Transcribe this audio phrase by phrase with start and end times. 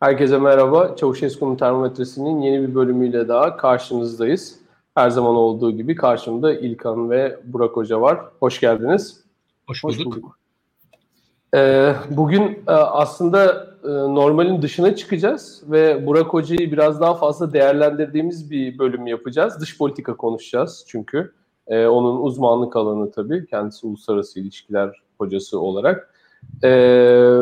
[0.00, 0.96] Herkese merhaba.
[0.96, 4.58] Çavuşesku'nun termometresinin yeni bir bölümüyle daha karşınızdayız.
[4.94, 8.20] Her zaman olduğu gibi karşımda İlkan ve Burak Hoca var.
[8.40, 9.24] Hoş geldiniz.
[9.66, 9.98] Hoş bulduk.
[9.98, 10.38] Hoş bulduk.
[11.54, 18.50] Ee, bugün e, aslında e, normalin dışına çıkacağız ve Burak Hoca'yı biraz daha fazla değerlendirdiğimiz
[18.50, 19.60] bir bölüm yapacağız.
[19.60, 21.32] Dış politika konuşacağız çünkü.
[21.66, 23.46] E, onun uzmanlık alanı tabii.
[23.46, 26.14] Kendisi uluslararası ilişkiler hocası olarak.
[26.64, 27.40] Ee,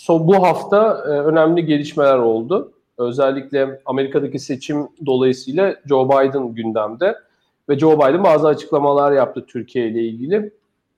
[0.00, 2.72] so, bu hafta e, önemli gelişmeler oldu.
[2.98, 7.16] Özellikle Amerika'daki seçim dolayısıyla Joe Biden gündemde
[7.68, 10.52] ve Joe Biden bazı açıklamalar yaptı Türkiye ile ilgili.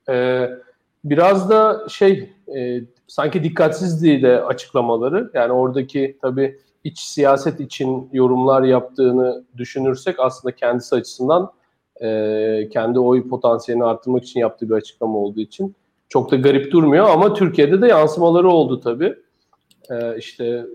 [0.09, 0.51] Ee,
[1.05, 5.31] biraz da şey e, sanki dikkatsizdi de açıklamaları.
[5.34, 11.53] Yani oradaki tabii iç siyaset için yorumlar yaptığını düşünürsek aslında kendisi açısından
[12.03, 15.75] e, kendi oy potansiyelini arttırmak için yaptığı bir açıklama olduğu için
[16.12, 19.15] çok da garip durmuyor ama Türkiye'de de yansımaları oldu tabii.
[19.91, 20.66] Ee, işte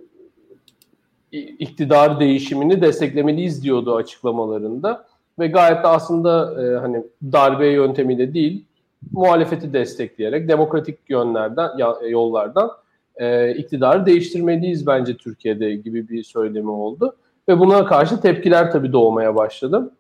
[1.31, 5.05] iktidar değişimini desteklemeliyiz diyordu açıklamalarında
[5.39, 8.65] ve gayet de aslında e, hani darbe yöntemiyle değil
[9.11, 11.69] muhalefeti destekleyerek demokratik yönlerden
[12.09, 12.71] yollardan
[13.15, 17.15] e, iktidarı değiştirmeliyiz bence Türkiye'de gibi bir söylemi oldu
[17.49, 19.91] ve buna karşı tepkiler tabii doğmaya başladı.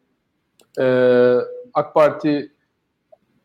[0.79, 0.85] E,
[1.73, 2.51] AK Parti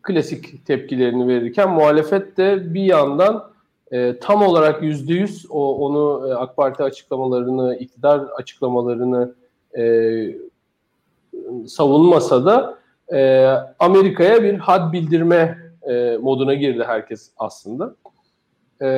[0.03, 3.53] klasik tepkilerini verirken muhalefet de bir yandan
[3.93, 9.35] e, tam olarak yüzde yüz onu e, AK Parti açıklamalarını, iktidar açıklamalarını
[9.79, 9.85] e,
[11.67, 12.79] savunmasa da
[13.13, 13.47] e,
[13.79, 15.59] Amerika'ya bir had bildirme
[15.89, 17.95] e, moduna girdi herkes aslında.
[18.83, 18.89] E,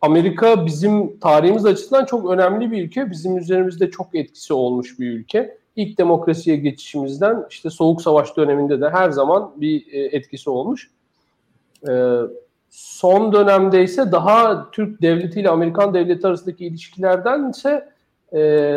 [0.00, 3.10] Amerika bizim tarihimiz açısından çok önemli bir ülke.
[3.10, 8.90] Bizim üzerimizde çok etkisi olmuş bir ülke ilk demokrasiye geçişimizden işte Soğuk Savaş döneminde de
[8.90, 10.90] her zaman bir e, etkisi olmuş.
[11.88, 12.16] E,
[12.70, 17.88] son dönemde ise daha Türk devleti ile Amerikan devleti arasındaki ilişkilerden ise
[18.32, 18.74] e,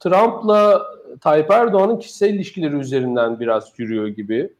[0.00, 0.82] Trump'la
[1.20, 4.50] Tayyip Erdoğan'ın kişisel ilişkileri üzerinden biraz yürüyor gibi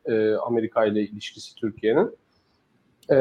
[0.46, 2.10] Amerika ile ilişkisi Türkiye'nin.
[3.10, 3.18] E,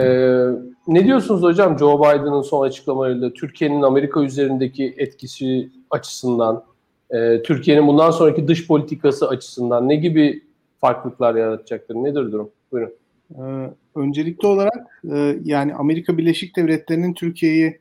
[0.87, 6.63] ne diyorsunuz hocam Joe Biden'ın son açıklamalarıyla Türkiye'nin Amerika üzerindeki etkisi açısından?
[7.11, 10.43] E, Türkiye'nin bundan sonraki dış politikası açısından ne gibi
[10.81, 11.95] farklılıklar yaratacaktır?
[11.95, 12.49] Nedir durum?
[12.71, 12.93] Buyurun.
[13.35, 17.79] Ee, öncelikli olarak e, yani Amerika Birleşik Devletleri'nin Türkiye'yi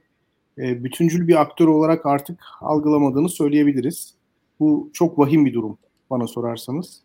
[0.59, 4.15] e, bütüncül bir aktör olarak artık algılamadığını söyleyebiliriz.
[4.61, 5.79] Bu çok vahim bir durum
[6.11, 7.01] bana sorarsanız.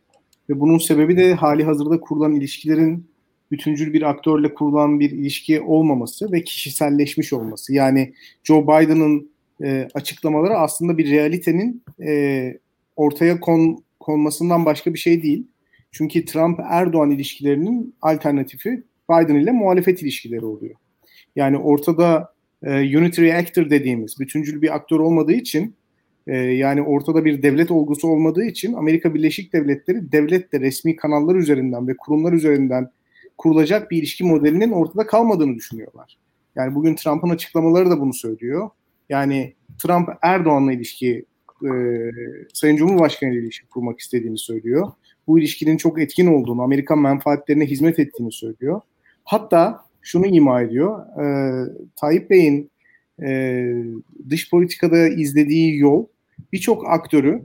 [0.50, 3.12] Ve bunun sebebi de hali hazırda kurulan ilişkilerin
[3.52, 7.74] bütüncül bir aktörle kurulan bir ilişki olmaması ve kişiselleşmiş olması.
[7.74, 9.32] Yani Joe Biden'ın
[9.64, 12.54] e, açıklamaları aslında bir realitenin e,
[12.96, 15.48] ortaya kon, konmasından başka bir şey değil.
[15.92, 20.76] Çünkü Trump-Erdoğan ilişkilerinin alternatifi Biden ile muhalefet ilişkileri oluyor.
[21.36, 22.34] Yani ortada
[22.64, 25.76] e, unitary actor dediğimiz bütüncül bir aktör olmadığı için
[26.28, 31.88] e, yani ortada bir devlet olgusu olmadığı için Amerika Birleşik Devletleri devletle resmi kanallar üzerinden
[31.88, 32.92] ve kurumlar üzerinden
[33.38, 36.18] kurulacak bir ilişki modelinin ortada kalmadığını düşünüyorlar.
[36.56, 38.70] Yani bugün Trump'ın açıklamaları da bunu söylüyor.
[39.12, 41.26] Yani Trump Erdoğan'la ilişki
[41.64, 41.72] e,
[42.54, 44.92] Sayın Cumhurbaşkanı ile ilişki kurmak istediğini söylüyor.
[45.28, 48.82] Bu ilişkinin çok etkin olduğunu, Amerikan menfaatlerine hizmet ettiğini söylüyor.
[49.24, 51.00] Hatta şunu ima ediyor.
[51.24, 51.26] E,
[51.96, 52.72] Tayyip Bey'in
[53.24, 53.64] e,
[54.30, 56.06] dış politikada izlediği yol
[56.54, 57.42] birçok aktörü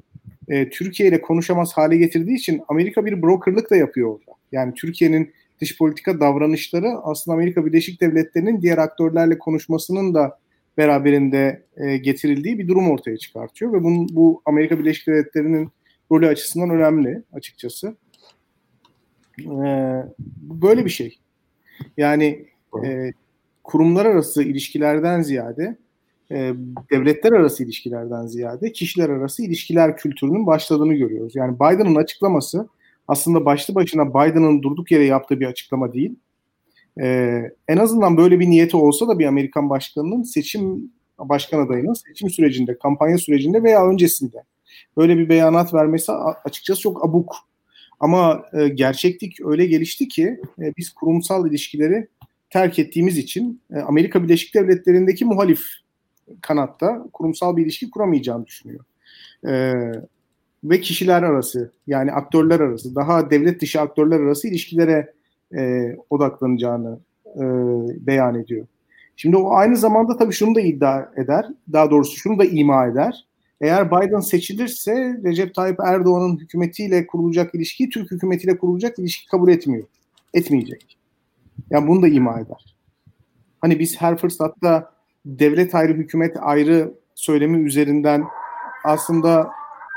[0.49, 4.39] e, Türkiye ile konuşamaz hale getirdiği için Amerika bir brokerlık da yapıyor orada.
[4.53, 10.39] Yani Türkiye'nin dış politika davranışları aslında Amerika Birleşik Devletleri'nin diğer aktörlerle konuşmasının da
[10.79, 15.71] beraberinde e, getirildiği bir durum ortaya çıkartıyor ve bunun, bu Amerika Birleşik Devletleri'nin
[16.13, 17.97] rolü açısından önemli açıkçası.
[19.41, 19.67] E,
[20.41, 21.19] böyle bir şey.
[21.97, 22.47] Yani
[22.85, 23.13] e,
[23.65, 25.77] kurumlar arası ilişkilerden ziyade
[26.31, 26.53] e,
[26.91, 31.37] devletler arası ilişkilerden ziyade kişiler arası ilişkiler kültürünün başladığını görüyoruz.
[31.37, 32.69] Yani Biden'ın açıklaması
[33.09, 36.17] aslında başlı başına Biden'ın durduk yere yaptığı bir açıklama değil.
[37.01, 42.31] Ee, en azından böyle bir niyeti olsa da bir Amerikan başkanının seçim başkan adayının seçim
[42.31, 44.43] sürecinde, kampanya sürecinde veya öncesinde
[44.97, 46.13] böyle bir beyanat vermesi
[46.45, 47.37] açıkçası çok abuk.
[48.01, 52.09] Ama e, gerçeklik öyle gelişti ki e, biz kurumsal ilişkileri
[52.51, 55.61] terk ettiğimiz için e, Amerika Birleşik Devletleri'ndeki muhalif
[56.41, 58.85] kanatta kurumsal bir ilişki kuramayacağını düşünüyor.
[59.47, 59.73] E,
[60.65, 65.13] ve kişiler arası yani aktörler arası daha devlet dışı aktörler arası ilişkilere
[65.55, 67.43] e, odaklanacağını e,
[68.07, 68.67] beyan ediyor.
[69.17, 73.27] Şimdi o aynı zamanda tabii şunu da iddia eder, daha doğrusu şunu da ima eder.
[73.61, 79.87] Eğer Biden seçilirse Recep Tayyip Erdoğan'ın hükümetiyle kurulacak ilişkiyi Türk hükümetiyle kurulacak ilişki kabul etmiyor.
[80.35, 80.99] Etmeyecek.
[81.71, 82.77] Yani bunu da ima eder.
[83.61, 84.91] Hani biz her fırsatta
[85.27, 88.25] devlet ayrı, hükümet ayrı söylemi üzerinden
[88.85, 89.51] aslında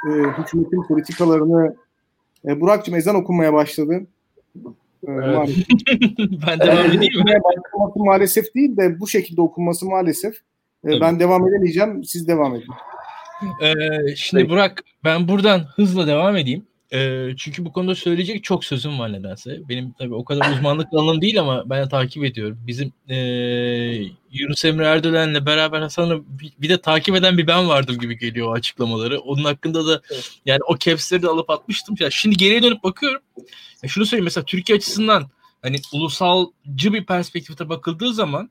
[0.07, 1.75] e, hükümetin politikalarını
[2.45, 4.05] e, Burak'cığım ezan okunmaya başladı.
[5.07, 5.49] Evet.
[6.47, 7.39] ben devam edeyim mi?
[7.95, 10.35] Maalesef değil de bu şekilde okunması maalesef.
[10.87, 12.03] E, ben devam edemeyeceğim.
[12.03, 12.67] Siz devam edin.
[13.61, 14.49] Ee, şimdi Peki.
[14.51, 16.65] Burak ben buradan hızla devam edeyim.
[16.93, 19.59] E, çünkü bu konuda söyleyecek çok sözüm var nedense.
[19.69, 22.59] Benim tabii o kadar uzmanlık alanım değil ama ben de takip ediyorum.
[22.67, 23.15] Bizim e,
[24.31, 28.47] Yunus Emre Erdoğan'la beraber Hasan'ı bir, bir de takip eden bir ben vardım gibi geliyor
[28.47, 29.19] o açıklamaları.
[29.19, 30.01] Onun hakkında da
[30.45, 31.95] yani o caps'leri de alıp atmıştım.
[31.99, 33.21] Ya şimdi geriye dönüp bakıyorum.
[33.83, 35.29] Ya şunu söyleyeyim mesela Türkiye açısından
[35.61, 38.49] hani ulusalcı bir perspektifte bakıldığı zaman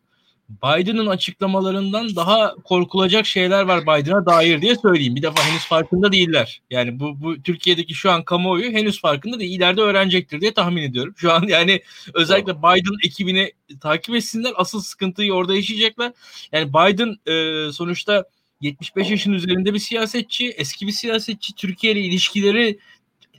[0.48, 5.16] Biden'ın açıklamalarından daha korkulacak şeyler var Biden'a dair diye söyleyeyim.
[5.16, 6.62] Bir defa henüz farkında değiller.
[6.70, 9.56] Yani bu, bu Türkiye'deki şu an kamuoyu henüz farkında değil.
[9.56, 11.14] İleride öğrenecektir diye tahmin ediyorum.
[11.16, 11.82] Şu an yani
[12.14, 14.52] özellikle Biden ekibini takip etsinler.
[14.56, 16.12] Asıl sıkıntıyı orada yaşayacaklar.
[16.52, 18.24] Yani Biden e, sonuçta
[18.60, 22.78] 75 yaşın üzerinde bir siyasetçi, eski bir siyasetçi, Türkiye ile ilişkileri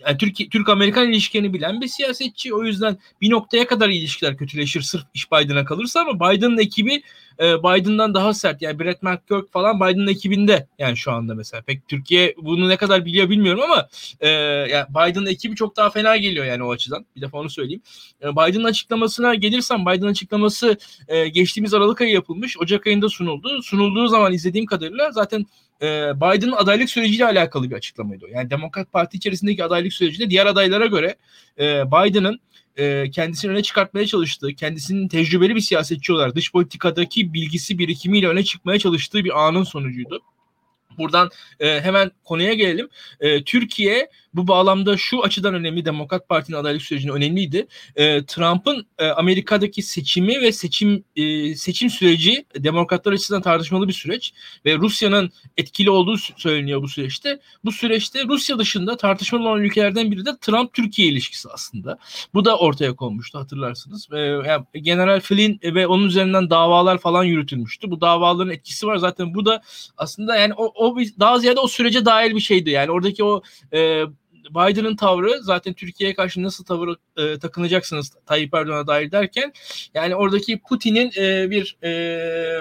[0.07, 2.53] yani Türk Türk Amerikan ilişkilerini bilen bir siyasetçi.
[2.53, 7.03] O yüzden bir noktaya kadar ilişkiler kötüleşir sırf iş Biden'a kalırsa ama Biden'ın ekibi
[7.39, 8.61] e, Biden'dan daha sert.
[8.61, 11.61] Yani Brett McGurk falan Biden'ın ekibinde yani şu anda mesela.
[11.61, 13.87] Pek Türkiye bunu ne kadar biliyor bilmiyorum ama
[14.19, 14.29] e,
[14.69, 17.05] yani Biden'ın ekibi çok daha fena geliyor yani o açıdan.
[17.15, 17.81] Bir defa onu söyleyeyim.
[18.23, 22.57] E, Biden'ın açıklamasına gelirsem Biden'ın açıklaması e, geçtiğimiz Aralık ayı yapılmış.
[22.57, 23.61] Ocak ayında sunuldu.
[23.61, 25.45] Sunulduğu zaman izlediğim kadarıyla zaten
[25.81, 25.85] e,
[26.15, 28.25] Biden'ın adaylık süreciyle alakalı bir açıklamaydı.
[28.29, 31.15] Yani Demokrat Parti içerisindeki adaylık sürecinde diğer adaylara göre
[31.59, 32.39] e, Biden'ın
[32.77, 38.43] e, kendisini öne çıkartmaya çalıştığı, kendisinin tecrübeli bir siyasetçi olarak dış politikadaki bilgisi birikimiyle öne
[38.43, 40.21] çıkmaya çalıştığı bir anın sonucuydu.
[40.99, 41.29] Buradan
[41.59, 42.89] e, hemen konuya gelelim.
[43.19, 45.85] E, Türkiye bu bağlamda şu açıdan önemli.
[45.85, 47.67] Demokrat Parti'nin adaylık sürecinde önemliydi.
[47.95, 54.33] E, Trump'ın e, Amerika'daki seçimi ve seçim e, seçim süreci demokratlar açısından tartışmalı bir süreç
[54.65, 57.39] ve Rusya'nın etkili olduğu söyleniyor bu süreçte.
[57.65, 61.97] Bu süreçte Rusya dışında tartışmalı olan ülkelerden biri de Trump-Türkiye ilişkisi aslında.
[62.33, 64.07] Bu da ortaya konmuştu hatırlarsınız.
[64.13, 67.91] E, yani General Flynn ve onun üzerinden davalar falan yürütülmüştü.
[67.91, 69.33] Bu davaların etkisi var zaten.
[69.33, 69.61] Bu da
[69.97, 70.88] aslında yani o, o
[71.19, 72.69] daha ziyade o sürece dair bir şeydi.
[72.69, 73.41] Yani oradaki o
[73.73, 74.03] e,
[74.49, 79.53] Biden'ın tavrı zaten Türkiye'ye karşı nasıl tavır e, takınacaksınız Tayyip Erdoğan'a dair derken
[79.93, 81.91] yani oradaki Putin'in e, bir e,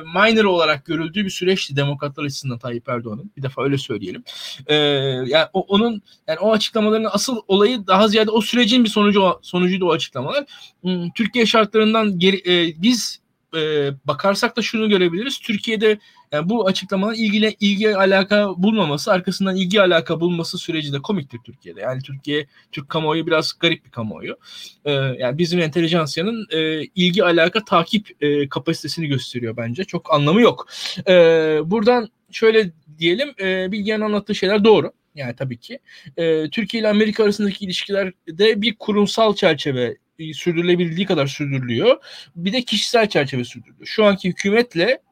[0.01, 3.33] minor olarak görüldüğü bir süreçti demokratlar açısından Tayyip Erdoğan'ın.
[3.37, 4.25] Bir defa öyle söyleyelim.
[4.67, 9.39] E, yani o, onun yani o açıklamaların asıl olayı daha ziyade o sürecin bir sonucu
[9.43, 10.45] sonucuydu o açıklamalar.
[10.83, 13.21] Hmm, Türkiye şartlarından geri, e, biz
[13.57, 15.39] e, bakarsak da şunu görebiliriz.
[15.39, 15.99] Türkiye'de
[16.33, 21.81] yani bu açıklamanın ilgili ilgi alaka bulmaması, arkasından ilgi alaka bulması süreci de komiktir Türkiye'de.
[21.81, 24.37] Yani Türkiye, Türk kamuoyu biraz garip bir kamuoyu.
[24.85, 29.85] Ee, yani bizim entelijansiyanın e, ilgi alaka takip e, kapasitesini gösteriyor bence.
[29.85, 30.69] Çok anlamı yok.
[31.09, 34.93] Ee, buradan şöyle diyelim, e, Bilge'nin anlattığı şeyler doğru.
[35.15, 35.79] Yani tabii ki.
[36.17, 39.97] E, Türkiye ile Amerika arasındaki ilişkilerde bir kurumsal çerçeve
[40.35, 41.97] sürdürülebildiği kadar sürdürülüyor.
[42.37, 43.87] Bir de kişisel çerçeve sürdürülüyor.
[43.87, 45.03] Şu anki hükümetle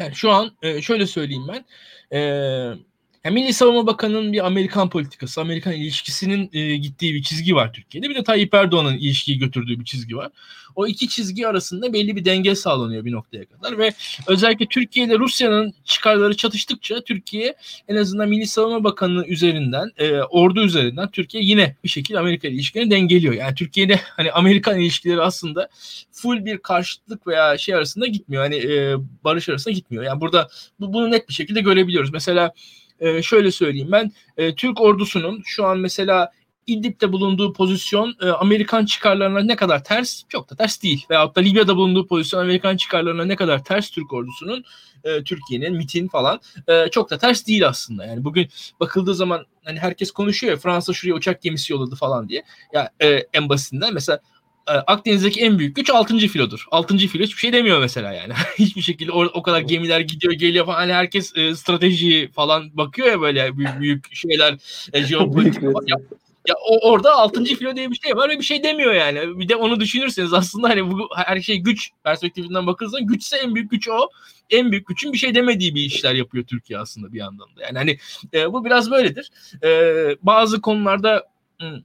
[0.00, 1.64] yani şu an e, şöyle söyleyeyim ben.
[2.18, 2.20] E,
[3.24, 8.10] yani Milli Savunma Bakanı'nın bir Amerikan politikası, Amerikan ilişkisinin e, gittiği bir çizgi var Türkiye'de.
[8.10, 10.30] Bir de Tayyip Erdoğan'ın ilişkiyi götürdüğü bir çizgi var.
[10.76, 13.92] O iki çizgi arasında belli bir denge sağlanıyor bir noktaya kadar ve
[14.26, 17.54] özellikle Türkiye ile Rusya'nın çıkarları çatıştıkça Türkiye
[17.88, 22.90] en azından Milli Savunma Bakanı üzerinden, e, ordu üzerinden Türkiye yine bir şekilde Amerika ilişkilerini
[22.90, 23.34] dengeliyor.
[23.34, 25.68] Yani Türkiye'de hani Amerikan ilişkileri aslında
[26.12, 28.42] full bir karşıtlık veya şey arasında gitmiyor.
[28.42, 30.04] Hani e, barış arasında gitmiyor.
[30.04, 30.48] Yani burada
[30.80, 32.12] bu, bunu net bir şekilde görebiliyoruz.
[32.12, 32.52] Mesela
[33.00, 36.30] e, şöyle söyleyeyim ben e, Türk ordusunun şu an mesela
[36.66, 40.22] İdlib'de bulunduğu pozisyon e, Amerikan çıkarlarına ne kadar ters?
[40.28, 41.06] Çok da ters değil.
[41.10, 44.64] Veyahut da Libya'da bulunduğu pozisyon Amerikan çıkarlarına ne kadar ters Türk ordusunun,
[45.04, 48.06] e, Türkiye'nin, MIT'in falan e, çok da ters değil aslında.
[48.06, 48.48] Yani bugün
[48.80, 52.42] bakıldığı zaman hani herkes konuşuyor ya Fransa şuraya uçak gemisi yolladı falan diye.
[52.72, 54.20] Ya e, en basitinden mesela
[54.66, 56.18] Akdeniz'deki en büyük güç 6.
[56.18, 56.66] filodur.
[56.70, 56.98] 6.
[56.98, 58.32] filo hiçbir şey demiyor mesela yani.
[58.58, 60.76] hiçbir şekilde o, o kadar gemiler gidiyor geliyor falan.
[60.76, 64.56] Hani herkes e, strateji falan bakıyor ya böyle büyük, büyük şeyler
[64.92, 65.86] e, jeopolitik falan.
[65.86, 65.96] Ya,
[66.48, 67.44] ya o, orada 6.
[67.44, 69.38] filo diye bir şey var ve bir şey demiyor yani.
[69.38, 73.70] Bir de onu düşünürseniz aslında hani bu her şey güç perspektifinden bakılırsa güçse en büyük
[73.70, 74.08] güç o.
[74.50, 77.62] En büyük gücün bir şey demediği bir işler yapıyor Türkiye aslında bir yandan da.
[77.62, 77.98] Yani hani
[78.34, 79.30] e, bu biraz böyledir.
[79.64, 79.68] E,
[80.22, 81.24] bazı konularda
[81.60, 81.78] hmm,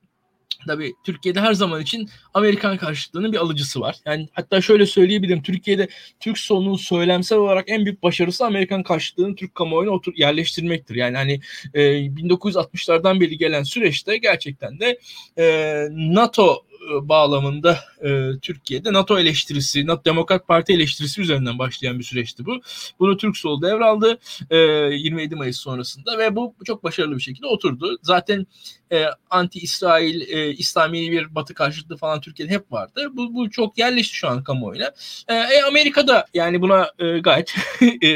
[0.68, 3.96] Tabii Türkiye'de her zaman için Amerikan karşıtlığının bir alıcısı var.
[4.06, 5.42] Yani hatta şöyle söyleyebilirim.
[5.44, 5.88] Türkiye'de
[6.20, 10.96] Türk solunun söylemsel olarak en büyük başarısı Amerikan karşıtlığını Türk kamuoyuna otur yerleştirmektir.
[10.96, 11.40] Yani hani
[11.74, 15.00] e, 1960'lardan beri gelen süreçte gerçekten de
[15.38, 15.44] e,
[15.92, 22.62] NATO bağlamında e, Türkiye'de NATO eleştirisi, NATO Demokrat Parti eleştirisi üzerinden başlayan bir süreçti bu.
[23.00, 24.20] Bunu Türk Sol devraldı
[24.50, 27.98] e, 27 Mayıs sonrasında ve bu çok başarılı bir şekilde oturdu.
[28.02, 28.48] Zaten
[28.92, 33.08] e, anti-İsrail, e, İslami bir batı karşıtlığı falan Türkiye'de hep vardı.
[33.14, 34.92] Bu, bu çok yerleşti şu an kamuoyuna.
[35.28, 37.56] E, e, Amerika'da yani buna e, gayet
[38.04, 38.10] e,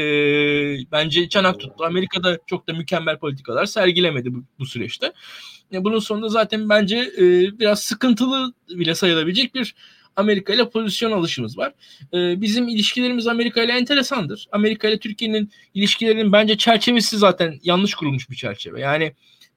[0.92, 1.84] bence çanak tuttu.
[1.84, 5.12] Amerika'da çok da mükemmel politikalar sergilemedi bu, bu süreçte.
[5.72, 7.22] E, bunun sonunda zaten bence e,
[7.58, 9.74] biraz sıkıntılı bile sayılabilecek bir
[10.16, 11.72] Amerika ile pozisyon alışımız var.
[12.14, 14.46] E, bizim ilişkilerimiz Amerika ile enteresandır.
[14.52, 18.80] Amerika ile Türkiye'nin ilişkilerinin bence çerçevesi zaten yanlış kurulmuş bir çerçeve.
[18.80, 19.12] Yani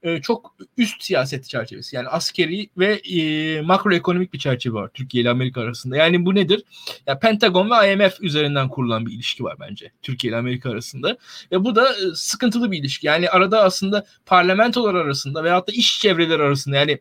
[0.08, 1.96] e, çok üst siyaset çerçevesi.
[1.96, 5.98] Yani askeri ve e, makroekonomik bir çerçeve var Türkiye ile Amerika arasında.
[5.98, 6.64] Yani bu nedir?
[7.08, 11.18] Ya Pentagon ve IMF üzerinden kurulan bir ilişki var bence Türkiye ile Amerika arasında.
[11.52, 13.08] Ve bu da e, sıkıntılı bir ilişki.
[13.08, 17.00] Yani arada aslında parlamentolar arasında veyahut da iş çevreleri arasında yani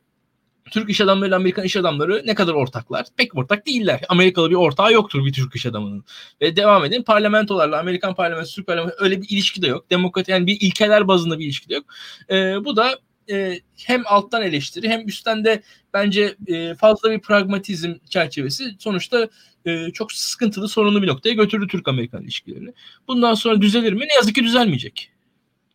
[0.70, 3.06] Türk iş adamları ile Amerikan iş adamları ne kadar ortaklar?
[3.16, 4.00] Pek ortak değiller.
[4.08, 6.04] Amerikalı bir ortağı yoktur bir Türk iş adamının.
[6.40, 9.90] Ve devam edin parlamentolarla Amerikan parlamentosu, Türk parlamentosu öyle bir ilişki de yok.
[9.90, 11.84] Demokrat yani bir ilkeler bazında bir ilişki de yok.
[12.30, 12.98] E, bu da
[13.30, 15.62] e, hem alttan eleştiri hem üstten de
[15.94, 19.28] bence e, fazla bir pragmatizm çerçevesi sonuçta
[19.64, 22.72] e, çok sıkıntılı sorunlu bir noktaya götürdü Türk-Amerikan ilişkilerini.
[23.08, 24.00] Bundan sonra düzelir mi?
[24.00, 25.10] Ne yazık ki düzelmeyecek.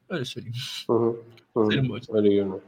[0.10, 0.56] Öyle söyleyeyim.
[0.88, 1.16] Hı hı.
[1.56, 2.00] hı.
[2.14, 2.62] Öyle görünüyor.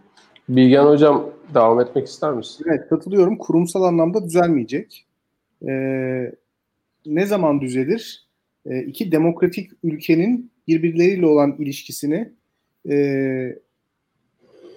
[0.50, 2.66] Bilgen Hocam devam etmek ister misin?
[2.70, 3.38] Evet katılıyorum.
[3.38, 5.06] Kurumsal anlamda düzelmeyecek.
[5.68, 6.32] Ee,
[7.06, 8.28] ne zaman düzelir?
[8.66, 12.32] Ee, iki demokratik ülkenin birbirleriyle olan ilişkisini
[12.90, 12.96] e,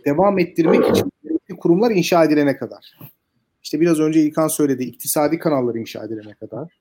[0.05, 1.11] devam ettirmek için
[1.57, 2.99] kurumlar inşa edilene kadar.
[3.63, 6.73] İşte biraz önce İlkan söyledi, iktisadi kanalları inşa edilene kadar.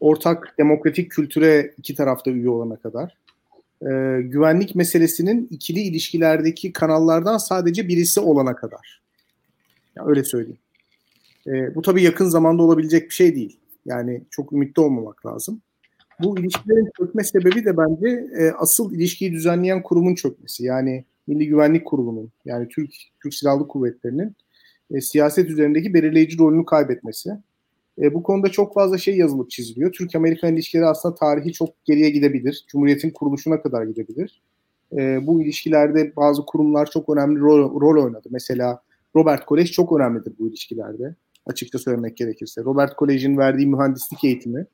[0.00, 3.16] Ortak demokratik kültüre iki tarafta üye olana kadar
[3.82, 9.02] e, güvenlik meselesinin ikili ilişkilerdeki kanallardan sadece birisi olana kadar.
[9.96, 10.58] Ya öyle söyleyeyim.
[11.46, 13.58] E, bu tabii yakın zamanda olabilecek bir şey değil.
[13.86, 15.62] Yani çok ümitli olmamak lazım.
[16.20, 18.08] Bu ilişkilerin çökme sebebi de bence
[18.38, 20.64] e, asıl ilişkiyi düzenleyen kurumun çökmesi.
[20.64, 22.90] Yani Milli Güvenlik Kurulu'nun yani Türk
[23.22, 24.36] Türk Silahlı Kuvvetleri'nin
[24.90, 27.30] e, siyaset üzerindeki belirleyici rolünü kaybetmesi.
[28.00, 29.92] E, bu konuda çok fazla şey yazılıp çiziliyor.
[29.92, 32.64] Türk-Amerikan ilişkileri aslında tarihi çok geriye gidebilir.
[32.68, 34.42] Cumhuriyetin kuruluşuna kadar gidebilir.
[34.92, 38.28] E, bu ilişkilerde bazı kurumlar çok önemli rol, rol oynadı.
[38.30, 38.82] Mesela
[39.16, 41.14] Robert Kolej çok önemlidir bu ilişkilerde.
[41.46, 42.64] Açıkça söylemek gerekirse.
[42.64, 44.66] Robert Kolej'in verdiği mühendislik eğitimi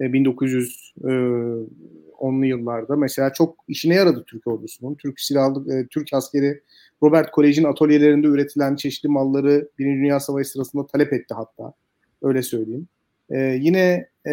[0.00, 4.94] e, 1910'lu e, yıllarda mesela çok işine yaradı Türk ordusunun.
[4.94, 6.60] Türk silahlı e, Türk askeri
[7.02, 11.72] Robert Kolej'in atölyelerinde üretilen çeşitli malları Birinci Dünya Savaşı sırasında talep etti hatta.
[12.22, 12.88] Öyle söyleyeyim.
[13.30, 14.32] E, yine e,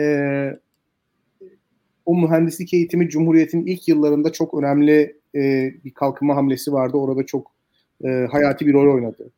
[2.05, 6.97] o mühendislik eğitimi Cumhuriyet'in ilk yıllarında çok önemli e, bir kalkınma hamlesi vardı.
[6.97, 7.51] Orada çok
[8.03, 9.31] e, hayati bir rol oynadı.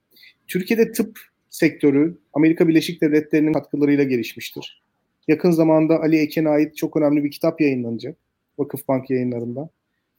[0.48, 4.84] Türkiye'de tıp sektörü Amerika Birleşik Devletleri'nin katkılarıyla gelişmiştir.
[5.28, 8.18] Yakın zamanda Ali Eken'e ait çok önemli bir kitap yayınlanacak.
[8.58, 9.70] Vakıfbank yayınlarında.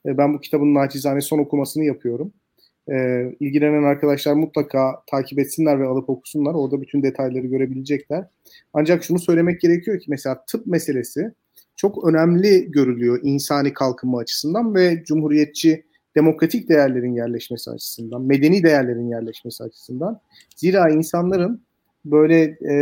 [0.06, 2.32] E, ben bu kitabın naçizane son okumasını yapıyorum
[2.92, 6.54] e, ilgilenen arkadaşlar mutlaka takip etsinler ve alıp okusunlar.
[6.54, 8.24] Orada bütün detayları görebilecekler.
[8.72, 11.32] Ancak şunu söylemek gerekiyor ki mesela tıp meselesi
[11.76, 15.84] çok önemli görülüyor insani kalkınma açısından ve cumhuriyetçi
[16.16, 20.20] demokratik değerlerin yerleşmesi açısından, medeni değerlerin yerleşmesi açısından.
[20.56, 21.62] Zira insanların
[22.04, 22.74] böyle e,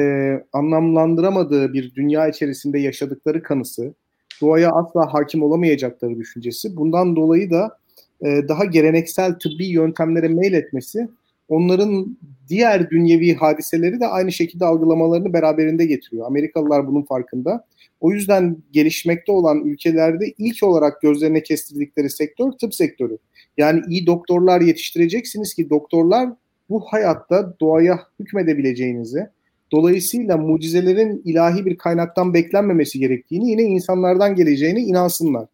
[0.53, 3.95] anlamlandıramadığı bir dünya içerisinde yaşadıkları kanısı,
[4.41, 6.77] doğaya asla hakim olamayacakları düşüncesi.
[6.77, 7.79] Bundan dolayı da
[8.25, 11.09] e, daha geleneksel tıbbi yöntemlere meyletmesi
[11.49, 12.19] onların
[12.49, 16.27] diğer dünyevi hadiseleri de aynı şekilde algılamalarını beraberinde getiriyor.
[16.27, 17.65] Amerikalılar bunun farkında.
[18.01, 23.19] O yüzden gelişmekte olan ülkelerde ilk olarak gözlerine kestirdikleri sektör tıp sektörü.
[23.57, 26.29] Yani iyi doktorlar yetiştireceksiniz ki doktorlar
[26.71, 29.27] bu hayatta doğaya hükmedebileceğinizi,
[29.73, 35.47] dolayısıyla mucizelerin ilahi bir kaynaktan beklenmemesi gerektiğini, yine insanlardan geleceğine inansınlar.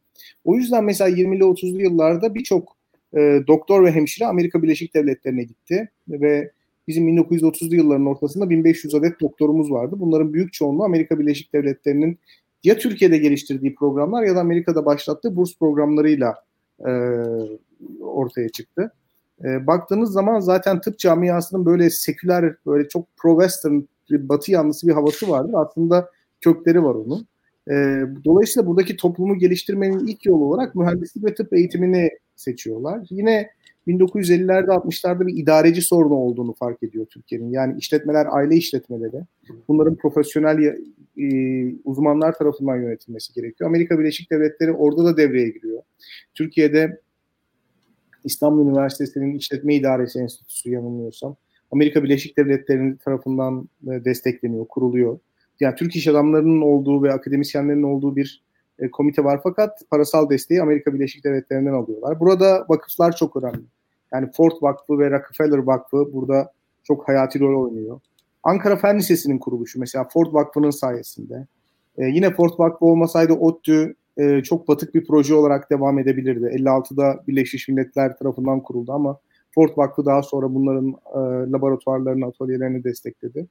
[0.44, 2.76] O yüzden mesela 20'li 30'lu yıllarda birçok
[3.14, 6.50] e, doktor ve hemşire Amerika Birleşik Devletleri'ne gitti ve
[6.88, 9.96] bizim 1930'lu yılların ortasında 1500 adet doktorumuz vardı.
[9.98, 12.18] Bunların büyük çoğunluğu Amerika Birleşik Devletleri'nin
[12.64, 16.34] ya Türkiye'de geliştirdiği programlar ya da Amerika'da başlattığı burs programlarıyla
[16.86, 16.90] e,
[18.00, 18.92] ortaya çıktı.
[19.44, 25.28] E, baktığınız zaman zaten tıp camiasının böyle seküler, böyle çok pro-western, batı yanlısı bir havası
[25.28, 25.54] vardır.
[25.56, 27.26] Aslında kökleri var onun.
[27.70, 27.74] E,
[28.24, 33.06] dolayısıyla buradaki toplumu geliştirmenin ilk yolu olarak mühendislik ve tıp eğitimini seçiyorlar.
[33.10, 33.50] Yine
[33.86, 37.50] 1950'lerde 60'larda bir idareci sorunu olduğunu fark ediyor Türkiye'nin.
[37.50, 39.22] Yani işletmeler aile işletmeleri.
[39.68, 40.76] Bunların profesyonel
[41.18, 41.26] e,
[41.84, 43.70] uzmanlar tarafından yönetilmesi gerekiyor.
[43.70, 45.82] Amerika Birleşik Devletleri orada da devreye giriyor.
[46.34, 47.00] Türkiye'de
[48.24, 51.36] İstanbul Üniversitesi'nin işletme idaresi enstitüsü yanılmıyorsam
[51.70, 55.18] Amerika Birleşik Devletleri tarafından e, destekleniyor, kuruluyor.
[55.62, 58.42] Yani Türk iş adamlarının olduğu ve akademisyenlerin olduğu bir
[58.78, 62.20] e, komite var fakat parasal desteği Amerika Birleşik Devletleri'nden alıyorlar.
[62.20, 63.64] Burada vakıflar çok önemli.
[64.12, 66.52] Yani Ford Vakfı ve Rockefeller Vakfı burada
[66.84, 68.00] çok hayati rol oynuyor.
[68.42, 71.46] Ankara Fen Lisesi'nin kuruluşu mesela Ford Vakfı'nın sayesinde.
[71.98, 76.46] E, yine Ford Vakfı olmasaydı ODTÜ e, çok batık bir proje olarak devam edebilirdi.
[76.46, 79.18] 56'da Birleşmiş Milletler tarafından kuruldu ama
[79.54, 83.46] Ford Vakfı daha sonra bunların e, laboratuvarlarını, atölyelerini destekledi.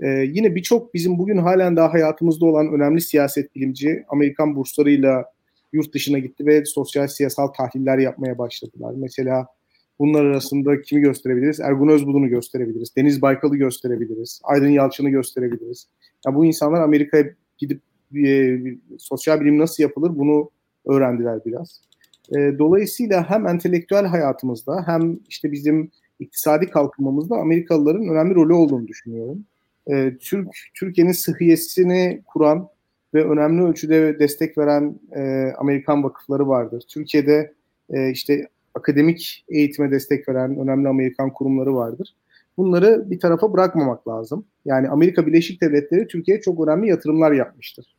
[0.00, 5.24] E, yine birçok bizim bugün halen daha hayatımızda olan önemli siyaset bilimci Amerikan burslarıyla
[5.72, 8.94] yurt dışına gitti ve sosyal siyasal tahliller yapmaya başladılar.
[8.96, 9.46] Mesela
[9.98, 11.60] bunlar arasında kimi gösterebiliriz?
[11.60, 12.96] Ergun Özbulun'u gösterebiliriz.
[12.96, 14.40] Deniz Baykal'ı gösterebiliriz.
[14.44, 15.88] Aydın Yalçın'ı gösterebiliriz.
[16.26, 17.24] Yani bu insanlar Amerika'ya
[17.58, 17.80] gidip
[18.16, 18.58] e,
[18.98, 20.50] sosyal bilim nasıl yapılır bunu
[20.86, 21.80] öğrendiler biraz.
[22.30, 29.44] E, dolayısıyla hem entelektüel hayatımızda hem işte bizim iktisadi kalkınmamızda Amerikalıların önemli rolü olduğunu düşünüyorum.
[29.90, 32.68] E, Türk Türkiye'nin sıhhiyesini kuran
[33.14, 36.84] ve önemli ölçüde destek veren e, Amerikan vakıfları vardır.
[36.88, 37.52] Türkiye'de
[37.90, 42.14] e, işte akademik eğitime destek veren önemli Amerikan kurumları vardır.
[42.56, 44.44] Bunları bir tarafa bırakmamak lazım.
[44.64, 47.96] Yani Amerika Birleşik Devletleri Türkiye'ye çok önemli yatırımlar yapmıştır.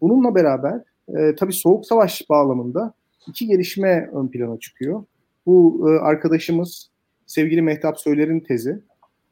[0.00, 2.94] Bununla beraber e, tabii Soğuk Savaş bağlamında
[3.28, 5.04] iki gelişme ön plana çıkıyor.
[5.46, 6.90] Bu e, arkadaşımız
[7.26, 8.80] sevgili Mehtap Söyler'in tezi.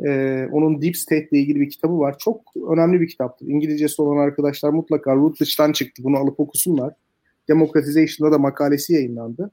[0.07, 2.17] E, onun Deep State ile ilgili bir kitabı var.
[2.19, 3.47] Çok önemli bir kitaptır.
[3.47, 6.05] İngilizcesi olan arkadaşlar mutlaka Routledge'dan çıktı.
[6.05, 6.95] Bunu alıp okusunlar.
[7.49, 9.51] Democratization'da da makalesi yayınlandı.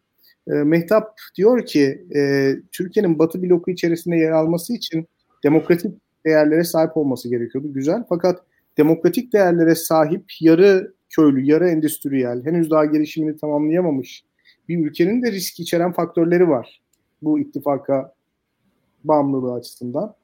[0.48, 5.08] E, Mehtap diyor ki e, Türkiye'nin Batı bloku içerisinde yer alması için
[5.44, 7.74] demokratik değerlere sahip olması gerekiyordu.
[7.74, 8.04] Güzel.
[8.10, 8.44] Fakat
[8.78, 14.24] demokratik değerlere sahip yarı köylü, yarı endüstriyel, henüz daha gelişimini tamamlayamamış
[14.70, 16.82] bir ülkenin de risk içeren faktörleri var
[17.22, 18.14] bu ittifaka
[19.04, 20.16] bağımlılığı açısından.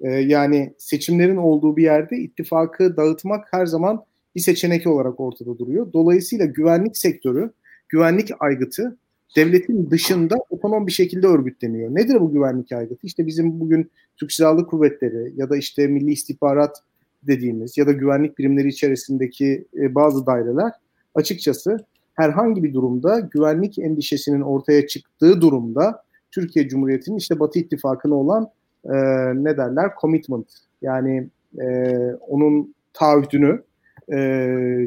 [0.00, 4.04] Ee, yani seçimlerin olduğu bir yerde ittifakı dağıtmak her zaman
[4.36, 5.92] bir seçenek olarak ortada duruyor.
[5.92, 7.50] Dolayısıyla güvenlik sektörü,
[7.88, 8.96] güvenlik aygıtı
[9.36, 11.94] devletin dışında otonom bir şekilde örgütleniyor.
[11.94, 13.06] Nedir bu güvenlik aygıtı?
[13.06, 16.82] İşte bizim bugün Türk Silahlı Kuvvetleri ya da işte Milli İstihbarat
[17.26, 20.72] dediğimiz ya da güvenlik birimleri içerisindeki e, bazı daireler
[21.14, 21.76] açıkçası
[22.14, 28.48] herhangi bir durumda güvenlik endişesinin ortaya çıktığı durumda Türkiye Cumhuriyeti'nin işte Batı ittifakına olan
[28.84, 28.94] e,
[29.34, 30.46] ne derler commitment
[30.82, 31.28] yani
[31.60, 31.94] e,
[32.28, 33.62] onun taahhüdünü
[34.08, 34.16] e,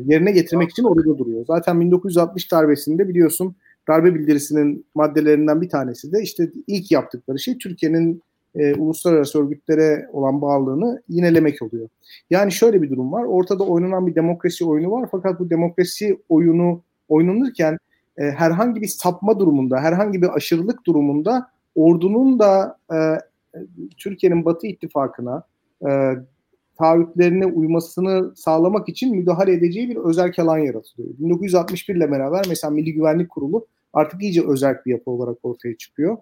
[0.06, 1.46] yerine getirmek için orada duruyor.
[1.48, 3.56] Zaten 1960 darbesinde biliyorsun
[3.88, 8.22] darbe bildirisinin maddelerinden bir tanesi de işte ilk yaptıkları şey Türkiye'nin
[8.56, 11.89] e, uluslararası örgütlere olan bağlılığını yinelemek oluyor.
[12.30, 13.24] Yani şöyle bir durum var.
[13.24, 17.78] Ortada oynanan bir demokrasi oyunu var fakat bu demokrasi oyunu oynanırken
[18.18, 22.98] e, herhangi bir sapma durumunda, herhangi bir aşırılık durumunda ordunun da e,
[23.98, 25.44] Türkiye'nin Batı ittifakına
[25.88, 26.13] e,
[26.78, 31.10] taahhütlerine uymasını sağlamak için müdahale edeceği bir özel alan yaratılıyor.
[31.20, 36.18] 1961 ile beraber mesela Milli Güvenlik Kurulu artık iyice özel bir yapı olarak ortaya çıkıyor.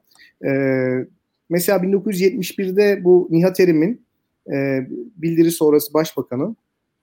[0.46, 1.06] Ee,
[1.52, 4.06] mesela 1971'de bu Nihat Erim'in
[4.52, 6.58] e, bildiri sonrası başbakanın,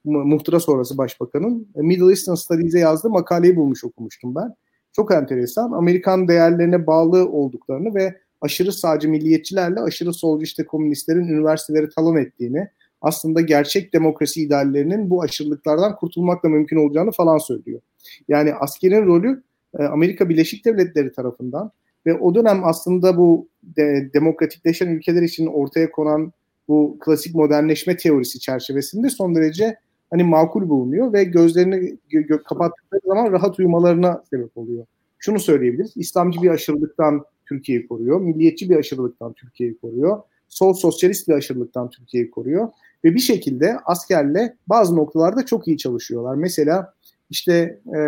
[0.04, 4.54] muhtıra sonrası başbakanın e, Middle Eastern Studies'e yazdığı makaleyi bulmuş okumuştum ben.
[4.92, 5.72] Çok enteresan.
[5.72, 12.68] Amerikan değerlerine bağlı olduklarını ve aşırı sağcı milliyetçilerle aşırı solcu işte komünistlerin üniversiteleri talan ettiğini,
[13.00, 17.80] aslında gerçek demokrasi ideallerinin bu aşırılıklardan kurtulmakla mümkün olacağını falan söylüyor.
[18.28, 19.42] Yani askerin rolü
[19.78, 21.70] e, Amerika Birleşik Devletleri tarafından
[22.06, 26.32] ve o dönem aslında bu de, demokratikleşen ülkeler için ortaya konan
[26.68, 29.76] bu klasik modernleşme teorisi çerçevesinde son derece
[30.10, 31.74] hani makul bulunuyor ve gözlerini
[32.10, 34.86] gö- gö- kapattıkları zaman rahat uyumalarına sebep oluyor.
[35.18, 35.92] Şunu söyleyebiliriz.
[35.96, 38.20] İslamcı bir aşırılıktan Türkiye'yi koruyor.
[38.20, 40.22] Milliyetçi bir aşırılıktan Türkiye'yi koruyor.
[40.48, 42.68] Sol sosyalist bir aşırılıktan Türkiye'yi koruyor.
[43.04, 46.34] Ve bir şekilde askerle bazı noktalarda çok iyi çalışıyorlar.
[46.34, 46.94] Mesela
[47.30, 48.00] işte e,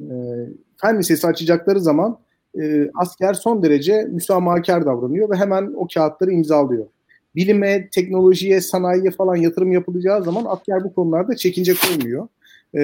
[0.00, 0.14] e,
[0.76, 2.18] fen lisesi açacakları zaman
[2.60, 6.86] e, asker son derece müsamahakar davranıyor ve hemen o kağıtları imzalıyor.
[7.34, 12.28] Bilime, teknolojiye, sanayiye falan yatırım yapılacağı zaman asker bu konularda çekince koymuyor.
[12.74, 12.82] E,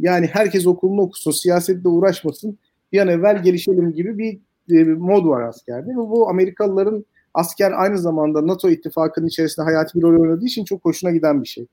[0.00, 2.58] yani herkes okulunu okusun, siyasetle uğraşmasın,
[2.92, 4.38] bir an evvel gelişelim gibi bir
[4.78, 5.90] e, mod var askerde.
[5.90, 10.84] Ve bu Amerikalıların asker aynı zamanda NATO ittifakının içerisinde hayati bir rol oynadığı için çok
[10.84, 11.66] hoşuna giden bir şey.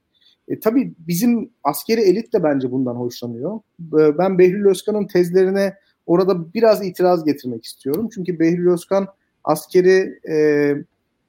[0.50, 3.60] E, tabii bizim askeri elit de bence bundan hoşlanıyor.
[3.80, 5.74] E, ben Behlül Özkan'ın tezlerine
[6.06, 8.10] orada biraz itiraz getirmek istiyorum.
[8.14, 9.08] Çünkü Behlül Özkan
[9.44, 10.36] askeri e,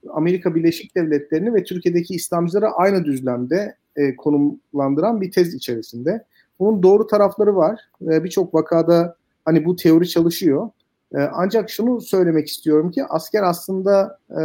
[0.08, 6.24] Amerika Birleşik Devletleri'ni ve Türkiye'deki İslamcılara aynı düzlemde e, konumlandıran bir tez içerisinde.
[6.58, 7.80] Bunun doğru tarafları var.
[8.02, 10.70] E, Birçok vakada hani bu teori çalışıyor.
[11.14, 14.42] E, ancak şunu söylemek istiyorum ki asker aslında e,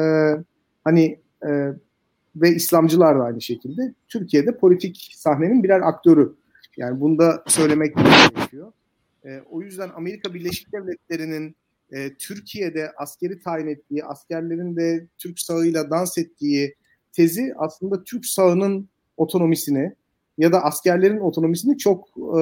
[0.86, 1.74] Hani e,
[2.36, 6.36] ve İslamcılar da aynı şekilde Türkiye'de politik sahnenin birer aktörü.
[6.78, 8.72] Yani bunu da söylemek gerekiyor.
[9.26, 11.56] E, o yüzden Amerika Birleşik Devletleri'nin
[11.92, 16.76] e, Türkiye'de askeri tayin ettiği, askerlerin de Türk sağıyla dans ettiği
[17.14, 19.94] tezi aslında Türk sağının otonomisini
[20.38, 22.42] ya da askerlerin otonomisini çok e,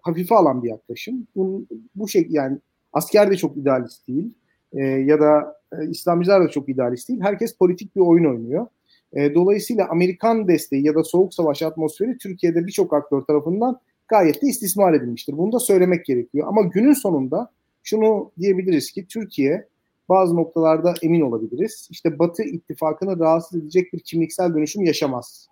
[0.00, 1.26] hafife alan bir yaklaşım.
[1.36, 2.58] Bu, bu şey yani
[2.92, 4.30] asker de çok idealist değil
[4.72, 7.20] e, ya da e, İslamcılar da çok idealist değil.
[7.20, 8.66] Herkes politik bir oyun oynuyor.
[9.14, 14.46] E, dolayısıyla Amerikan desteği ya da soğuk savaş atmosferi Türkiye'de birçok aktör tarafından gayet de
[14.46, 15.38] istismar edilmiştir.
[15.38, 16.48] Bunu da söylemek gerekiyor.
[16.48, 17.50] Ama günün sonunda
[17.82, 19.66] şunu diyebiliriz ki Türkiye
[20.08, 21.88] bazı noktalarda emin olabiliriz.
[21.90, 25.48] İşte Batı ittifakını rahatsız edecek bir kimliksel dönüşüm yaşamaz.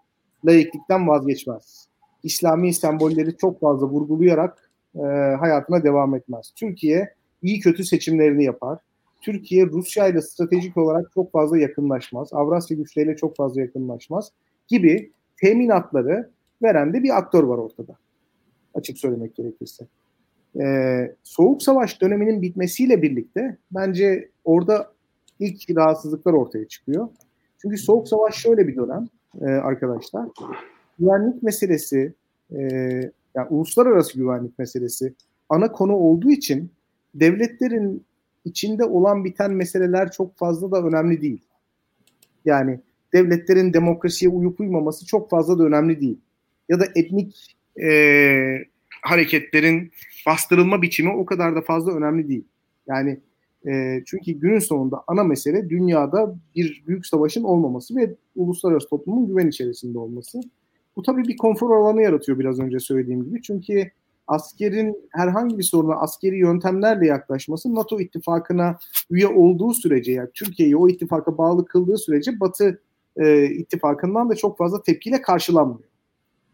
[0.47, 1.87] Layıklıktan vazgeçmez.
[2.23, 5.01] İslami sembolleri çok fazla vurgulayarak e,
[5.41, 6.53] hayatına devam etmez.
[6.57, 8.79] Türkiye iyi kötü seçimlerini yapar.
[9.21, 12.33] Türkiye Rusya ile stratejik olarak çok fazla yakınlaşmaz.
[12.33, 14.33] Avrasya güçleriyle çok fazla yakınlaşmaz
[14.69, 16.31] gibi teminatları
[16.63, 17.97] veren de bir aktör var ortada.
[18.75, 19.87] Açık söylemek gerekirse.
[20.61, 24.93] Ee, Soğuk Savaş döneminin bitmesiyle birlikte bence orada
[25.41, 27.09] ilk rahatsızlıklar ortaya çıkıyor.
[27.59, 29.09] Çünkü Soğuk Savaş şöyle bir dönem
[29.41, 30.29] e, arkadaşlar.
[30.99, 32.13] Güvenlik meselesi,
[32.53, 32.61] e,
[33.35, 35.15] yani uluslararası güvenlik meselesi
[35.49, 36.71] ana konu olduğu için
[37.15, 38.05] devletlerin
[38.45, 41.45] içinde olan biten meseleler çok fazla da önemli değil.
[42.45, 42.81] Yani
[43.13, 46.21] devletlerin demokrasiye uyup uymaması çok fazla da önemli değil.
[46.69, 47.91] Ya da etnik e,
[49.03, 49.93] hareketlerin
[50.27, 52.45] bastırılma biçimi o kadar da fazla önemli değil.
[52.89, 53.21] Yani
[53.69, 59.49] e, çünkü günün sonunda ana mesele dünyada bir büyük savaşın olmaması ve uluslararası toplumun güven
[59.49, 60.41] içerisinde olması.
[60.97, 63.43] Bu tabii bir konfor alanı yaratıyor biraz önce söylediğim gibi.
[63.43, 63.91] Çünkü
[64.31, 68.79] askerin herhangi bir soruna askeri yöntemlerle yaklaşması NATO ittifakına
[69.11, 72.81] üye olduğu sürece yani Türkiye'yi o ittifaka bağlı kıldığı sürece Batı
[73.17, 75.91] e, ittifakından da çok fazla tepkiyle karşılanmıyor.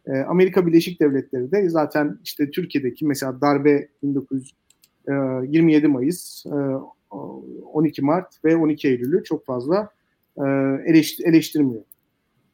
[0.07, 6.51] E, Amerika Birleşik Devletleri de zaten işte Türkiye'deki mesela darbe 1927 e, Mayıs, e,
[7.11, 9.91] 12 Mart ve 12 Eylül'ü çok fazla
[10.37, 10.43] e,
[10.87, 11.83] eleştir, eleştirmiyor.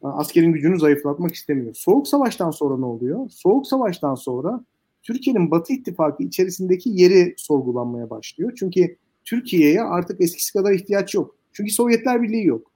[0.03, 1.73] Askerin gücünü zayıflatmak istemiyor.
[1.73, 3.29] Soğuk Savaş'tan sonra ne oluyor?
[3.29, 4.63] Soğuk Savaş'tan sonra
[5.03, 8.53] Türkiye'nin Batı ittifakı içerisindeki yeri sorgulanmaya başlıyor.
[8.55, 11.35] Çünkü Türkiye'ye artık eskisi kadar ihtiyaç yok.
[11.53, 12.71] Çünkü Sovyetler Birliği yok.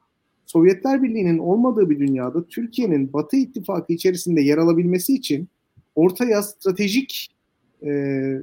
[0.46, 5.48] Sovyetler Birliği'nin olmadığı bir dünyada Türkiye'nin Batı ittifakı içerisinde yer alabilmesi için
[5.96, 7.36] ortaya stratejik
[7.82, 7.90] e,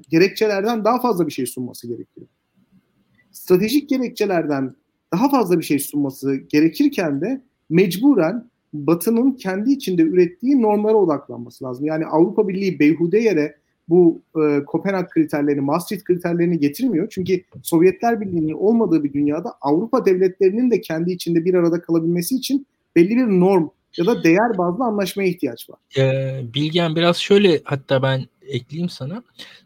[0.09, 2.27] gerekçelerden daha fazla bir şey sunması gerekiyor.
[3.33, 4.75] Stratejik gerekçelerden
[5.13, 11.87] daha fazla bir şey sunması gerekirken de mecburen Batı'nın kendi içinde ürettiği normlara odaklanması lazım.
[11.87, 13.57] Yani Avrupa Birliği beyhude yere
[13.89, 17.09] bu e, Kopenhag kriterlerini, Maastricht kriterlerini getirmiyor.
[17.11, 22.67] Çünkü Sovyetler Birliği'nin olmadığı bir dünyada Avrupa devletlerinin de kendi içinde bir arada kalabilmesi için
[22.97, 25.79] belli bir norm ya da değer bazlı anlaşmaya ihtiyaç var.
[25.99, 29.23] Ee, Bilgen biraz şöyle hatta ben ekleyeyim sana.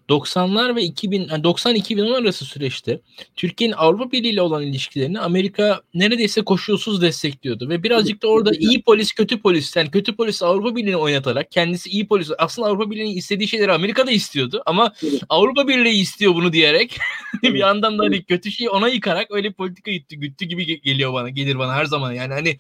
[0.09, 3.01] 90'lar ve 2000 yani 90-2010 arası süreçte
[3.37, 8.83] Türkiye'nin Avrupa Birliği ile olan ilişkilerini Amerika neredeyse koşulsuz destekliyordu ve birazcık da orada iyi
[8.83, 13.17] polis kötü polis yani kötü polis Avrupa Birliği'ni oynatarak kendisi iyi polis aslında Avrupa Birliği'nin
[13.17, 14.93] istediği şeyleri Amerika da istiyordu ama
[15.29, 16.99] Avrupa Birliği istiyor bunu diyerek
[17.43, 21.29] bir yandan da hani kötü şeyi ona yıkarak öyle politika güttü, güttü gibi geliyor bana
[21.29, 22.12] gelir bana her zaman.
[22.12, 22.57] Yani hani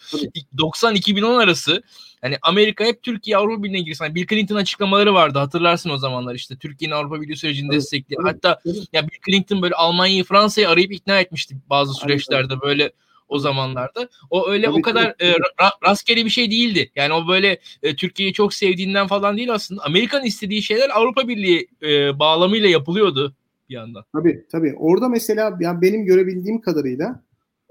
[0.56, 1.82] 90-2010 arası
[2.20, 4.04] Hani Amerika hep Türkiye Avrupa Birliği'ne girsin.
[4.04, 8.24] Yani Bill Clinton açıklamaları vardı hatırlarsın o zamanlar işte Türkiye'nin Avrupa Birliği sürecini destekliyor.
[8.24, 8.60] Hatta
[8.92, 12.92] ya Bill Clinton böyle Almanya'yı Fransa'yı arayıp ikna etmişti bazı süreçlerde böyle
[13.28, 14.08] o zamanlarda.
[14.30, 15.28] O öyle tabii, o kadar tabii.
[15.28, 16.90] E, ra- rastgele bir şey değildi.
[16.96, 19.84] Yani o böyle e, Türkiye'yi çok sevdiğinden falan değil aslında.
[19.84, 23.34] Amerikan istediği şeyler Avrupa Birliği e, bağlamıyla yapılıyordu
[23.68, 24.04] bir yandan.
[24.12, 24.74] Tabii tabii.
[24.78, 27.22] Orada mesela yani benim görebildiğim kadarıyla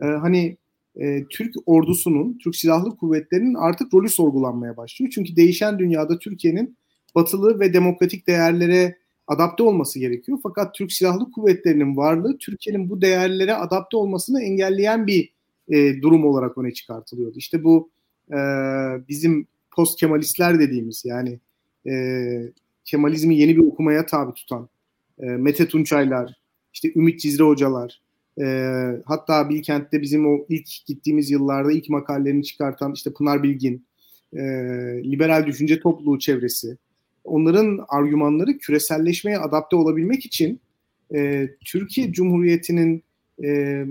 [0.01, 0.57] e, hani
[0.99, 5.11] e, Türk ordusunun, Türk Silahlı Kuvvetleri'nin artık rolü sorgulanmaya başlıyor.
[5.15, 6.77] Çünkü değişen dünyada Türkiye'nin
[7.15, 10.39] batılı ve demokratik değerlere adapte olması gerekiyor.
[10.43, 15.29] Fakat Türk Silahlı Kuvvetleri'nin varlığı Türkiye'nin bu değerlere adapte olmasını engelleyen bir
[15.69, 17.37] e, durum olarak öne çıkartılıyordu.
[17.37, 17.89] İşte bu
[18.31, 18.37] e,
[19.07, 21.39] bizim post Kemalistler dediğimiz yani
[21.89, 21.93] e,
[22.85, 24.69] Kemalizmi yeni bir okumaya tabi tutan
[25.19, 26.33] e, Mete Tunçaylar,
[26.73, 28.01] işte Ümit Cizre hocalar,
[28.41, 28.45] e,
[29.05, 33.85] hatta Bilkent'te bizim o ilk gittiğimiz yıllarda ilk makalelerini çıkartan işte Pınar Bilgin,
[34.33, 34.39] e,
[35.03, 36.77] liberal düşünce topluluğu çevresi,
[37.23, 40.59] onların argümanları küreselleşmeye adapte olabilmek için
[41.15, 43.03] e, Türkiye Cumhuriyeti'nin
[43.43, 43.83] e,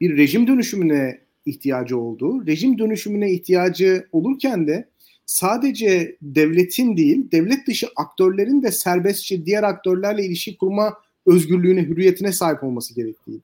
[0.00, 4.88] bir rejim dönüşümüne ihtiyacı olduğu, rejim dönüşümüne ihtiyacı olurken de
[5.26, 10.94] sadece devletin değil, devlet dışı aktörlerin de serbestçe diğer aktörlerle ilişki kurma
[11.26, 13.40] özgürlüğüne, hürriyetine sahip olması gerektiği.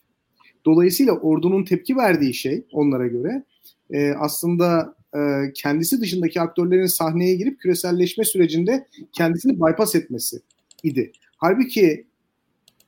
[0.65, 3.43] Dolayısıyla ordunun tepki verdiği şey onlara göre
[3.91, 5.19] e, aslında e,
[5.55, 10.41] kendisi dışındaki aktörlerin sahneye girip küreselleşme sürecinde kendisini bypass etmesi
[10.83, 11.13] idi.
[11.37, 12.07] Halbuki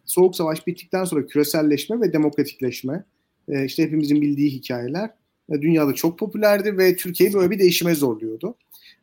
[0.05, 3.05] Soğuk Savaş bittikten sonra küreselleşme ve demokratikleşme
[3.49, 5.11] e, işte hepimizin bildiği hikayeler
[5.53, 8.55] e, dünyada çok popülerdi ve Türkiye'yi böyle bir değişime zorluyordu.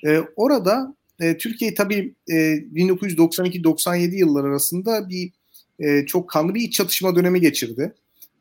[0.06, 5.32] E, orada e, Türkiye tabii e, 1992-97 yıllar arasında bir
[5.80, 7.94] e, çok kanlı bir iç çatışma dönemi geçirdi.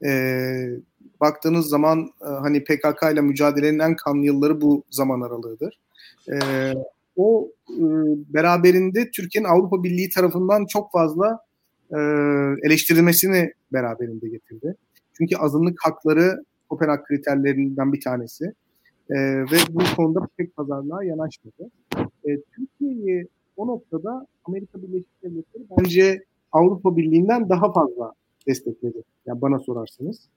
[0.05, 0.11] E,
[1.21, 5.79] baktığınız zaman e, hani PKK ile mücadelenin en kanlı yılları bu zaman aralığıdır.
[6.29, 6.37] E,
[7.17, 7.85] o e,
[8.35, 11.39] beraberinde Türkiye'nin Avrupa Birliği tarafından çok fazla
[11.91, 11.99] e,
[12.63, 14.75] eleştirilmesini beraberinde getirdi.
[15.13, 18.45] Çünkü azınlık hakları Kopenhag kriterlerinden bir tanesi.
[19.11, 21.71] E, ve bu konuda pek pazarlığa yanaşmadı.
[21.99, 28.13] E, Türkiye'yi o noktada Amerika Birleşik Devletleri bence Avrupa Birliği'nden daha fazla
[28.47, 29.03] destekledi.
[29.27, 30.29] Yani bana sorarsanız.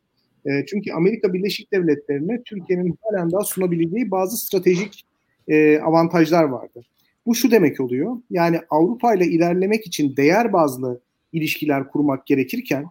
[0.45, 5.06] E, çünkü Amerika Birleşik Devletleri'ne Türkiye'nin halen daha sunabileceği bazı stratejik
[5.47, 6.82] e, avantajlar vardı.
[7.26, 8.17] Bu şu demek oluyor.
[8.30, 11.02] Yani Avrupa ile ilerlemek için değer bazlı
[11.34, 12.86] ilişkiler kurmak gerekirken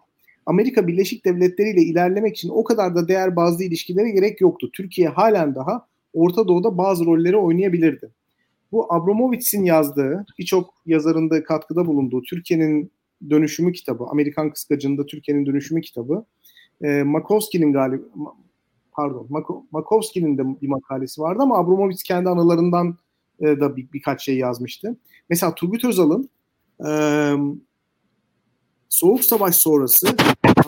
[0.46, 4.70] Amerika Birleşik Devletleri ile ilerlemek için o kadar da değer bazlı ilişkilere gerek yoktu.
[4.72, 8.11] Türkiye halen daha Orta Doğu'da bazı rolleri oynayabilirdi.
[8.72, 12.92] Bu Abramovitz'in yazdığı, birçok yazarın da katkıda bulunduğu Türkiye'nin
[13.30, 16.24] dönüşümü kitabı, Amerikan Kıskacı'nda Türkiye'nin dönüşümü kitabı,
[16.83, 18.04] e, Makovski'nin galiba,
[18.92, 19.28] pardon,
[19.70, 22.96] Makovski'nin de bir makalesi vardı ama Abramovitz kendi anılarından
[23.40, 24.96] e, da bir, birkaç şey yazmıştı.
[25.28, 26.30] Mesela Turgut Özal'ın
[26.87, 26.90] e,
[28.88, 30.06] Soğuk Savaş sonrası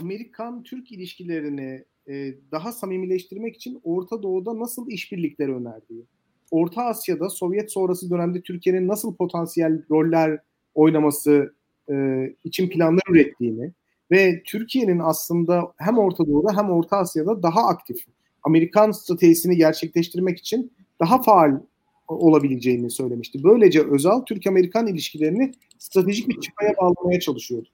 [0.00, 6.06] Amerikan-Türk ilişkilerini e, daha samimileştirmek için Orta Doğu'da nasıl işbirlikleri önerdiği,
[6.50, 10.38] Orta Asya'da Sovyet sonrası dönemde Türkiye'nin nasıl potansiyel roller
[10.74, 11.54] oynaması
[11.92, 11.96] e,
[12.44, 13.72] için planlar ürettiğini
[14.10, 17.96] ve Türkiye'nin aslında hem Orta Doğu'da hem Orta Asya'da daha aktif
[18.42, 21.60] Amerikan stratejisini gerçekleştirmek için daha faal
[22.08, 23.44] olabileceğini söylemişti.
[23.44, 27.68] Böylece Özal Türk-Amerikan ilişkilerini stratejik bir çıkaya bağlamaya çalışıyordu.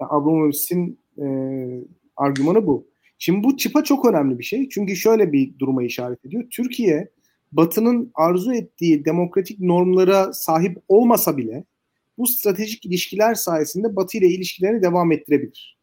[0.00, 1.26] Yani Abramovitz'in e,
[2.16, 2.86] argümanı bu.
[3.18, 4.68] Şimdi bu çıpa çok önemli bir şey.
[4.68, 6.44] Çünkü şöyle bir duruma işaret ediyor.
[6.50, 7.08] Türkiye
[7.52, 11.64] Batı'nın arzu ettiği demokratik normlara sahip olmasa bile
[12.18, 15.78] bu stratejik ilişkiler sayesinde Batı ile ilişkilerini devam ettirebilir.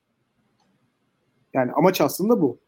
[1.54, 2.60] Yani amaç aslında bu.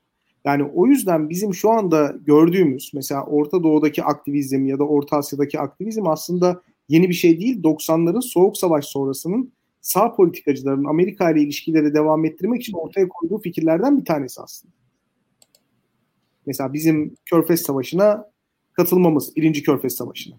[0.45, 5.59] Yani o yüzden bizim şu anda gördüğümüz mesela Orta Doğu'daki aktivizm ya da Orta Asya'daki
[5.59, 7.63] aktivizm aslında yeni bir şey değil.
[7.63, 13.99] 90'ların Soğuk Savaş sonrasının sağ politikacıların Amerika ile ilişkileri devam ettirmek için ortaya koyduğu fikirlerden
[13.99, 14.73] bir tanesi aslında.
[16.45, 18.31] Mesela bizim Körfez Savaşı'na
[18.73, 20.35] katılmamız, birinci Körfez Savaşı'na.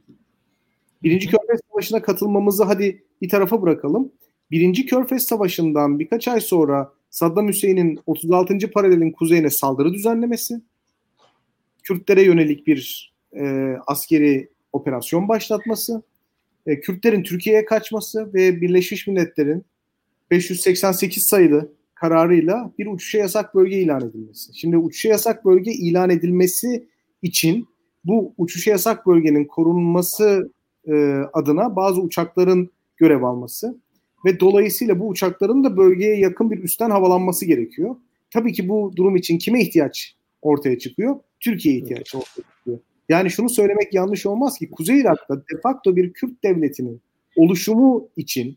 [1.02, 4.12] Birinci Körfez Savaşı'na katılmamızı hadi bir tarafa bırakalım.
[4.50, 8.70] Birinci Körfez Savaşı'ndan birkaç ay sonra Saddam Hüseyin'in 36.
[8.70, 10.61] paralelin kuzeyine saldırı düzenlemesi,
[11.82, 16.02] Kürtlere yönelik bir e, askeri operasyon başlatması,
[16.66, 19.64] e, Kürtlerin Türkiye'ye kaçması ve Birleşmiş Milletler'in
[20.30, 24.59] 588 sayılı kararıyla bir uçuşa yasak bölge ilan edilmesi.
[24.59, 26.88] Şimdi uçuşa yasak bölge ilan edilmesi
[27.22, 27.68] için
[28.04, 30.50] bu uçuşa yasak bölgenin korunması
[30.87, 30.94] e,
[31.33, 33.77] adına bazı uçakların görev alması
[34.25, 37.96] ve dolayısıyla bu uçakların da bölgeye yakın bir üstten havalanması gerekiyor.
[38.31, 41.16] Tabii ki bu durum için kime ihtiyaç ortaya çıkıyor?
[41.40, 42.79] Türkiye'ye ihtiyaç ortaya çıkıyor.
[43.09, 47.01] Yani şunu söylemek yanlış olmaz ki Kuzey Irak'ta de facto bir Kürt devletinin
[47.37, 48.57] oluşumu için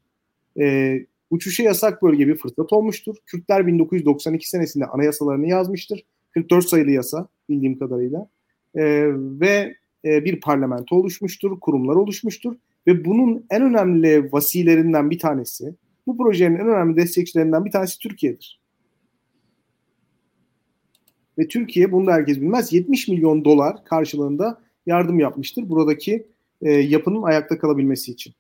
[0.60, 0.96] e,
[1.30, 3.16] uçuşa yasak bölge bir fırsat olmuştur.
[3.26, 6.06] Kürtler 1992 senesinde anayasalarını yazmıştır.
[6.32, 8.30] 44 sayılı yasa bildiğim kadarıyla.
[8.76, 8.84] E,
[9.16, 12.56] ve e, bir parlamento oluşmuştur, kurumlar oluşmuştur
[12.88, 15.76] ve bunun en önemli vasilerinden bir tanesi,
[16.08, 18.60] bu projenin en önemli destekçilerinden bir tanesi Türkiye'dir.
[21.38, 26.28] Ve Türkiye, bunu da herkes bilmez, 70 milyon dolar karşılığında yardım yapmıştır buradaki
[26.62, 28.34] e, yapının ayakta kalabilmesi için.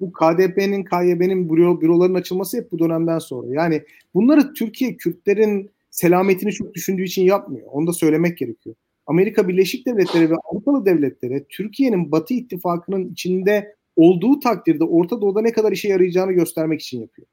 [0.00, 3.46] Bu KDP'nin, KYB'nin büro, büroların açılması hep bu dönemden sonra.
[3.54, 3.82] Yani
[4.14, 7.66] bunları Türkiye Kürtlerin selametini çok düşündüğü için yapmıyor.
[7.70, 8.76] Onu da söylemek gerekiyor.
[9.08, 15.52] Amerika Birleşik Devletleri ve Avrupalı devletleri Türkiye'nin Batı ittifakının içinde olduğu takdirde Orta Doğu'da ne
[15.52, 17.28] kadar işe yarayacağını göstermek için yapıyor.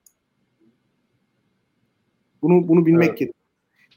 [2.42, 3.20] Bunu bunu bilmek evet.
[3.20, 3.44] gerekiyor.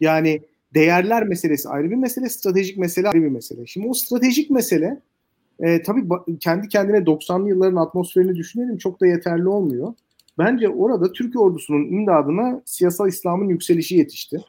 [0.00, 0.40] Yani
[0.74, 3.66] değerler meselesi ayrı bir mesele, stratejik mesele ayrı bir mesele.
[3.66, 5.00] Şimdi o stratejik mesele
[5.60, 6.04] e, tabii
[6.40, 9.94] kendi kendine 90'lı yılların atmosferini düşünelim çok da yeterli olmuyor.
[10.38, 14.44] Bence orada Türk ordusunun imdadına siyasal İslam'ın yükselişi yetişti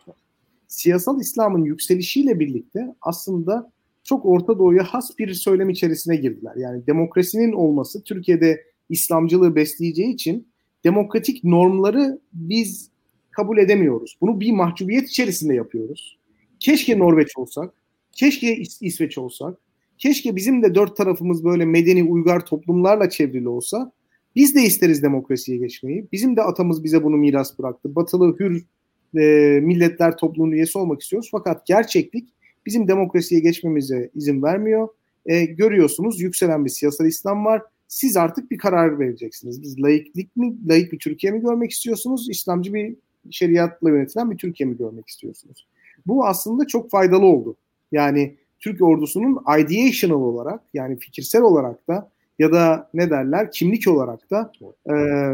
[0.69, 3.71] siyasal İslam'ın yükselişiyle birlikte aslında
[4.03, 6.55] çok Orta Doğu'ya has bir söylem içerisine girdiler.
[6.55, 10.47] Yani demokrasinin olması Türkiye'de İslamcılığı besleyeceği için
[10.83, 12.89] demokratik normları biz
[13.31, 14.17] kabul edemiyoruz.
[14.21, 16.17] Bunu bir mahcubiyet içerisinde yapıyoruz.
[16.59, 17.73] Keşke Norveç olsak,
[18.11, 19.57] keşke İs- İsveç olsak,
[19.97, 23.91] keşke bizim de dört tarafımız böyle medeni uygar toplumlarla çevrili olsa.
[24.35, 26.07] Biz de isteriz demokrasiye geçmeyi.
[26.11, 27.95] Bizim de atamız bize bunu miras bıraktı.
[27.95, 28.65] Batılı hür
[29.15, 31.29] e, milletler topluluğunun üyesi olmak istiyoruz.
[31.31, 32.29] Fakat gerçeklik
[32.65, 34.87] bizim demokrasiye geçmemize izin vermiyor.
[35.25, 37.61] E, görüyorsunuz yükselen bir siyasal İslam var.
[37.87, 39.61] Siz artık bir karar vereceksiniz.
[39.61, 42.29] Biz laiklik mi, laik bir Türkiye mi görmek istiyorsunuz?
[42.29, 42.95] İslamcı bir
[43.31, 45.67] şeriatla yönetilen bir Türkiye mi görmek istiyorsunuz?
[46.07, 47.55] Bu aslında çok faydalı oldu.
[47.91, 54.31] Yani Türk ordusunun ideational olarak yani fikirsel olarak da ya da ne derler kimlik olarak
[54.31, 54.51] da
[54.87, 54.93] e,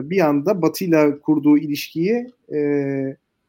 [0.09, 2.59] bir anda Batı ile kurduğu ilişkiyi e,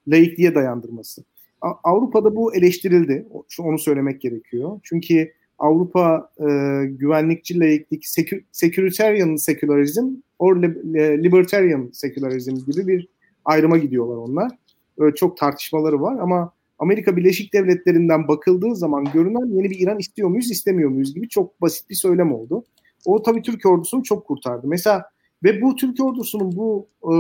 [0.09, 1.25] laikliğe dayandırması.
[1.61, 3.27] Avrupa'da bu eleştirildi.
[3.61, 4.81] Onu söylemek gerekiyor.
[4.83, 6.45] Çünkü Avrupa e,
[6.87, 10.07] güvenlikçi laiklik, sekü, securitarian secularism
[10.38, 10.57] or
[10.97, 13.09] libertarian secularism gibi bir
[13.45, 14.53] ayrıma gidiyorlar onlar.
[14.99, 20.29] Öyle çok tartışmaları var ama Amerika Birleşik Devletleri'nden bakıldığı zaman görünen yeni bir İran istiyor
[20.29, 22.64] muyuz, istemiyor muyuz gibi çok basit bir söylem oldu.
[23.05, 24.66] O tabii Türk ordusunu çok kurtardı.
[24.66, 25.05] Mesela
[25.45, 27.14] ve bu Türk ordusunun bu e,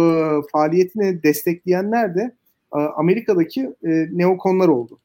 [0.52, 2.36] faaliyetini destekleyenler de
[2.78, 4.98] Amerika'daki e, neokonlar oldu.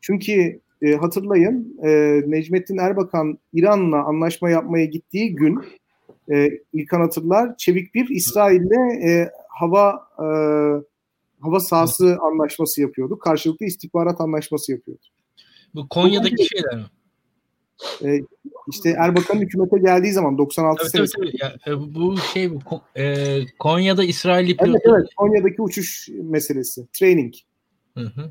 [0.00, 5.60] Çünkü e, hatırlayın e, Necmettin Erbakan İran'la anlaşma yapmaya gittiği gün
[6.32, 10.26] e, İlkan hatırlar Çevik bir İsrail'le e, hava e,
[11.40, 13.18] hava sahası anlaşması yapıyordu.
[13.18, 15.02] Karşılıklı istihbarat anlaşması yapıyordu.
[15.74, 16.84] Bu Konya'daki şeyler mi?
[18.04, 18.20] E,
[18.70, 21.12] işte Erbakan hükümete geldiği zaman 96 Evet, senesi.
[21.18, 21.60] evet, evet.
[21.66, 24.80] Ya, e, bu şey bu, e, Konya'da İsrailli Evet, pilot.
[24.84, 25.08] evet.
[25.16, 26.86] Konya'daki uçuş meselesi.
[26.92, 27.34] Training.
[27.94, 28.30] Hı hı.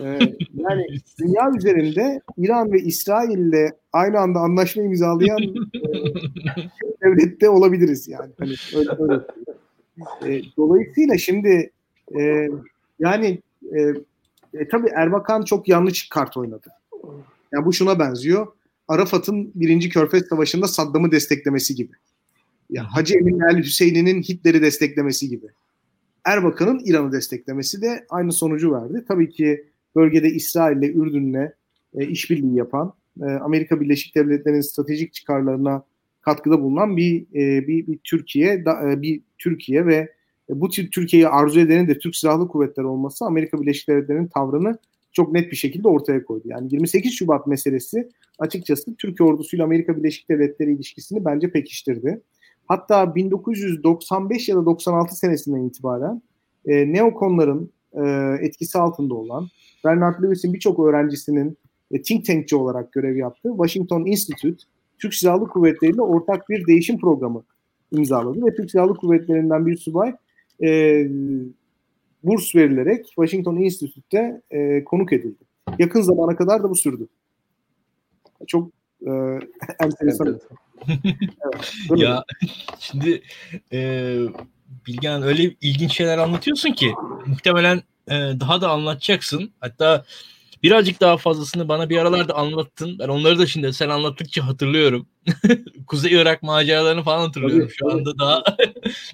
[0.00, 0.18] Ee,
[0.54, 0.86] yani
[1.18, 5.52] dünya üzerinde İran ve İsrail'le aynı anda anlaşma imzalayan e,
[7.02, 8.32] devlette olabiliriz yani.
[8.38, 9.20] Hani öyle, öyle.
[10.36, 11.70] E, dolayısıyla şimdi
[12.20, 12.48] e,
[12.98, 13.80] yani e,
[14.54, 16.68] e, tabii Erbakan çok yanlış kart oynadı.
[17.56, 18.46] Yani bu şuna benziyor.
[18.88, 21.92] Arafat'ın birinci Körfez Savaşı'nda Saddam'ı desteklemesi gibi.
[22.70, 25.46] Ya Hacı Emin El Hüseyin'in Hitler'i desteklemesi gibi.
[26.24, 29.04] Erbakan'ın İran'ı desteklemesi de aynı sonucu verdi.
[29.08, 29.64] Tabii ki
[29.96, 31.52] bölgede İsrail ile Ürdün'le
[31.94, 32.92] e, işbirliği yapan,
[33.22, 35.82] e, Amerika Birleşik Devletleri'nin stratejik çıkarlarına
[36.20, 40.12] katkıda bulunan bir e, bir, bir Türkiye da, e, bir Türkiye ve
[40.48, 44.78] bu tür Türkiye'yi arzu edenin de Türk Silahlı Kuvvetleri olması Amerika Birleşik Devletleri'nin tavrını
[45.16, 46.42] çok net bir şekilde ortaya koydu.
[46.44, 52.20] Yani 28 Şubat meselesi açıkçası Türkiye ordusuyla Amerika Birleşik Devletleri ilişkisini bence pekiştirdi.
[52.66, 56.22] Hatta 1995 ya da 96 senesinden itibaren
[56.66, 58.02] e, neokonların e,
[58.40, 59.48] etkisi altında olan
[59.84, 61.58] Bernard Lewis'in birçok öğrencisinin
[61.90, 64.64] e, think tankçi olarak görev yaptığı Washington Institute
[64.98, 67.44] Türk Silahlı Kuvvetleri ile ortak bir değişim programı
[67.92, 70.14] imzaladı ve Türk Silahlı Kuvvetleri'nden bir subay
[70.62, 70.68] e,
[72.26, 75.44] burs verilerek Washington Institute'te e, konuk edildi.
[75.78, 77.08] Yakın zamana kadar da bu sürdü.
[78.46, 78.70] Çok
[79.06, 79.10] e,
[79.80, 80.26] enteresan.
[80.28, 80.42] Evet.
[81.96, 82.24] Ya
[82.78, 83.22] şimdi
[83.72, 84.18] e,
[84.86, 86.92] Bilgehan öyle ilginç şeyler anlatıyorsun ki
[87.26, 89.52] muhtemelen e, daha da anlatacaksın.
[89.60, 90.04] Hatta
[90.62, 92.98] birazcık daha fazlasını bana bir aralarda anlattın.
[92.98, 95.06] Ben onları da şimdi sen anlattıkça hatırlıyorum.
[95.86, 98.44] Kuzey Irak maceralarını falan hatırlıyorum Tabii, şu anda daha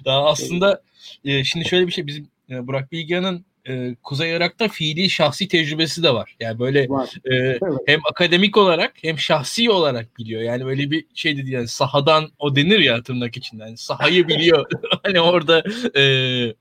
[0.05, 0.81] daha aslında
[1.25, 6.03] e, şimdi şöyle bir şey bizim e, Burak Bilgehan'ın e, Kuzey Irak'ta fiili şahsi tecrübesi
[6.03, 6.35] de var.
[6.39, 7.09] Yani böyle var.
[7.25, 7.61] e, Evet.
[7.85, 10.41] hem akademik olarak hem şahsi olarak biliyor.
[10.41, 13.67] Yani böyle bir şey dedi yani sahadan o denir ya tırnak içinden.
[13.67, 14.65] Yani sahayı biliyor.
[15.03, 15.63] hani orada
[15.95, 16.01] e,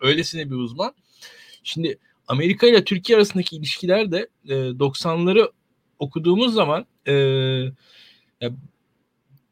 [0.01, 0.95] öylesine bir uzman.
[1.65, 5.53] Şimdi Amerika ile Türkiye arasındaki ilişkiler de e, 90'ları
[5.99, 7.13] okuduğumuz zaman e,
[8.41, 8.51] ya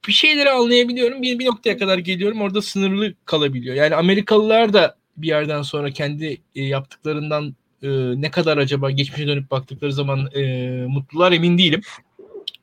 [0.09, 1.23] bir şeyleri anlayabiliyorum.
[1.23, 2.40] Bir, bir noktaya kadar geliyorum.
[2.40, 3.75] Orada sınırlı kalabiliyor.
[3.75, 7.88] Yani Amerikalılar da bir yerden sonra kendi e, yaptıklarından e,
[8.20, 10.42] ne kadar acaba geçmişe dönüp baktıkları zaman e,
[10.88, 11.81] mutlular emin değilim.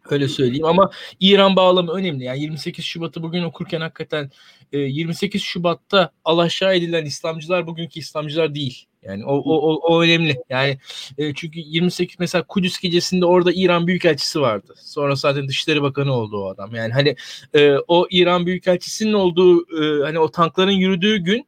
[0.10, 2.24] Öyle söyleyeyim ama İran bağlamı önemli.
[2.24, 4.32] Yani 28 Şubat'ı bugün okurken hakikaten
[4.74, 8.86] e, 28 Şubat'ta alaşağı edilen İslamcılar bugünkü İslamcılar değil.
[9.04, 10.36] Yani o, o, o, o önemli.
[10.50, 10.78] Yani
[11.18, 14.74] e, çünkü 28 mesela Kudüs gecesinde orada İran Büyükelçisi vardı.
[14.78, 16.76] Sonra zaten Dışişleri Bakanı oldu o adam.
[16.76, 17.16] Yani hani
[17.54, 21.48] e, o İran Büyükelçisi'nin olduğu e, hani o tankların yürüdüğü gün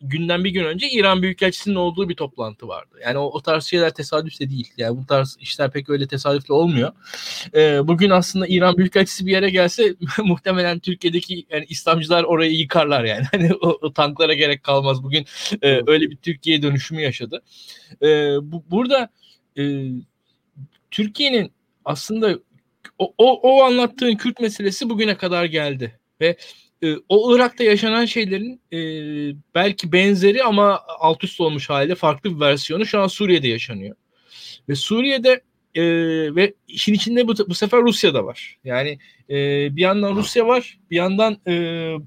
[0.00, 2.98] günden bir gün önce İran Büyükelçisi'nin olduğu bir toplantı vardı.
[3.02, 4.72] Yani o, o tarz şeyler tesadüf de değil.
[4.76, 6.92] Yani bu tarz işler pek öyle tesadüfle olmuyor.
[7.54, 13.24] Ee, bugün aslında İran Büyükelçisi bir yere gelse muhtemelen Türkiye'deki yani İslamcılar orayı yıkarlar yani.
[13.32, 15.02] Hani o, o tanklara gerek kalmaz.
[15.02, 15.26] Bugün
[15.62, 17.42] e, öyle bir Türkiye dönüşümü yaşadı.
[18.02, 18.06] E,
[18.42, 19.08] bu, burada
[19.58, 19.62] e,
[20.90, 21.52] Türkiye'nin
[21.84, 22.38] aslında
[22.98, 26.36] o, o, o anlattığın Kürt meselesi bugüne kadar geldi ve
[26.82, 28.78] e, o Irak'ta yaşanan şeylerin e,
[29.54, 33.96] belki benzeri ama alt üst olmuş haliyle farklı bir versiyonu şu an Suriye'de yaşanıyor.
[34.68, 35.40] Ve Suriye'de
[35.74, 35.82] e,
[36.34, 38.58] ve işin içinde bu, bu sefer Rusya da var.
[38.64, 38.98] Yani
[39.30, 39.36] e,
[39.76, 41.54] bir yandan Rusya var, bir yandan e,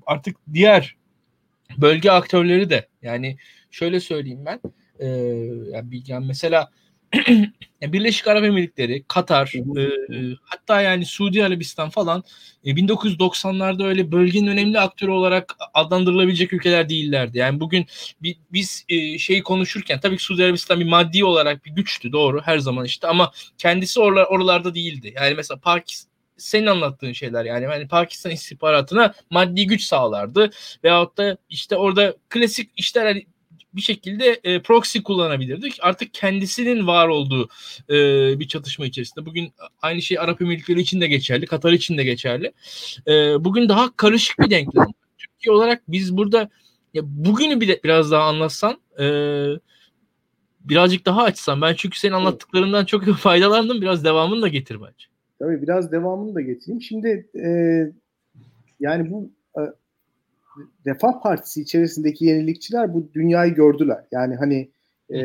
[0.05, 0.95] artık diğer
[1.77, 2.87] bölge aktörleri de.
[3.01, 3.37] Yani
[3.71, 4.59] şöyle söyleyeyim ben.
[4.99, 5.07] E,
[6.07, 6.69] yani mesela
[7.81, 12.23] Birleşik Arap Emirlikleri, Katar, e, hatta yani Suudi Arabistan falan
[12.65, 17.37] e, 1990'larda öyle bölgenin önemli aktörü olarak adlandırılabilecek ülkeler değillerdi.
[17.37, 17.85] Yani bugün
[18.23, 22.41] bi, biz e, şeyi konuşurken tabii ki Suudi Arabistan bir maddi olarak bir güçtü doğru
[22.41, 25.13] her zaman işte ama kendisi oralar, oralarda değildi.
[25.15, 30.49] Yani mesela Pakistan senin anlattığın şeyler yani yani Pakistan istihbaratına maddi güç sağlardı
[30.83, 33.25] veyahut da işte orada klasik işler hani
[33.75, 35.77] bir şekilde e, proxy kullanabilirdik.
[35.81, 37.49] Artık kendisinin var olduğu
[37.89, 37.95] e,
[38.39, 39.25] bir çatışma içerisinde.
[39.25, 42.51] Bugün aynı şey Arap Emirlikleri için de geçerli, Katar için de geçerli.
[43.07, 44.87] E, bugün daha karışık bir denklem.
[45.17, 46.49] Türkiye olarak biz burada
[46.93, 49.05] ya bugünü bir de biraz daha anlatsan e,
[50.59, 53.81] birazcık daha açsan ben çünkü senin anlattıklarından çok faydalandım.
[53.81, 55.07] Biraz devamını da getir bence.
[55.39, 56.81] Tabii biraz devamını da getireyim.
[56.81, 57.49] Şimdi e,
[58.79, 59.31] yani bu
[60.85, 64.05] Refah Partisi içerisindeki yenilikçiler bu dünyayı gördüler.
[64.11, 64.71] Yani hani
[65.09, 65.21] e,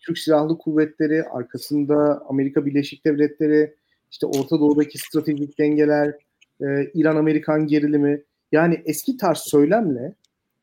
[0.00, 3.74] Türk Silahlı Kuvvetleri, arkasında Amerika Birleşik Devletleri,
[4.10, 6.14] işte Orta Doğu'daki stratejik dengeler,
[6.60, 8.22] e, İran-Amerikan gerilimi.
[8.52, 10.14] Yani eski tarz söylemle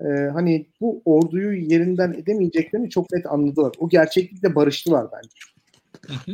[0.02, 3.72] e, hani bu orduyu yerinden edemeyeceklerini çok net anladılar.
[3.80, 5.38] O gerçeklikle barıştılar bence.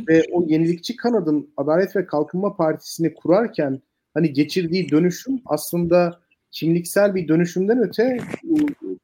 [0.08, 3.80] Ve o yenilikçi kanadın Adalet ve Kalkınma Partisi'ni kurarken
[4.14, 6.20] hani geçirdiği dönüşüm aslında
[6.50, 8.18] kimliksel bir dönüşümden öte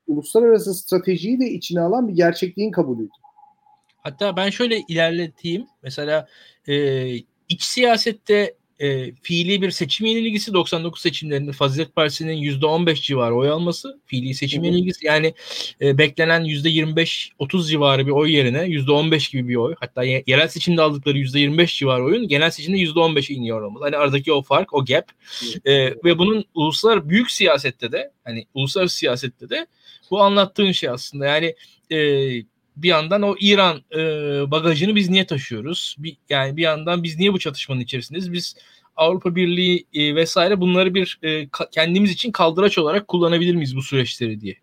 [0.06, 3.10] uluslararası stratejiyi de içine alan bir gerçekliğin kabulüydü.
[3.96, 5.66] Hatta ben şöyle ilerleteyim.
[5.82, 6.28] Mesela
[6.68, 7.06] e,
[7.48, 14.00] iç siyasette e, fiili bir seçim yenilgisi 99 seçimlerinde Fazilet Partisi'nin %15 civarı oy alması
[14.06, 14.70] fiili seçim hı hı.
[14.70, 15.34] yenilgisi yani
[15.80, 21.18] e, beklenen %25-30 civarı bir oy yerine %15 gibi bir oy hatta yerel seçimde aldıkları
[21.18, 23.84] %25 civarı oyun genel seçimde %15'e iniyor olmalı.
[23.84, 25.08] Hani aradaki o fark o gap
[25.64, 29.66] e, ve bunun uluslar büyük siyasette de hani uluslararası siyasette de
[30.10, 31.54] bu anlattığın şey aslında yani
[31.90, 31.98] e,
[32.76, 34.00] bir yandan o İran e,
[34.50, 35.96] bagajını biz niye taşıyoruz?
[35.98, 38.32] Bir, yani bir yandan biz niye bu çatışmanın içerisindeyiz?
[38.32, 38.56] Biz
[38.96, 43.82] Avrupa Birliği e, vesaire bunları bir e, ka, kendimiz için kaldıraç olarak kullanabilir miyiz bu
[43.82, 44.56] süreçleri diye.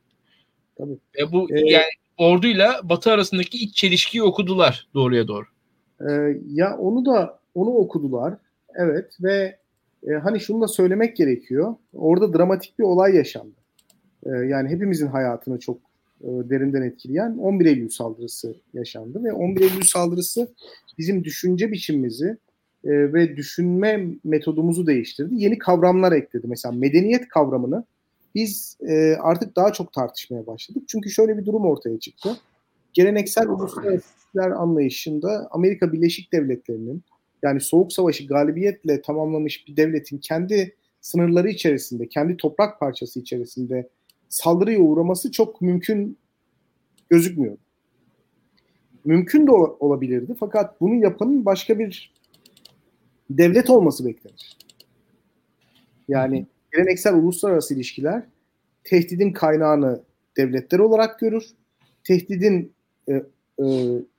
[0.77, 0.97] Tabii.
[1.19, 1.83] E, bu ee, yani
[2.17, 5.45] orduyla Batı arasındaki iç çelişkiyi okudular doğruya doğru.
[6.01, 6.11] E,
[6.47, 8.33] ya onu da onu okudular.
[8.75, 9.57] Evet ve
[10.07, 11.75] e, hani şunu da söylemek gerekiyor.
[11.93, 13.55] Orada dramatik bir olay yaşandı.
[14.25, 15.90] E, yani hepimizin hayatını çok
[16.23, 20.47] e, derinden etkileyen 11 Eylül saldırısı yaşandı ve 11 Eylül saldırısı
[20.97, 22.37] bizim düşünce biçimimizi
[22.83, 25.33] e, ve düşünme metodumuzu değiştirdi.
[25.37, 26.47] Yeni kavramlar ekledi.
[26.47, 27.83] Mesela medeniyet kavramını
[28.35, 30.83] biz e, artık daha çok tartışmaya başladık.
[30.87, 32.37] Çünkü şöyle bir durum ortaya çıktı.
[32.93, 37.03] Geleneksel uluslararası anlayışında Amerika Birleşik Devletleri'nin
[37.43, 43.89] yani Soğuk Savaşı galibiyetle tamamlamış bir devletin kendi sınırları içerisinde, kendi toprak parçası içerisinde
[44.31, 46.17] saldırıya uğraması çok mümkün
[47.09, 47.57] gözükmüyor.
[49.05, 52.13] Mümkün de olabilirdi fakat bunu yapanın başka bir
[53.29, 54.57] devlet olması beklenir.
[56.07, 58.23] Yani geleneksel uluslararası ilişkiler
[58.83, 60.01] tehdidin kaynağını
[60.37, 61.45] devletler olarak görür.
[62.03, 62.73] Tehdidin
[63.09, 63.13] e,
[63.59, 63.65] e,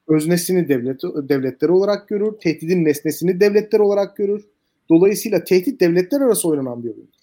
[0.08, 2.32] öznesini devlet devletler olarak görür.
[2.32, 4.44] Tehdidin nesnesini devletler olarak görür.
[4.88, 7.21] Dolayısıyla tehdit devletler arası oynanan bir oyundur.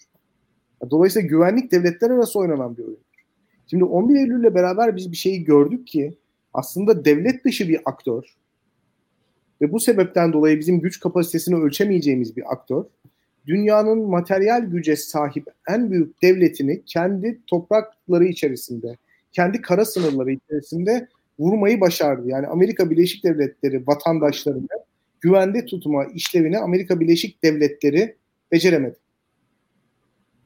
[0.92, 3.00] Dolayısıyla güvenlik devletler arası oynanan bir oyun.
[3.68, 6.18] Şimdi 11 Eylül ile beraber biz bir şeyi gördük ki
[6.54, 8.24] aslında devlet dışı bir aktör
[9.62, 12.86] ve bu sebepten dolayı bizim güç kapasitesini ölçemeyeceğimiz bir aktör
[13.48, 18.96] dünyanın materyal güce sahip en büyük devletini kendi toprakları içerisinde,
[19.32, 21.08] kendi kara sınırları içerisinde
[21.40, 22.28] vurmayı başardı.
[22.28, 24.68] Yani Amerika Birleşik Devletleri vatandaşlarını
[25.22, 28.16] güvende tutma işlevini Amerika Birleşik Devletleri
[28.52, 28.98] beceremedi.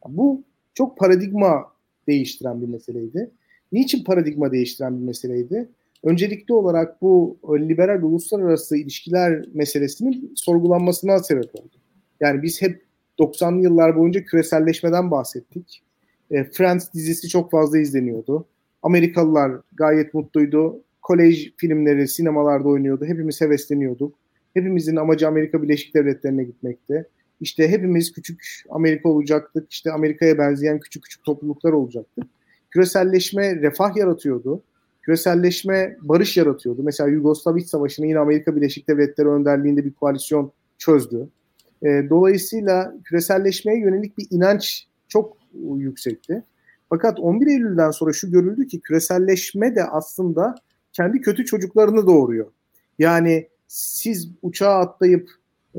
[0.08, 0.44] Bu
[0.74, 1.66] çok paradigma
[2.08, 3.32] değiştiren bir meseleydi.
[3.72, 5.70] Niçin paradigma değiştiren bir meseleydi?
[6.04, 11.76] Öncelikli olarak bu liberal uluslararası ilişkiler meselesinin sorgulanmasına sebep oldu.
[12.20, 12.82] Yani biz hep
[13.20, 15.84] 90'lı yıllar boyunca küreselleşmeden bahsettik.
[16.32, 18.46] E, Friends dizisi çok fazla izleniyordu.
[18.84, 20.84] Amerikalılar gayet mutluydu.
[21.02, 23.06] Kolej filmleri sinemalarda oynuyordu.
[23.06, 24.16] Hepimiz hevesleniyorduk.
[24.54, 27.06] Hepimizin amacı Amerika Birleşik Devletleri'ne gitmekti.
[27.44, 29.72] İşte hepimiz küçük Amerika olacaktık.
[29.72, 32.24] İşte Amerika'ya benzeyen küçük küçük topluluklar olacaktık.
[32.72, 34.64] Küreselleşme refah yaratıyordu.
[35.02, 36.84] Küreselleşme barış yaratıyordu.
[36.84, 41.30] Mesela Yugoslav İç Savaşı'nı yine Amerika Birleşik Devletleri önderliğinde bir koalisyon çözdü.
[41.86, 45.38] E, dolayısıyla küreselleşmeye yönelik bir inanç çok
[45.78, 46.44] yüksekti.
[46.90, 50.56] Fakat 11 Eylül'den sonra şu görüldü ki küreselleşme de aslında
[50.94, 52.52] kendi kötü çocuklarını doğuruyor.
[53.00, 55.30] Yani siz uçağa atlayıp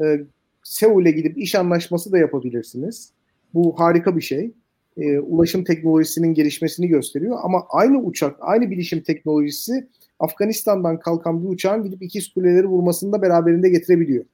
[0.02, 0.24] e,
[0.64, 3.10] Seul'e gidip iş anlaşması da yapabilirsiniz.
[3.54, 4.52] Bu harika bir şey.
[4.96, 9.88] E, ulaşım teknolojisinin gelişmesini gösteriyor ama aynı uçak, aynı bilişim teknolojisi
[10.18, 14.24] Afganistan'dan kalkan bir uçağın gidip ikiz kuleleri vurmasını da beraberinde getirebiliyor.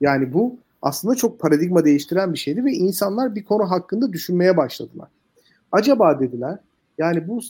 [0.00, 5.08] Yani bu aslında çok paradigma değiştiren bir şeydi ve insanlar bir konu hakkında düşünmeye başladılar.
[5.72, 6.58] Acaba dediler
[6.98, 7.40] yani bu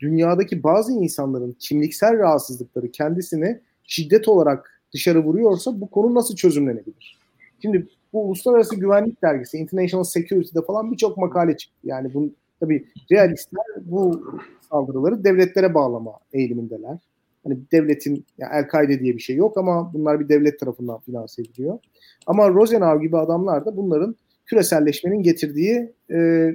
[0.00, 7.18] dünyadaki bazı insanların kimliksel rahatsızlıkları kendisini şiddet olarak dışarı vuruyorsa bu konu nasıl çözümlenebilir?
[7.62, 11.78] Şimdi bu Uluslararası Güvenlik Dergisi International Security'de falan birçok makale çıktı.
[11.84, 12.30] Yani bu
[12.60, 14.22] tabii realistler bu
[14.70, 16.98] saldırıları devletlere bağlama eğilimindeler.
[17.44, 21.78] Hani devletin yani El-Kaide diye bir şey yok ama bunlar bir devlet tarafından finanse ediliyor.
[22.26, 24.16] Ama Rosenau gibi adamlar da bunların
[24.46, 26.48] küreselleşmenin getirdiği e,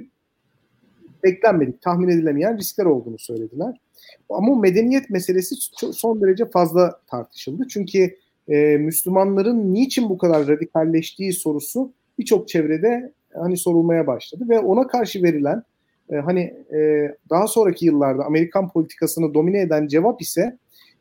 [1.24, 3.80] beklenmedik, tahmin edilemeyen riskler olduğunu söylediler.
[4.30, 5.54] Ama medeniyet meselesi
[5.92, 7.66] son derece fazla tartışıldı.
[7.68, 8.16] Çünkü
[8.48, 15.22] e, Müslümanların niçin bu kadar radikalleştiği sorusu birçok çevrede hani sorulmaya başladı ve ona karşı
[15.22, 15.62] verilen
[16.10, 16.40] e, hani
[16.74, 20.58] e, daha sonraki yıllarda Amerikan politikasını domine eden cevap ise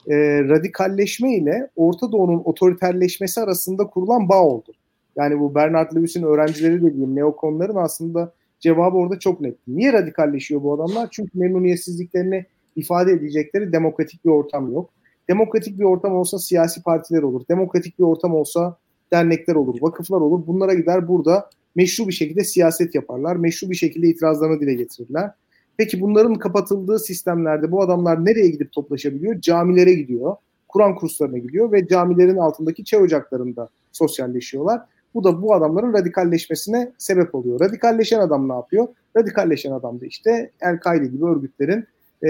[0.07, 4.71] e, radikalleşme ile Orta Doğu'nun otoriterleşmesi arasında kurulan bağ oldu.
[5.15, 9.57] Yani bu Bernard Lewis'in öğrencileri dediğim neokonların aslında cevabı orada çok net.
[9.67, 11.07] Niye radikalleşiyor bu adamlar?
[11.11, 14.89] Çünkü memnuniyetsizliklerini ifade edecekleri demokratik bir ortam yok.
[15.29, 17.41] Demokratik bir ortam olsa siyasi partiler olur.
[17.49, 18.77] Demokratik bir ortam olsa
[19.11, 20.47] dernekler olur, vakıflar olur.
[20.47, 23.35] Bunlara gider burada meşru bir şekilde siyaset yaparlar.
[23.35, 25.31] Meşru bir şekilde itirazlarını dile getirirler.
[25.77, 29.41] Peki bunların kapatıldığı sistemlerde bu adamlar nereye gidip toplaşabiliyor?
[29.41, 30.35] Camilere gidiyor.
[30.67, 34.81] Kur'an kurslarına gidiyor ve camilerin altındaki çay ocaklarında sosyalleşiyorlar.
[35.13, 37.59] Bu da bu adamların radikalleşmesine sebep oluyor.
[37.59, 38.87] Radikalleşen adam ne yapıyor?
[39.17, 41.85] Radikalleşen adam da işte El-Kaide gibi örgütlerin
[42.23, 42.29] e,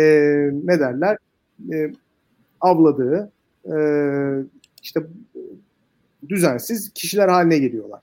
[0.64, 1.18] ne derler
[1.74, 1.92] e,
[2.64, 3.32] avladığı
[3.66, 3.76] e,
[4.82, 5.00] işte
[6.30, 8.02] düzensiz kişiler haline geliyorlar.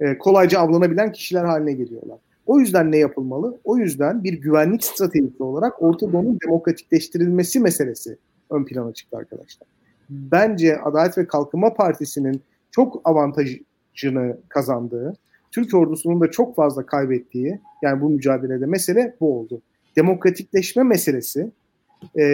[0.00, 2.18] E, kolayca avlanabilen kişiler haline geliyorlar.
[2.46, 3.58] O yüzden ne yapılmalı?
[3.64, 8.16] O yüzden bir güvenlik stratejisi olarak Orta Doğu'nun demokratikleştirilmesi meselesi
[8.50, 9.68] ön plana çıktı arkadaşlar.
[10.10, 15.16] Bence Adalet ve Kalkınma Partisi'nin çok avantajını kazandığı,
[15.50, 19.62] Türk ordusunun da çok fazla kaybettiği, yani bu mücadelede mesele bu oldu.
[19.96, 21.50] Demokratikleşme meselesi
[22.18, 22.24] e,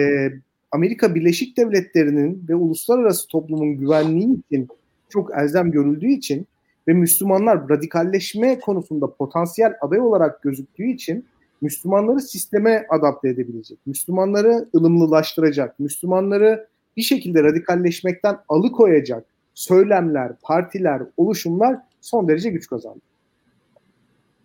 [0.71, 4.67] Amerika Birleşik Devletleri'nin ve uluslararası toplumun güvenliği için
[5.09, 6.47] çok elzem görüldüğü için
[6.87, 11.25] ve Müslümanlar radikalleşme konusunda potansiyel aday olarak gözüktüğü için
[11.61, 16.67] Müslümanları sisteme adapte edebilecek, Müslümanları ılımlılaştıracak, Müslümanları
[16.97, 23.01] bir şekilde radikalleşmekten alıkoyacak söylemler, partiler, oluşumlar son derece güç kazandı.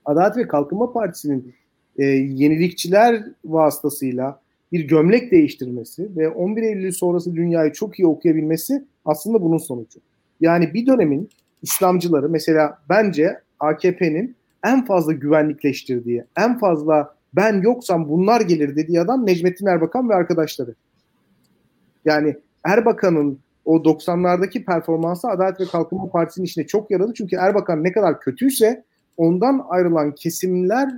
[0.04, 1.54] Adalet ve Kalkınma Partisi'nin
[1.98, 4.40] e, yenilikçiler vasıtasıyla
[4.72, 10.00] bir gömlek değiştirmesi ve 11 Eylül sonrası dünyayı çok iyi okuyabilmesi aslında bunun sonucu.
[10.40, 11.28] Yani bir dönemin
[11.62, 19.26] İslamcıları mesela bence AKP'nin en fazla güvenlikleştirdiği, en fazla ben yoksam bunlar gelir dediği adam
[19.26, 20.74] Necmettin Erbakan ve arkadaşları.
[22.04, 27.12] Yani Erbakan'ın o 90'lardaki performansı Adalet ve Kalkınma Partisi'nin içine çok yaradı.
[27.14, 28.84] Çünkü Erbakan ne kadar kötüyse
[29.16, 30.90] ondan ayrılan kesimler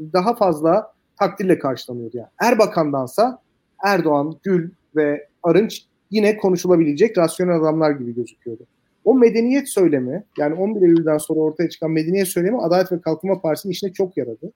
[0.00, 2.16] daha fazla takdirle karşılanıyordu.
[2.16, 3.38] Yani Erbakan'dansa
[3.84, 8.66] Erdoğan, Gül ve Arınç yine konuşulabilecek rasyonel adamlar gibi gözüküyordu.
[9.04, 13.72] O medeniyet söylemi yani 11 Eylül'den sonra ortaya çıkan medeniyet söylemi Adalet ve Kalkınma Partisi'nin
[13.72, 14.52] işine çok yaradı.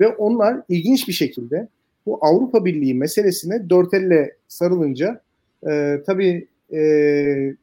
[0.00, 1.68] Ve onlar ilginç bir şekilde
[2.06, 5.20] bu Avrupa Birliği meselesine dört elle sarılınca
[5.70, 7.54] e, tabii e,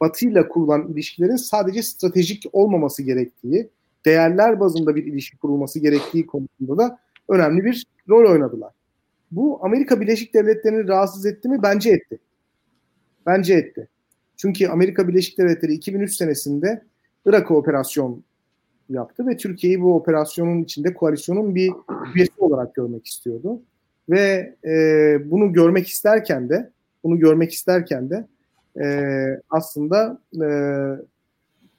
[0.00, 3.68] Batı ile kurulan ilişkilerin sadece stratejik olmaması gerektiği,
[4.04, 6.98] değerler bazında bir ilişki kurulması gerektiği konusunda da
[7.32, 8.72] önemli bir rol oynadılar.
[9.30, 11.62] Bu Amerika Birleşik Devletleri'ni rahatsız etti mi?
[11.62, 12.18] Bence etti.
[13.26, 13.88] Bence etti.
[14.36, 16.82] Çünkü Amerika Birleşik Devletleri 2003 senesinde
[17.26, 18.24] Irak'a operasyon
[18.88, 21.72] yaptı ve Türkiye'yi bu operasyonun içinde koalisyonun bir
[22.14, 23.62] üyesi olarak görmek istiyordu.
[24.08, 26.70] Ve e, bunu görmek isterken de
[27.04, 28.26] bunu görmek isterken de
[28.84, 28.86] e,
[29.50, 30.46] aslında e,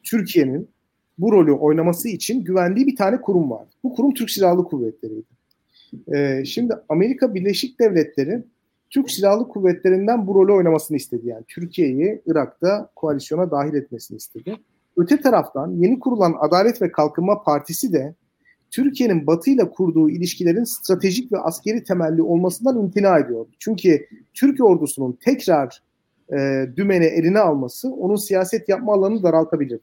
[0.04, 0.70] Türkiye'nin
[1.18, 3.68] bu rolü oynaması için güvendiği bir tane kurum var.
[3.84, 5.33] Bu kurum Türk Silahlı Kuvvetleri'ydi.
[6.14, 8.44] E, şimdi Amerika Birleşik Devletleri
[8.90, 11.28] Türk Silahlı Kuvvetleri'nden bu rolü oynamasını istedi.
[11.28, 14.56] Yani Türkiye'yi Irak'ta koalisyona dahil etmesini istedi.
[14.98, 18.16] Öte taraftan yeni kurulan Adalet ve Kalkınma Partisi de
[18.72, 23.46] Türkiye'nin Batı ile kurduğu ilişkilerin stratejik ve askeri temelli olmasından imtina ediyor.
[23.60, 25.84] Çünkü Türk ordusunun tekrar
[26.34, 29.80] e, dümeni eline alması onun siyaset yapma alanını daraltabilir.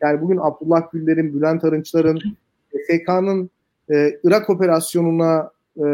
[0.00, 2.20] Yani bugün Abdullah Güller'in, Bülent Arınçlar'ın,
[2.70, 3.50] PKK'nın
[3.90, 5.84] e, Irak operasyonuna e,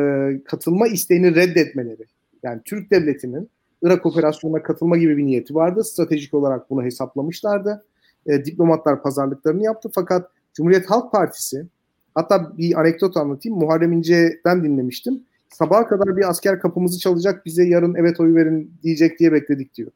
[0.44, 2.05] katılma isteğini reddetmeleri.
[2.42, 3.51] Yani Türk devletinin
[3.82, 5.84] Irak operasyonuna katılma gibi bir niyeti vardı.
[5.84, 7.84] Stratejik olarak bunu hesaplamışlardı.
[8.26, 9.90] E, diplomatlar pazarlıklarını yaptı.
[9.94, 11.66] Fakat Cumhuriyet Halk Partisi
[12.14, 13.59] hatta bir anekdot anlatayım.
[13.59, 15.22] Muharrem İnce'den dinlemiştim.
[15.49, 19.90] Sabaha kadar bir asker kapımızı çalacak bize yarın evet oyu verin diyecek diye bekledik diyor.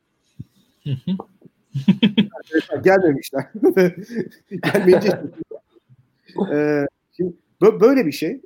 [2.85, 3.45] Gelmemişler.
[4.63, 5.21] Gelmeyince
[6.53, 6.87] ee,
[7.17, 8.41] şimdi böyle bir şey.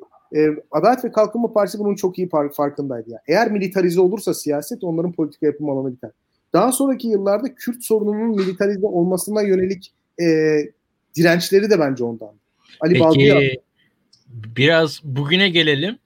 [0.70, 3.10] Adalet ve Kalkınma Partisi bunun çok iyi farkındaydı.
[3.10, 3.20] Yani.
[3.28, 6.10] Eğer militarize olursa siyaset onların politika yapım alanı biter.
[6.52, 10.24] Daha sonraki yıllarda Kürt sorununun militarize olmasına yönelik e,
[11.16, 12.32] dirençleri de bence ondan.
[12.80, 13.60] Ali Peki,
[14.56, 15.98] biraz bugüne gelelim.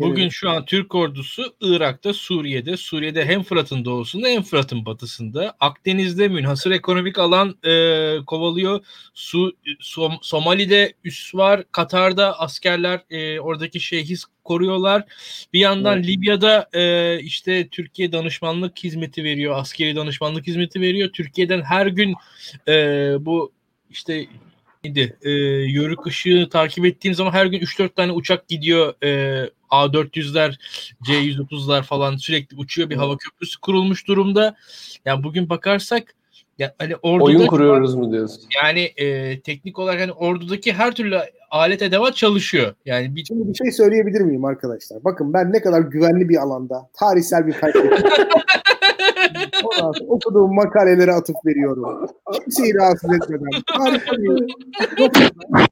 [0.00, 0.32] Bugün evet.
[0.32, 6.70] şu an Türk ordusu Irak'ta, Suriye'de, Suriye'de hem Fırat'ın doğusunda hem Fırat'ın batısında, Akdeniz'de münhasır
[6.70, 8.84] ekonomik alan e, kovalıyor.
[9.14, 15.04] Su, Som, Somali'de üs var, Katar'da askerler e, oradaki şehis koruyorlar.
[15.52, 16.08] Bir yandan evet.
[16.08, 21.10] Libya'da e, işte Türkiye danışmanlık hizmeti veriyor, askeri danışmanlık hizmeti veriyor.
[21.12, 22.14] Türkiye'den her gün
[22.68, 22.72] e,
[23.20, 23.52] bu
[23.90, 24.26] işte
[24.86, 25.16] neydi?
[25.22, 25.30] E,
[25.70, 28.94] yörük ışığı takip ettiğim zaman her gün 3-4 tane uçak gidiyor.
[29.02, 30.58] E, A400'ler,
[31.02, 32.90] C130'lar falan sürekli uçuyor.
[32.90, 34.56] Bir hava köprüsü kurulmuş durumda.
[35.04, 36.14] Yani bugün bakarsak
[36.58, 38.42] ya hani orduda oyun kuruyoruz mu diyorsun?
[38.64, 41.18] Yani e, teknik olarak hani ordudaki her türlü
[41.50, 42.74] alet edevat çalışıyor.
[42.84, 43.24] Yani bir...
[43.24, 45.04] Şimdi bir şey söyleyebilir miyim arkadaşlar?
[45.04, 47.90] Bakın ben ne kadar güvenli bir alanda tarihsel bir kaybettim.
[50.08, 52.08] okuduğum makalelere atıf veriyorum.
[52.32, 53.50] Kimseyi rahatsız etmeden.
[53.70, 54.54] Harika bir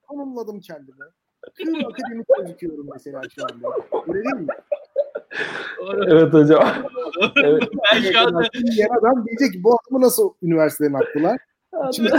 [0.09, 1.05] konumladım kendimi.
[1.59, 3.69] Tüm akademik gözüküyorum mesela şu anda.
[4.09, 4.47] Öyle değil mi?
[6.07, 6.69] Evet hocam.
[7.37, 7.63] evet.
[7.93, 8.39] Ben şu anda...
[9.01, 11.39] adam diyecek ki bu adamı nasıl üniversiteden attılar?
[11.97, 12.11] Şimdi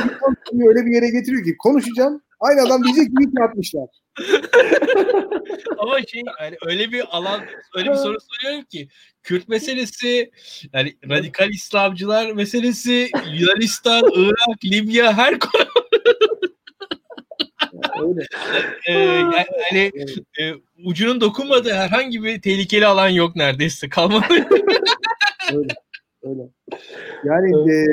[0.68, 2.22] öyle bir yere getiriyor ki konuşacağım.
[2.40, 3.90] Aynı adam diyecek ki ilk yapmışlar.
[5.78, 7.42] Ama şey yani öyle bir alan
[7.76, 8.88] öyle bir soru soruyorum ki
[9.24, 10.32] Kürt meselesi
[10.74, 15.85] yani radikal İslamcılar meselesi Yunanistan, Irak, Libya her konu
[18.02, 18.22] Öyle.
[18.88, 19.92] Ee, yani, yani
[20.40, 20.54] e,
[20.86, 24.26] ucunun dokunmadığı herhangi bir tehlikeli alan yok neredeyse kalmadı.
[25.54, 25.74] öyle.
[26.24, 26.50] Öyle.
[27.24, 27.86] Yani e,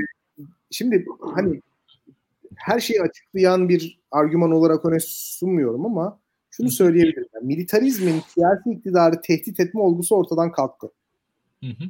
[0.70, 1.60] şimdi hani
[2.56, 7.28] her şeyi açıklayan bir argüman olarak öne sunmuyorum ama şunu söyleyebilirim.
[7.34, 10.90] Yani militarizmin siyasi iktidarı tehdit etme olgusu ortadan kalktı.
[11.60, 11.84] Hı hı.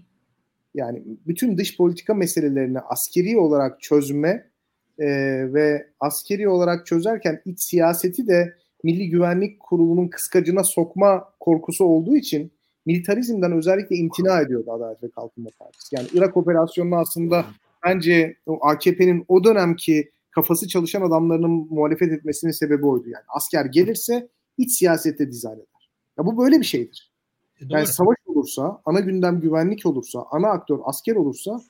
[0.74, 4.50] Yani bütün dış politika meselelerini askeri olarak çözme
[4.98, 5.06] e,
[5.54, 12.52] ve askeri olarak çözerken iç siyaseti de Milli Güvenlik Kurulu'nun kıskacına sokma korkusu olduğu için
[12.86, 15.96] militarizmden özellikle imtina ediyordu Adalet ve Kalkınma Partisi.
[15.96, 17.44] Yani Irak operasyonunu aslında
[17.86, 23.08] bence o AKP'nin o dönemki kafası çalışan adamlarının muhalefet etmesinin sebebi oydu.
[23.08, 24.28] Yani asker gelirse
[24.58, 25.90] iç siyasette dizayn eder.
[26.18, 27.12] Ya bu böyle bir şeydir.
[27.60, 31.60] E, yani savaş olursa, ana gündem güvenlik olursa, ana aktör asker olursa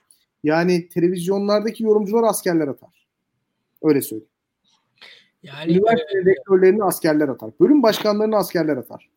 [0.44, 3.01] yani televizyonlardaki yorumcular askerler atar.
[3.83, 4.28] Öyle söyleyeyim.
[5.43, 7.51] Yani Üniversite e, rektörlerini askerler atar.
[7.61, 9.09] Bölüm başkanlarını askerler atar.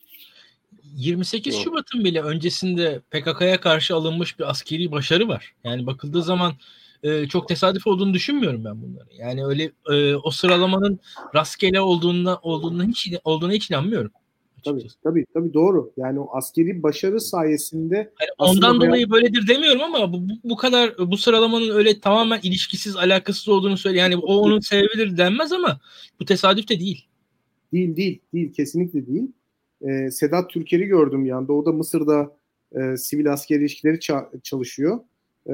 [0.95, 5.53] 28 Şubat'ın bile öncesinde PKK'ya karşı alınmış bir askeri başarı var.
[5.63, 6.53] Yani bakıldığı zaman
[7.03, 9.07] e, çok tesadüf olduğunu düşünmüyorum ben bunları.
[9.17, 10.99] Yani öyle e, o sıralamanın
[11.35, 14.11] rastgele olduğuna olduğuna hiç olduğuna hiç inanmıyorum.
[14.65, 15.93] Tabii, tabii tabii doğru.
[15.97, 19.09] Yani o askeri başarı sayesinde yani ondan dolayı hayat...
[19.09, 23.99] böyledir demiyorum ama bu, bu, bu kadar bu sıralamanın öyle tamamen ilişkisiz, alakasız olduğunu söyle.
[23.99, 25.79] Yani o onun sebebidir denmez ama
[26.19, 27.05] bu tesadüf de değil.
[27.73, 29.31] Değil değil değil kesinlikle değil.
[29.81, 31.53] Ee, Sedat Türker'i gördüm yanda.
[31.53, 32.37] O da Mısır'da
[32.75, 34.99] e, sivil askeri ilişkileri ça- çalışıyor.
[35.47, 35.53] E,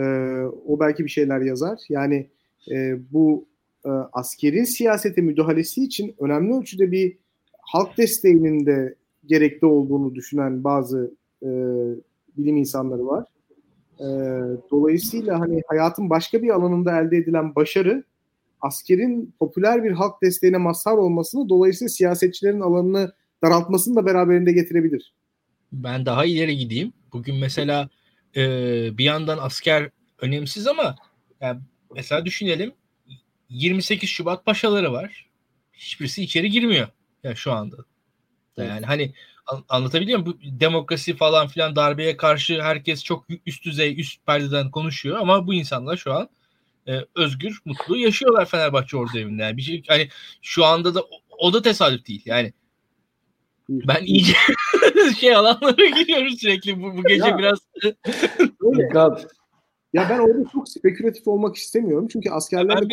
[0.68, 1.80] o belki bir şeyler yazar.
[1.90, 2.30] Yani
[2.72, 3.48] e, bu
[3.86, 7.18] e, askerin siyasete müdahalesi için önemli ölçüde bir
[7.62, 8.96] halk desteğinin de
[9.26, 11.14] gerekli olduğunu düşünen bazı
[11.44, 11.50] e,
[12.38, 13.26] bilim insanları var.
[14.00, 14.06] E,
[14.72, 18.04] dolayısıyla hani hayatın başka bir alanında elde edilen başarı
[18.62, 23.14] askerin popüler bir halk desteğine mazhar olmasını dolayısıyla siyasetçilerin alanını
[23.44, 25.14] daraltmasını da beraberinde getirebilir.
[25.72, 26.94] Ben daha ileri gideyim.
[27.14, 27.90] Bugün mesela
[28.36, 28.42] e,
[28.98, 29.90] bir yandan asker
[30.22, 30.96] önemsiz ama
[31.42, 31.60] yani
[31.96, 32.72] mesela düşünelim
[33.50, 35.30] 28 Şubat paşaları var.
[35.74, 36.88] Hiçbirisi içeri girmiyor
[37.24, 37.78] yani şu anda.
[38.58, 39.14] Yani hani
[39.70, 40.38] anlatabiliyor muyum?
[40.44, 45.54] Bu demokrasi falan filan darbeye karşı herkes çok üst düzey, üst perdeden konuşuyor ama bu
[45.54, 46.30] insanlar şu an
[46.88, 49.44] e, özgür, mutlu yaşıyorlar Fenerbahçe orada evinde.
[49.44, 50.10] Yani bir şey hani
[50.42, 51.04] şu anda da
[51.38, 52.22] o, da tesadüf değil.
[52.26, 52.54] Yani
[53.70, 54.34] ben iyice
[55.20, 57.60] şey alanlara giriyoruz sürekli bu, bu gece ya, biraz.
[59.94, 62.84] ya ben orada çok spekülatif olmak istemiyorum çünkü askerler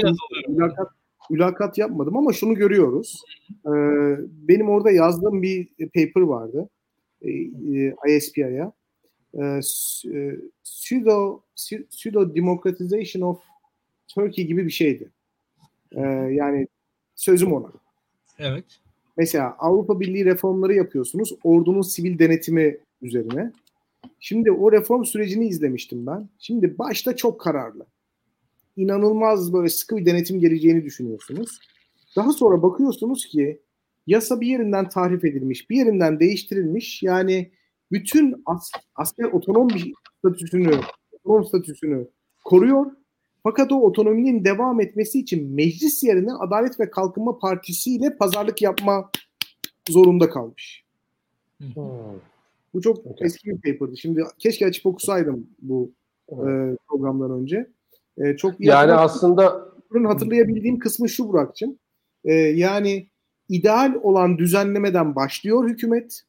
[0.48, 0.88] mülakat,
[1.30, 3.22] mülakat yapmadım ama şunu görüyoruz.
[3.50, 3.70] Ee,
[4.48, 6.68] benim orada yazdığım bir paper vardı.
[7.22, 8.72] E, e, ISPI'ye.
[9.34, 9.60] E,
[10.64, 11.40] pseudo,
[11.90, 13.40] pseudo democratization of
[14.14, 15.10] Turkey gibi bir şeydi.
[15.92, 16.00] E,
[16.30, 16.68] yani
[17.14, 17.72] sözüm ona.
[18.38, 18.64] Evet.
[19.16, 21.34] Mesela Avrupa Birliği reformları yapıyorsunuz.
[21.44, 23.52] Ordunun sivil denetimi üzerine.
[24.20, 26.28] Şimdi o reform sürecini izlemiştim ben.
[26.38, 27.86] Şimdi başta çok kararlı.
[28.78, 31.58] İnanılmaz böyle sıkı bir denetim geleceğini düşünüyorsunuz.
[32.16, 33.62] Daha sonra bakıyorsunuz ki
[34.06, 37.02] yasa bir yerinden tahrif edilmiş, bir yerinden değiştirilmiş.
[37.02, 37.50] Yani
[37.92, 40.80] bütün as asker otonom bir statüsünü,
[41.12, 42.08] otonom statüsünü
[42.44, 42.86] koruyor.
[43.42, 49.10] Fakat o otonominin devam etmesi için meclis yerine Adalet ve Kalkınma Partisi ile pazarlık yapma
[49.88, 50.84] zorunda kalmış.
[51.58, 51.74] Hmm.
[52.74, 53.26] Bu çok okay.
[53.26, 53.96] eski bir paper'dı.
[53.96, 55.92] Şimdi keşke açıp okusaydım bu
[56.30, 56.36] e,
[56.88, 57.77] programdan önce.
[58.24, 59.68] E, çok yani aslında
[60.06, 61.78] hatırlayabildiğim kısmı şu Burak'cığım.
[62.24, 63.08] E, yani
[63.48, 66.22] ideal olan düzenlemeden başlıyor hükümet.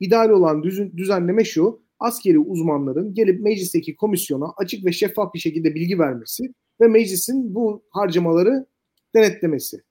[0.00, 1.82] İdeal olan düzün, düzenleme şu.
[1.98, 7.82] Askeri uzmanların gelip meclisteki komisyona açık ve şeffaf bir şekilde bilgi vermesi ve meclisin bu
[7.90, 8.66] harcamaları
[9.14, 9.82] denetlemesi.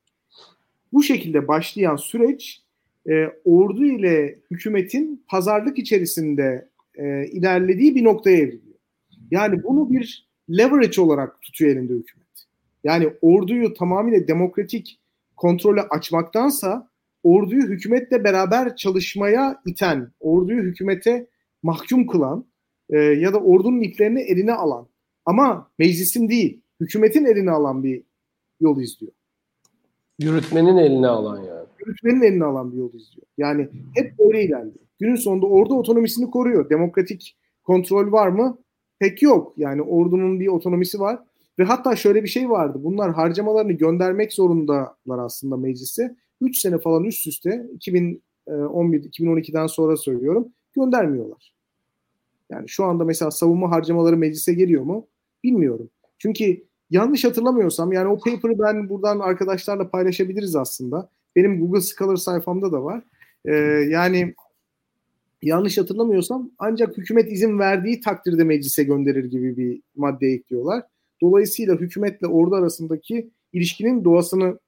[0.93, 2.61] Bu şekilde başlayan süreç
[3.09, 8.79] e, ordu ile hükümetin pazarlık içerisinde e, ilerlediği bir noktaya evriliyor.
[9.31, 12.27] Yani bunu bir leverage olarak tutuyor elinde hükümet.
[12.83, 14.99] Yani orduyu tamamıyla demokratik
[15.35, 16.89] kontrolü açmaktansa
[17.23, 21.27] orduyu hükümetle beraber çalışmaya iten, orduyu hükümete
[21.63, 22.45] mahkum kılan
[22.89, 24.87] e, ya da ordunun iplerini eline alan
[25.25, 28.03] ama meclisin değil, hükümetin eline alan bir
[28.61, 29.11] yol izliyor.
[30.19, 31.67] Yürütmenin eline alan yani.
[31.79, 33.27] Yürütmenin eline alan bir yol izliyor.
[33.37, 34.85] Yani hep böyle ilerliyor.
[34.99, 36.69] Günün sonunda ordu otonomisini koruyor.
[36.69, 38.57] Demokratik kontrol var mı?
[39.01, 39.53] Pek yok.
[39.57, 41.19] Yani ordunun bir otonomisi var.
[41.59, 42.79] Ve hatta şöyle bir şey vardı.
[42.83, 46.15] Bunlar harcamalarını göndermek zorundalar aslında meclise.
[46.41, 47.67] 3 sene falan üst üste
[48.47, 51.53] 2011-2012'den sonra söylüyorum göndermiyorlar.
[52.49, 55.07] Yani şu anda mesela savunma harcamaları meclise geliyor mu?
[55.43, 55.89] Bilmiyorum.
[56.17, 61.09] Çünkü yanlış hatırlamıyorsam yani o paper'ı ben buradan arkadaşlarla paylaşabiliriz aslında.
[61.35, 63.03] Benim Google Scholar sayfamda da var.
[63.45, 63.55] Ee,
[63.89, 64.33] yani
[65.41, 70.83] yanlış hatırlamıyorsam ancak hükümet izin verdiği takdirde meclise gönderir gibi bir madde ekliyorlar.
[71.21, 74.59] Dolayısıyla hükümetle ordu arasındaki ilişkinin doğasını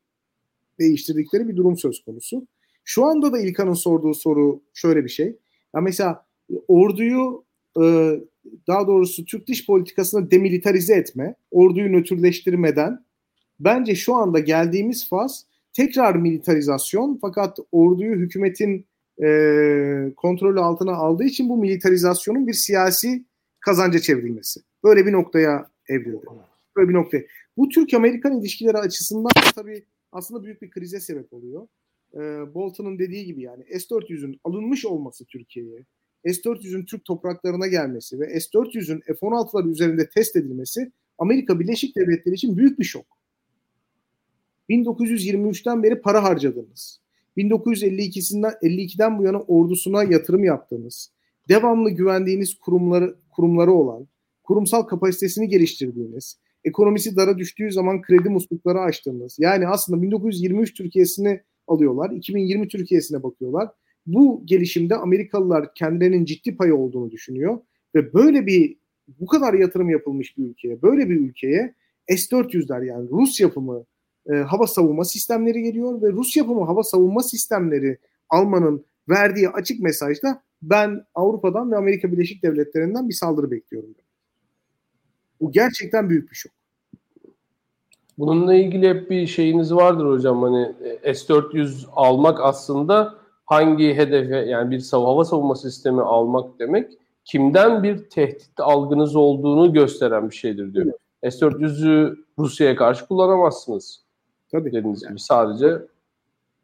[0.80, 2.48] değiştirdikleri bir durum söz konusu.
[2.84, 5.36] Şu anda da İlkan'ın sorduğu soru şöyle bir şey.
[5.76, 6.26] Ya mesela
[6.68, 7.44] orduyu
[7.82, 7.84] e,
[8.68, 13.06] daha doğrusu Türk dış politikasını demilitarize etme, orduyu nötrleştirmeden
[13.60, 18.86] bence şu anda geldiğimiz faz tekrar militarizasyon fakat orduyu hükümetin
[19.22, 23.26] e, kontrolü altına aldığı için bu militarizasyonun bir siyasi
[23.60, 24.62] kazanca çevrilmesi.
[24.84, 26.26] Böyle bir noktaya evrildi.
[26.76, 27.24] Böyle bir noktaya.
[27.58, 31.68] Bu Türk-Amerikan ilişkileri açısından tabii aslında büyük bir krize sebep oluyor.
[32.14, 32.20] E,
[32.54, 35.86] Bolton'un dediği gibi yani S-400'ün alınmış olması Türkiye'ye,
[36.26, 42.80] S-400'ün Türk topraklarına gelmesi ve S-400'ün F-16'lar üzerinde test edilmesi Amerika Birleşik Devletleri için büyük
[42.80, 43.06] bir şok.
[44.70, 47.03] 1923'ten beri para harcadınız.
[47.38, 51.12] 1952'sinden 52'den bu yana ordusuna yatırım yaptığınız,
[51.50, 54.08] devamlı güvendiğiniz kurumları kurumları olan,
[54.44, 59.36] kurumsal kapasitesini geliştirdiğiniz, ekonomisi dara düştüğü zaman kredi muslukları açtığınız.
[59.40, 63.70] Yani aslında 1923 Türkiye'sini alıyorlar, 2020 Türkiye'sine bakıyorlar.
[64.06, 67.60] Bu gelişimde Amerikalılar kendilerinin ciddi payı olduğunu düşünüyor
[67.96, 68.78] ve böyle bir
[69.08, 71.76] bu kadar yatırım yapılmış bir ülkeye, böyle bir ülkeye
[72.08, 73.86] S-400'ler yani Rus yapımı
[74.32, 77.98] e, hava savunma sistemleri geliyor ve Rus yapımı hava savunma sistemleri
[78.30, 83.96] almanın verdiği açık mesajda ben Avrupa'dan ve Amerika Birleşik Devletleri'nden bir saldırı bekliyorum.
[85.42, 86.52] Bu gerçekten büyük bir şok.
[88.18, 93.16] Bununla ilgili hep bir şeyiniz vardır hocam hani e, S-400 almak aslında
[93.46, 96.92] hangi hedefe yani bir hava savunma sistemi almak demek
[97.26, 100.94] kimden bir tehdit algınız olduğunu gösteren bir şeydir diyor.
[101.24, 104.03] S-400'ü Rusya'ya karşı kullanamazsınız.
[104.54, 104.72] Tabii.
[104.72, 105.82] Dediğiniz gibi sadece.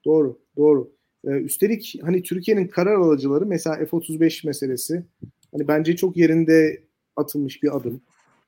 [0.06, 0.92] Doğru, doğru.
[1.28, 5.04] Ee, üstelik hani Türkiye'nin karar alıcıları mesela F-35 meselesi
[5.52, 6.84] hani bence çok yerinde
[7.16, 8.02] atılmış bir adım.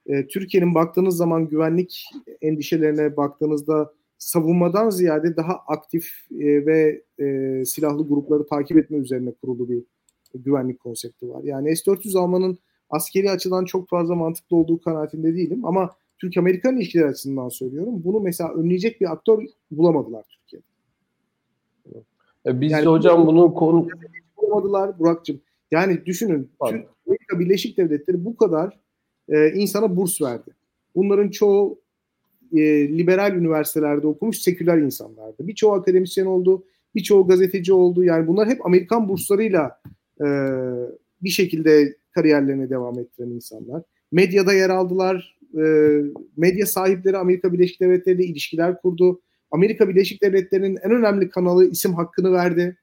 [0.06, 2.06] Ee, Türkiye'nin baktığınız zaman güvenlik
[2.42, 9.70] endişelerine baktığınızda savunmadan ziyade daha aktif e, ve e, silahlı grupları takip etme üzerine kurulu
[9.70, 9.84] bir
[10.36, 11.44] güvenlik konsepti var.
[11.44, 12.58] Yani S-400 almanın
[12.90, 15.90] askeri açıdan çok fazla mantıklı olduğu kanaatinde değilim ama
[16.22, 18.02] Türk-Amerikan ilişkileri açısından söylüyorum.
[18.04, 20.66] Bunu mesela önleyecek bir aktör bulamadılar Türkiye'de.
[22.46, 23.88] E biz yani, de hocam bunu konu
[24.38, 25.42] bulamadılar Burak'cığım.
[25.72, 28.80] Yani düşünün Türk Amerika Birleşik Devletleri bu kadar
[29.30, 30.52] e, insana burs verdi.
[30.96, 31.80] Bunların çoğu
[32.54, 32.60] e,
[32.98, 35.48] liberal üniversitelerde okumuş seküler insanlardı.
[35.48, 36.64] Birçoğu akademisyen oldu,
[36.96, 38.04] birçoğu gazeteci oldu.
[38.04, 39.82] Yani bunlar hep Amerikan burslarıyla
[40.22, 40.28] e,
[41.22, 43.84] bir şekilde kariyerlerine devam ettiren insanlar.
[44.12, 45.41] Medyada yer aldılar.
[45.58, 45.64] E,
[46.38, 49.22] medya sahipleri Amerika Birleşik Devletleri ile ilişkiler kurdu.
[49.52, 52.78] Amerika Birleşik Devletleri'nin en önemli kanalı isim hakkını verdi.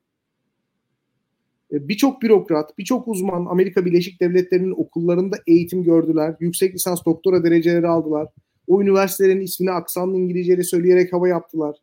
[1.72, 6.36] E, birçok bürokrat, birçok uzman Amerika Birleşik Devletleri'nin okullarında eğitim gördüler.
[6.40, 8.28] Yüksek lisans doktora dereceleri aldılar.
[8.66, 11.76] O üniversitelerin ismini aksanlı İngilizceyle söyleyerek hava yaptılar.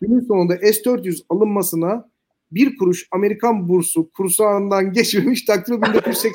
[0.00, 2.10] Günün sonunda S-400 alınmasına
[2.52, 6.32] bir kuruş Amerikan bursu kursağından geçmemiş takdir 1980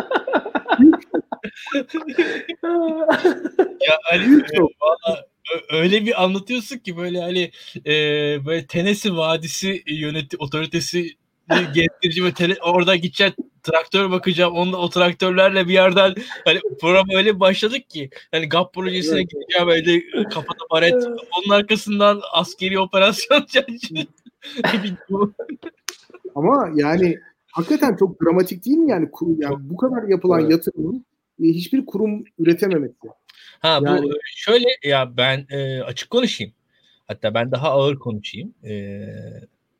[3.88, 4.42] ya Ali
[4.80, 5.26] valla
[5.72, 7.50] öyle bir anlatıyorsun ki böyle hani
[7.86, 7.92] e,
[8.46, 11.16] böyle Tennessee Vadisi yöneti otoritesi
[11.74, 13.32] gezdirici ve tele, orada gideceğim
[13.62, 14.54] traktör bakacağım.
[14.54, 20.02] Onunla o traktörlerle bir yerden hani program öyle başladık ki hani GAP projesine gideceğim öyle
[20.24, 21.04] kafada baret.
[21.04, 23.46] Onun arkasından askeri operasyon
[26.34, 27.18] Ama yani
[27.52, 29.08] hakikaten çok dramatik değil mi yani,
[29.38, 30.50] yani bu kadar yapılan evet.
[30.50, 31.09] yatırımın e,
[31.40, 33.08] hiçbir kurum üretememesi.
[33.60, 36.52] Ha yani, bu şöyle ya ben e, açık konuşayım.
[37.06, 38.54] Hatta ben daha ağır konuşayım.
[38.64, 39.06] E,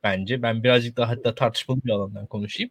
[0.03, 2.71] bence ben birazcık daha hatta tartışmalı bir alandan konuşayım.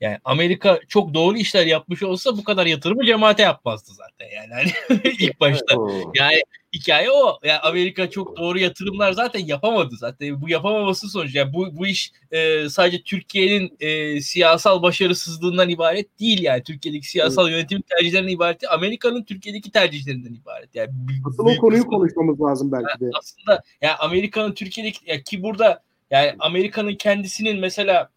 [0.00, 5.02] Yani Amerika çok doğru işler yapmış olsa bu kadar yatırımı cemaate yapmazdı zaten yani hani
[5.18, 5.76] ilk başta.
[6.14, 6.42] Yani
[6.74, 7.38] hikaye o.
[7.44, 10.42] Yani Amerika çok doğru yatırımlar zaten yapamadı zaten.
[10.42, 11.38] Bu yapamaması sonucu.
[11.38, 16.62] Yani bu bu iş e, sadece Türkiye'nin e, siyasal başarısızlığından ibaret değil yani.
[16.62, 17.56] Türkiye'deki siyasal evet.
[17.56, 18.72] yönetim tercihlerinden ibaret değil.
[18.72, 20.74] Amerika'nın Türkiye'deki tercihlerinden ibaret.
[20.74, 20.90] Yani
[21.28, 23.04] Asıl o konuyu konuşmamız lazım belki de.
[23.04, 28.08] Yani aslında yani Amerika'nın Türkiye'deki ya ki burada yani Amerika'nın kendisinin mesela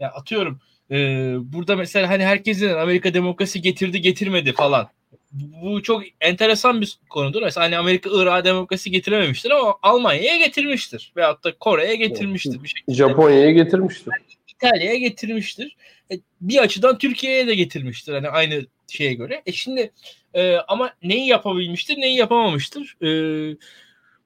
[0.00, 0.60] ya atıyorum
[0.90, 4.88] ee, burada mesela hani herkesin Amerika demokrasi getirdi getirmedi falan.
[5.32, 7.42] Bu çok enteresan bir konudur.
[7.42, 11.12] Mesela hani Amerika Irak'a demokrasi getirememiştir ama Almanya'ya getirmiştir.
[11.16, 12.96] Veyahut da Kore'ye getirmiştir bir şekilde.
[12.96, 14.12] Japonya'ya getirmiştir.
[14.48, 15.76] İtalya'ya getirmiştir.
[16.10, 18.12] E, bir açıdan Türkiye'ye de getirmiştir.
[18.12, 19.42] Hani aynı şeye göre.
[19.46, 19.92] E şimdi
[20.34, 22.96] e, ama neyi yapabilmiştir, neyi yapamamıştır?
[23.02, 23.08] E,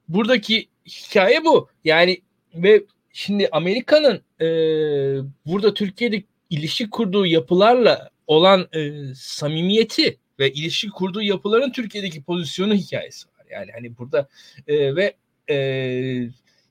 [0.08, 1.68] buradaki hikaye bu.
[1.84, 2.20] Yani
[2.54, 2.82] ve
[3.12, 4.46] şimdi Amerika'nın e,
[5.46, 13.28] burada Türkiye'de ilişki kurduğu yapılarla olan e, samimiyeti ve ilişki kurduğu yapıların Türkiye'deki pozisyonu hikayesi
[13.28, 13.46] var.
[13.50, 14.28] Yani hani burada
[14.66, 15.16] e, ve
[15.50, 15.56] e,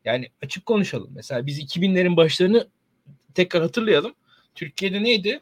[0.05, 1.11] yani açık konuşalım.
[1.15, 2.67] Mesela biz 2000'lerin başlarını
[3.33, 4.13] tekrar hatırlayalım.
[4.55, 5.39] Türkiye'de neydi?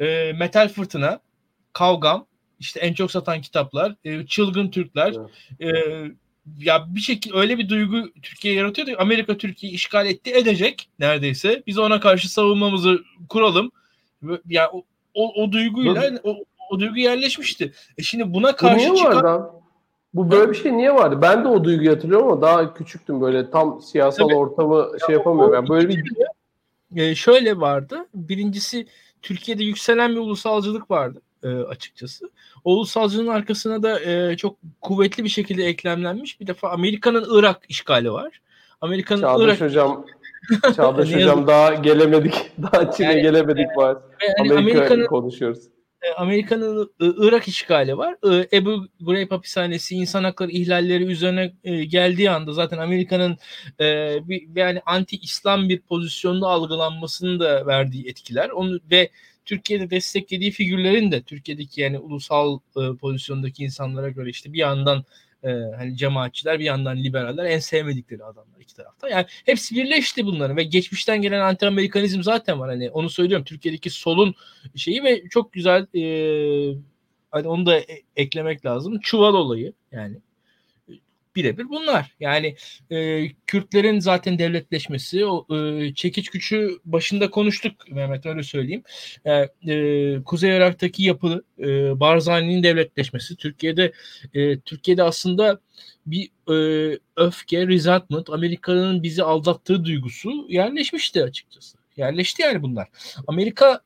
[0.00, 1.20] E, Metal Fırtına,
[1.72, 2.26] Kavgam,
[2.60, 5.14] işte en çok satan kitaplar, e, Çılgın Türkler,
[5.60, 5.76] evet.
[5.76, 6.10] e,
[6.58, 8.92] ya bir şekilde öyle bir duygu Türkiye yaratıyordu.
[8.98, 11.62] Amerika Türkiye'yi işgal etti edecek neredeyse.
[11.66, 13.70] Biz ona karşı savunmamızı kuralım.
[14.46, 14.82] Ya o,
[15.14, 16.36] o, o duyguyla o,
[16.70, 17.72] o duygu yerleşmişti.
[17.98, 19.24] E şimdi buna karşı Bu çıkan...
[19.24, 19.50] vardı?
[20.14, 21.18] Bu böyle bir şey niye vardı?
[21.22, 24.36] Ben de o duyguyu hatırlıyorum ama daha küçüktüm böyle tam siyasal Tabii.
[24.36, 25.54] ortamı şey yapamıyorum.
[25.54, 26.04] Yani böyle bir
[26.96, 28.06] e, şöyle vardı.
[28.14, 28.86] Birincisi
[29.22, 32.30] Türkiye'de yükselen bir ulusalcılık vardı e, açıkçası.
[32.64, 38.12] O ulusalcılığın arkasına da e, çok kuvvetli bir şekilde eklemlenmiş bir defa Amerika'nın Irak işgali
[38.12, 38.40] var.
[38.80, 40.06] Amerika'nın Çağdaş Irak hocam
[40.76, 42.34] Çağdaş hocam daha gelemedik.
[42.62, 43.96] Daha Çin'e yani, gelemedik var.
[44.22, 45.64] Yani Amerika Amerika'nın, konuşuyoruz.
[46.02, 48.16] E, Amerika'nın Irak işgali var.
[48.52, 53.36] Ebu Ghraib hapishanesi insan hakları ihlalleri üzerine e, geldiği anda zaten Amerika'nın
[53.80, 58.48] e, bir yani anti-İslam bir pozisyonda algılanmasını da verdiği etkiler.
[58.48, 59.10] Onu ve
[59.46, 62.58] Türkiye'de desteklediği figürlerin de Türkiye'deki yani ulusal
[63.00, 65.04] pozisyondaki insanlara göre işte bir yandan
[65.44, 69.08] e, hani cemaatçiler bir yandan liberaller en sevmedikleri adamlar iki tarafta.
[69.08, 72.70] Yani hepsi birleşti bunların ve geçmişten gelen anti-Amerikanizm zaten var.
[72.70, 74.34] Hani onu söylüyorum Türkiye'deki solun
[74.76, 76.02] şeyi ve çok güzel e,
[77.30, 79.00] hani onu da e- eklemek lazım.
[79.00, 80.16] Çuval olayı yani
[81.36, 82.14] birebir bunlar.
[82.20, 82.56] Yani
[82.90, 88.82] e, Kürtlerin zaten devletleşmesi, o e, çekiç gücü başında konuştuk Mehmet öyle söyleyeyim.
[89.24, 89.32] E,
[89.72, 93.92] e, Kuzey Irak'taki yapı e, Barzani'nin devletleşmesi, Türkiye'de
[94.34, 95.60] e, Türkiye'de aslında
[96.06, 101.78] bir e, öfke, resentment, Amerika'nın bizi aldattığı duygusu yerleşmişti açıkçası.
[101.96, 102.88] Yerleşti yani bunlar.
[103.26, 103.80] Amerika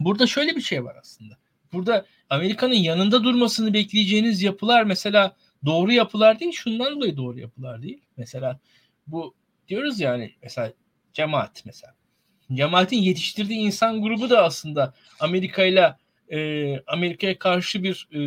[0.00, 1.34] burada şöyle bir şey var aslında.
[1.72, 5.36] Burada Amerika'nın yanında durmasını bekleyeceğiniz yapılar mesela
[5.66, 8.02] doğru yapılar değil şundan dolayı doğru yapılar değil.
[8.16, 8.60] Mesela
[9.06, 9.34] bu
[9.68, 10.72] diyoruz yani mesela
[11.12, 11.94] cemaat mesela.
[12.52, 15.96] Cemaatin yetiştirdiği insan grubu da aslında Amerika ile
[16.32, 18.20] e, Amerika'ya karşı bir e,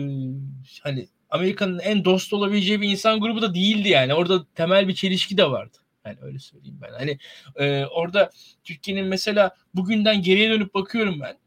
[0.84, 4.14] hani Amerika'nın en dost olabileceği bir insan grubu da değildi yani.
[4.14, 5.78] Orada temel bir çelişki de vardı.
[6.06, 6.92] Yani öyle söyleyeyim ben.
[6.94, 7.18] Hani
[7.56, 8.30] e, orada
[8.64, 11.38] Türkiye'nin mesela bugünden geriye dönüp bakıyorum ben.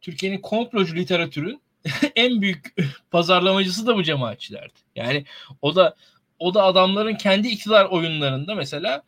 [0.00, 1.62] Türkiye'nin komplocu literatürün
[2.16, 2.74] en büyük
[3.10, 4.78] pazarlamacısı da bu cemaatçilerdi.
[4.96, 5.24] Yani
[5.62, 5.96] o da
[6.38, 9.02] o da adamların kendi iktidar oyunlarında mesela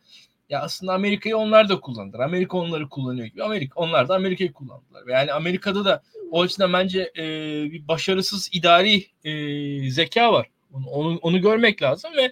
[0.49, 2.19] ya aslında Amerika'yı onlar da kullandılar.
[2.19, 3.43] Amerika onları kullanıyor gibi.
[3.43, 5.03] Amerika onlar da Amerika'yı kullandılar.
[5.07, 7.23] Yani Amerika'da da o açıdan bence e,
[7.71, 10.47] bir başarısız idari e, zeka var.
[10.73, 12.31] Onu, onu, onu görmek lazım ve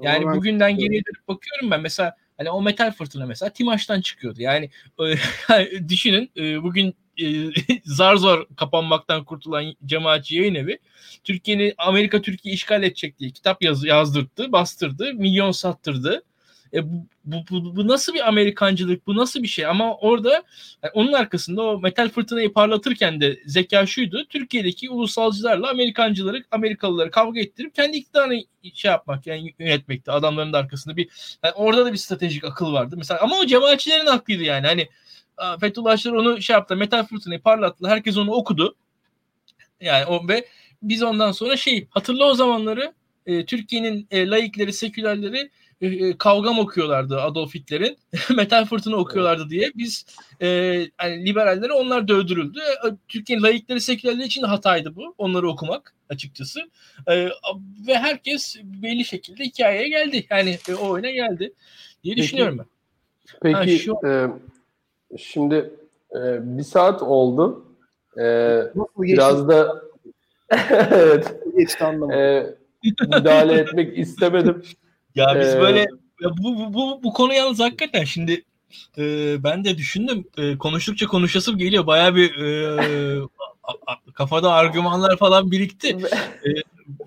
[0.00, 4.42] yani Ama bugünden geriye dönüp bakıyorum ben mesela hani o metal fırtına mesela Timaş'tan çıkıyordu.
[4.42, 4.70] Yani
[5.00, 7.50] e, düşünün e, bugün e,
[7.84, 10.78] zar zor kapanmaktan kurtulan cemaatçi yayın evi
[11.24, 16.22] Türkiye'nin Amerika Türkiye işgal edecek diye kitap yaz, yazdırdı, bastırdı, milyon sattırdı.
[16.74, 19.66] E, bu, bu, bu, bu nasıl bir Amerikancılık, bu nasıl bir şey?
[19.66, 20.30] Ama orada
[20.82, 24.26] yani onun arkasında o metal fırtınayı parlatırken de zeka şuydu.
[24.28, 28.42] Türkiye'deki ulusalcılarla Amerikancıları, Amerikalıları kavga ettirip kendi iktidarını
[28.74, 30.10] şey yapmak yani yönetmekti.
[30.10, 31.08] Adamların da arkasında bir
[31.44, 32.94] yani orada da bir stratejik akıl vardı.
[32.98, 34.66] Mesela ama o cemaatçilerin hakkıydı yani.
[34.66, 34.88] Hani
[35.60, 36.76] Fethullahçılar onu şey yaptı.
[36.76, 37.92] Metal fırtınayı parlattılar.
[37.92, 38.76] Herkes onu okudu.
[39.80, 40.46] Yani o ve
[40.82, 42.92] biz ondan sonra şey hatırla o zamanları
[43.26, 47.98] e, Türkiye'nin e, laikleri, sekülerleri e, e, kavgam okuyorlardı Adolf Hitler'in.
[48.36, 49.70] Metal Fırtına okuyorlardı diye.
[49.74, 50.06] Biz
[50.40, 50.46] e,
[51.02, 52.58] yani liberalleri onlar da öldürüldü.
[52.60, 55.14] E, Türkiye'nin laikleri, sekülerleri için de hataydı bu.
[55.18, 56.60] Onları okumak açıkçası.
[57.08, 57.28] E,
[57.86, 60.26] ve herkes belli şekilde hikayeye geldi.
[60.30, 61.52] Yani e, o oyuna geldi
[62.04, 62.66] diye peki, düşünüyorum ben.
[63.42, 63.94] Peki ha, şu...
[64.06, 64.10] e,
[65.18, 65.70] şimdi
[66.14, 66.18] e,
[66.58, 67.64] bir saat oldu.
[68.18, 68.22] E,
[68.98, 69.82] biraz da
[70.90, 71.34] evet.
[71.56, 72.18] Geçti anlamadım.
[72.18, 72.56] E,
[73.16, 74.62] müdahale etmek istemedim.
[75.14, 75.80] Ya biz ee, böyle
[76.20, 78.44] ya bu, bu, bu, bu konu yalnız hakikaten şimdi
[78.98, 80.24] e, ben de düşündüm.
[80.38, 81.86] E, konuştukça konuşasım geliyor.
[81.86, 83.20] Baya bir e,
[83.62, 85.96] a, a, kafada argümanlar falan birikti.
[86.46, 86.50] E,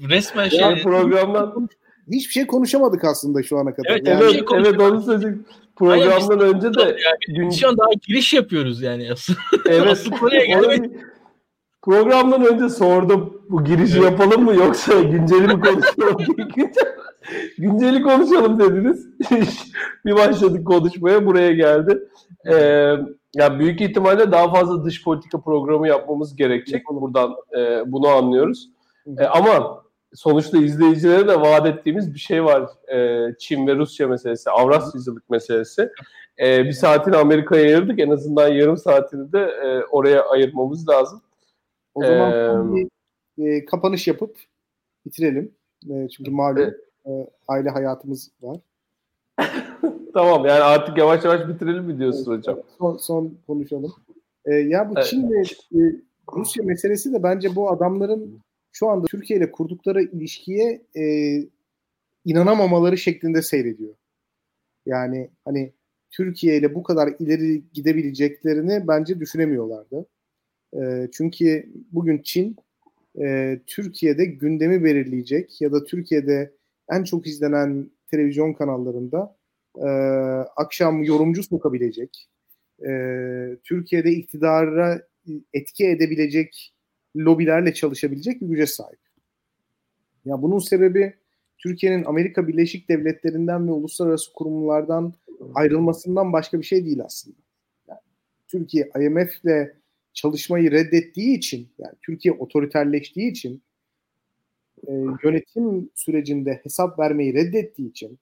[0.09, 0.59] resmen şey.
[0.59, 1.69] Yani programdan
[2.11, 3.89] hiçbir şey konuşamadık aslında şu ana kadar.
[3.89, 5.45] Evet, yani, evet, şey evet onu söyleyeyim.
[5.75, 7.49] Programdan Hayır, önce de yani, gün...
[7.49, 9.39] şu an daha giriş yapıyoruz yani aslında.
[9.69, 9.87] Evet.
[9.91, 10.91] Asıl konuya gelmedik.
[11.81, 14.11] Programdan önce sordum bu girişi evet.
[14.11, 16.35] yapalım mı yoksa günceli mi konuşalım?
[17.57, 19.07] günceli konuşalım dediniz.
[20.05, 21.99] bir başladık konuşmaya buraya geldi.
[22.51, 22.95] Ee,
[23.35, 26.85] yani büyük ihtimalle daha fazla dış politika programı yapmamız gerekecek.
[26.89, 28.69] Buradan e, bunu anlıyoruz.
[29.17, 29.82] E, ama
[30.15, 32.69] sonuçta izleyicilere de vaat ettiğimiz bir şey var.
[32.93, 35.89] E, Çin ve Rusya meselesi, Avrasyacılık meselesi.
[36.39, 37.99] E, bir saatini Amerika'ya ayırdık.
[37.99, 41.21] En azından yarım saatini de e, oraya ayırmamız lazım.
[41.95, 42.89] O zaman ee, bir
[43.47, 44.37] e, kapanış yapıp
[45.05, 45.51] bitirelim.
[45.89, 46.73] E, çünkü malum
[47.05, 48.57] e, aile hayatımız var.
[50.13, 52.59] tamam yani artık yavaş yavaş bitirelim mi diyorsun evet, hocam?
[52.77, 53.93] Son, son konuşalım.
[54.45, 55.07] E, ya bu evet.
[55.07, 55.95] Çin ve e,
[56.33, 58.39] Rusya meselesi de bence bu adamların
[58.73, 61.03] şu anda Türkiye ile kurdukları ilişkiye e,
[62.25, 63.95] inanamamaları şeklinde seyrediyor.
[64.85, 65.73] Yani hani
[66.11, 70.05] Türkiye ile bu kadar ileri gidebileceklerini bence düşünemiyorlardı.
[70.73, 72.55] E, çünkü bugün Çin
[73.21, 76.53] e, Türkiye'de gündemi belirleyecek ya da Türkiye'de
[76.89, 79.37] en çok izlenen televizyon kanallarında
[79.77, 79.87] e,
[80.55, 82.29] akşam yorumcu sokabilecek,
[82.87, 82.91] e,
[83.63, 85.01] Türkiye'de iktidara
[85.53, 86.72] etki edebilecek
[87.15, 88.99] lobilerle çalışabilecek bir güce sahip.
[90.25, 91.13] Ya bunun sebebi
[91.57, 95.13] Türkiye'nin Amerika Birleşik Devletleri'nden ve uluslararası kurumlardan
[95.55, 97.37] ayrılmasından başka bir şey değil aslında.
[97.87, 97.99] Yani
[98.47, 99.75] Türkiye IMF'le
[100.13, 103.63] çalışmayı reddettiği için yani Türkiye otoriterleştiği için
[104.87, 104.93] e,
[105.23, 108.19] yönetim sürecinde hesap vermeyi reddettiği için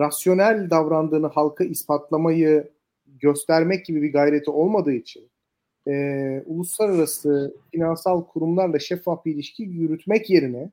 [0.00, 2.68] rasyonel davrandığını halka ispatlamayı
[3.06, 5.30] göstermek gibi bir gayreti olmadığı için
[5.88, 10.70] e, uluslararası finansal kurumlarla şeffaf bir ilişki yürütmek yerine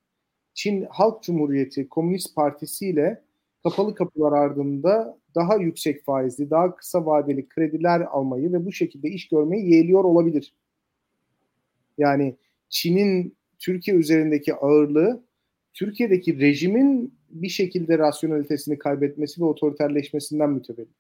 [0.54, 3.22] Çin Halk Cumhuriyeti Komünist Partisi ile
[3.64, 9.28] kapalı kapılar ardında daha yüksek faizli, daha kısa vadeli krediler almayı ve bu şekilde iş
[9.28, 10.54] görmeyi yeğliyor olabilir.
[11.98, 12.36] Yani
[12.70, 15.24] Çin'in Türkiye üzerindeki ağırlığı
[15.74, 20.96] Türkiye'deki rejimin bir şekilde rasyonalitesini kaybetmesi ve otoriterleşmesinden mütevellit.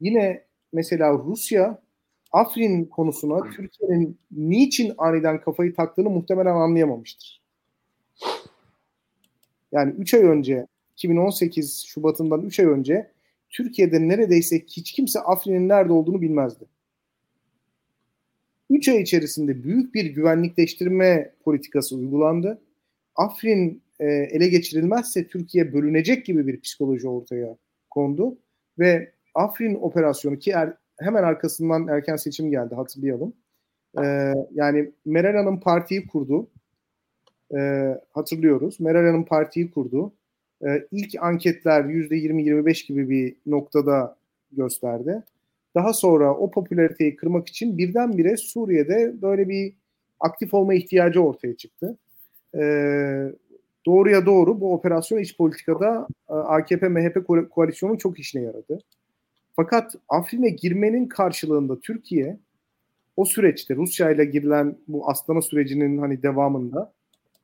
[0.00, 1.82] Yine mesela Rusya
[2.32, 7.42] Afrin konusuna Türkiye'nin niçin aniden kafayı taktığını muhtemelen anlayamamıştır.
[9.72, 13.10] Yani 3 ay önce 2018 Şubat'ından 3 ay önce
[13.50, 16.64] Türkiye'de neredeyse hiç kimse Afrin'in nerede olduğunu bilmezdi.
[18.70, 22.60] 3 ay içerisinde büyük bir güvenlikleştirme politikası uygulandı.
[23.16, 27.56] Afrin e, ele geçirilmezse Türkiye bölünecek gibi bir psikoloji ortaya
[27.90, 28.38] kondu
[28.78, 33.32] ve Afrin operasyonu ki er, hemen arkasından erken seçim geldi hatırlayalım.
[34.02, 36.48] E, yani Meral Hanım partiyi kurdu.
[37.56, 37.60] E,
[38.12, 38.80] hatırlıyoruz.
[38.80, 40.12] Meral Hanım partiyi kurdu.
[40.66, 44.16] E, ilk anketler %20-25 gibi bir noktada
[44.52, 45.22] gösterdi.
[45.74, 49.72] Daha sonra o popülariteyi kırmak için birdenbire Suriye'de böyle bir
[50.20, 51.96] aktif olma ihtiyacı ortaya çıktı.
[52.54, 52.62] E,
[53.86, 58.78] doğruya doğru bu operasyon iç politikada e, AKP-MHP koalisyonun çok işine yaradı.
[59.60, 62.38] Fakat Afrin'e girmenin karşılığında Türkiye
[63.16, 66.92] o süreçte Rusya ile girilen bu aslama sürecinin hani devamında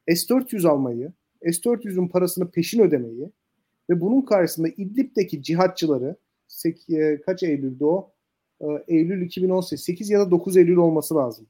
[0.08, 1.12] S-400 almayı,
[1.42, 3.30] S-400'ün parasını peşin ödemeyi
[3.90, 6.16] ve bunun karşısında İdlib'deki cihatçıları
[6.90, 8.10] e, kaç Eylül'de o?
[8.60, 11.46] E, Eylül 2018 8 ya da 9 Eylül olması lazım.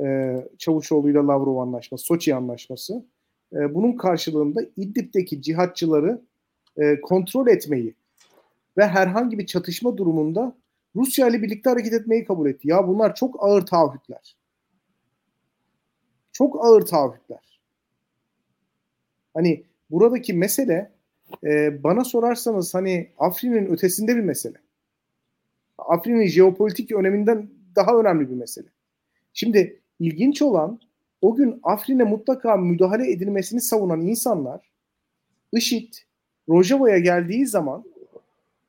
[0.00, 3.04] E, Çavuşoğlu ile Lavrov anlaşması, Soçi anlaşması.
[3.52, 6.22] Bunun karşılığında İdlib'deki cihatçıları
[7.02, 7.94] kontrol etmeyi
[8.78, 10.56] ve herhangi bir çatışma durumunda
[10.96, 12.68] Rusya ile birlikte hareket etmeyi kabul etti.
[12.68, 14.36] Ya bunlar çok ağır taahhütler.
[16.32, 17.60] Çok ağır taahhütler.
[19.34, 20.92] Hani buradaki mesele
[21.44, 24.56] e, bana sorarsanız hani Afrin'in ötesinde bir mesele.
[25.78, 28.68] Afrin'in jeopolitik öneminden daha önemli bir mesele.
[29.32, 30.80] Şimdi ilginç olan
[31.20, 34.70] o gün Afrin'e mutlaka müdahale edilmesini savunan insanlar
[35.52, 35.94] IŞİD
[36.48, 37.84] Rojava'ya geldiği zaman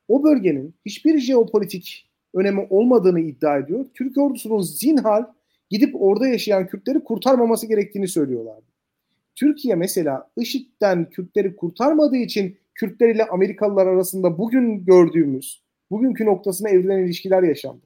[0.10, 3.86] o bölgenin hiçbir jeopolitik önemi olmadığını iddia ediyor.
[3.94, 5.26] Türk ordusunun zinhal
[5.70, 8.58] gidip orada yaşayan Kürtleri kurtarmaması gerektiğini söylüyorlar.
[9.36, 17.04] Türkiye mesela IŞİD'den Kürtleri kurtarmadığı için Kürtler ile Amerikalılar arasında bugün gördüğümüz, bugünkü noktasına evrilen
[17.04, 17.86] ilişkiler yaşandı.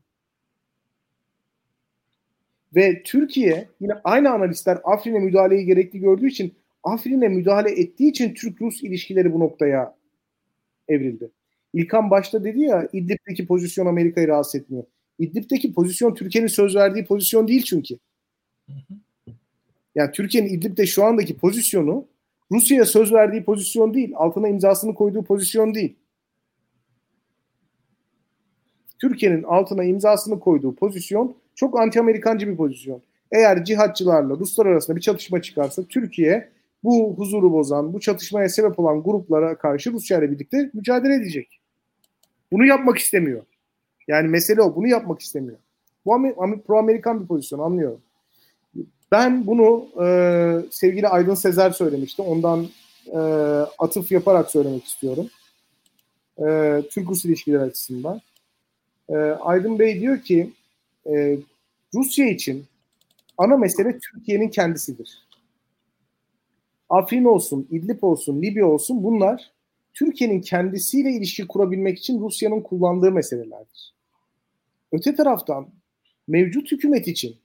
[2.75, 6.53] Ve Türkiye yine aynı analistler Afrin'e müdahaleyi gerekli gördüğü için
[6.83, 9.95] Afrin'e müdahale ettiği için Türk-Rus ilişkileri bu noktaya
[10.87, 11.31] evrildi.
[11.73, 14.83] İlkan başta dedi ya İdlib'deki pozisyon Amerika'yı rahatsız etmiyor.
[15.19, 17.97] İdlib'deki pozisyon Türkiye'nin söz verdiği pozisyon değil çünkü.
[19.95, 22.05] Yani Türkiye'nin İdlib'de şu andaki pozisyonu
[22.51, 24.11] Rusya'ya söz verdiği pozisyon değil.
[24.15, 25.95] Altına imzasını koyduğu pozisyon değil.
[28.99, 33.01] Türkiye'nin altına imzasını koyduğu pozisyon çok anti-Amerikancı bir pozisyon.
[33.31, 36.49] Eğer cihatçılarla Ruslar arasında bir çatışma çıkarsa Türkiye
[36.83, 41.62] bu huzuru bozan, bu çatışmaya sebep olan gruplara karşı Rusya ile birlikte mücadele edecek.
[42.53, 43.43] Bunu yapmak istemiyor.
[44.07, 44.75] Yani mesele o.
[44.75, 45.57] Bunu yapmak istemiyor.
[46.05, 46.11] Bu
[46.67, 48.01] pro-Amerikan bir pozisyon anlıyorum.
[49.11, 50.07] Ben bunu e,
[50.71, 52.21] sevgili Aydın Sezer söylemişti.
[52.21, 52.67] Ondan
[53.07, 53.17] e,
[53.79, 55.29] atıf yaparak söylemek istiyorum.
[56.37, 56.43] E,
[56.91, 58.21] Türk-Rus ilişkileri açısından.
[59.09, 60.53] E, Aydın Bey diyor ki
[61.05, 61.37] e,
[61.93, 62.65] Rusya için
[63.37, 65.27] ana mesele Türkiye'nin kendisidir.
[66.89, 69.51] Afrin olsun, İdlib olsun, Libya olsun bunlar
[69.93, 73.93] Türkiye'nin kendisiyle ilişki kurabilmek için Rusya'nın kullandığı meselelerdir.
[74.91, 75.67] Öte taraftan
[76.27, 77.37] mevcut hükümet için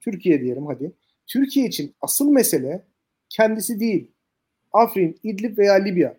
[0.00, 0.92] Türkiye diyelim hadi.
[1.26, 2.84] Türkiye için asıl mesele
[3.28, 4.10] kendisi değil.
[4.72, 6.16] Afrin, İdlib veya Libya.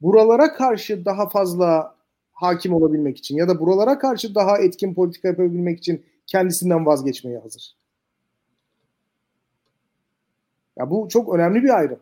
[0.00, 1.96] Buralara karşı daha fazla
[2.32, 7.76] hakim olabilmek için ya da buralara karşı daha etkin politika yapabilmek için kendisinden vazgeçmeye hazır.
[10.76, 12.00] Ya bu çok önemli bir ayrım.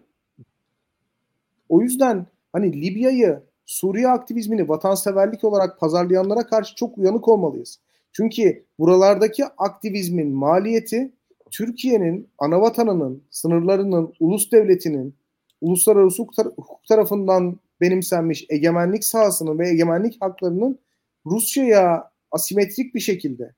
[1.69, 7.81] O yüzden hani Libya'yı, Suriye aktivizmini vatanseverlik olarak pazarlayanlara karşı çok uyanık olmalıyız.
[8.13, 11.13] Çünkü buralardaki aktivizmin maliyeti
[11.51, 15.15] Türkiye'nin anavatanının, sınırlarının, ulus devletinin,
[15.61, 20.79] uluslararası hukuk tarafından benimsenmiş egemenlik sahasının ve egemenlik haklarının
[21.27, 23.55] Rusya'ya asimetrik bir şekilde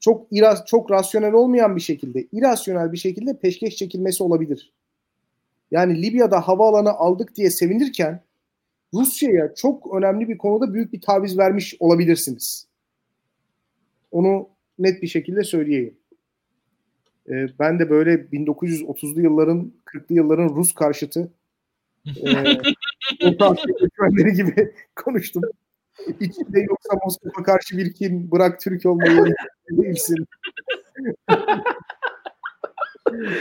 [0.00, 4.72] çok iras çok rasyonel olmayan bir şekilde, irasyonel bir şekilde peşkeş çekilmesi olabilir.
[5.72, 8.20] Yani Libya'da havaalanı aldık diye sevinirken
[8.94, 12.66] Rusya'ya çok önemli bir konuda büyük bir taviz vermiş olabilirsiniz.
[14.10, 15.96] Onu net bir şekilde söyleyeyim.
[17.28, 21.32] Ee, ben de böyle 1930'lu yılların, 40'lı yılların Rus karşıtı
[22.06, 22.10] e,
[24.36, 25.42] gibi konuştum.
[26.20, 29.34] İçinde yoksa Moskova karşı bir kim bırak Türk olmayı
[29.70, 30.26] değilsin.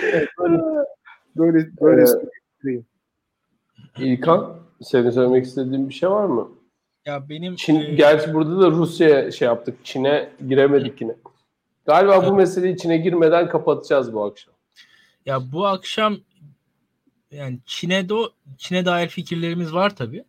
[0.02, 0.30] evet,
[1.36, 2.06] böyle böyle,
[2.66, 2.84] ee,
[3.98, 6.49] İlkan senin söylemek istediğin bir şey var mı?
[7.06, 7.95] Ya benim Çin, e...
[7.95, 9.78] gerçi burada da Rusya şey yaptık.
[9.84, 11.16] Çin'e giremedik yine.
[11.86, 14.53] Galiba bu meseleyi Çin'e girmeden kapatacağız bu akşam.
[15.26, 16.18] Ya bu akşam
[17.32, 18.14] yani Çin'e de
[18.58, 20.24] Çin'e dair fikirlerimiz var tabii.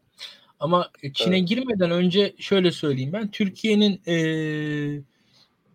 [0.61, 1.49] Ama Çin'e evet.
[1.49, 4.16] girmeden önce şöyle söyleyeyim ben Türkiye'nin e,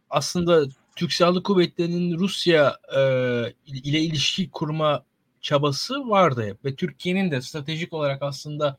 [0.10, 3.02] aslında Türk Silahlı Kuvvetleri'nin Rusya e,
[3.66, 5.04] ile ilişki kurma
[5.42, 8.78] çabası vardı hep ve Türkiye'nin de stratejik olarak aslında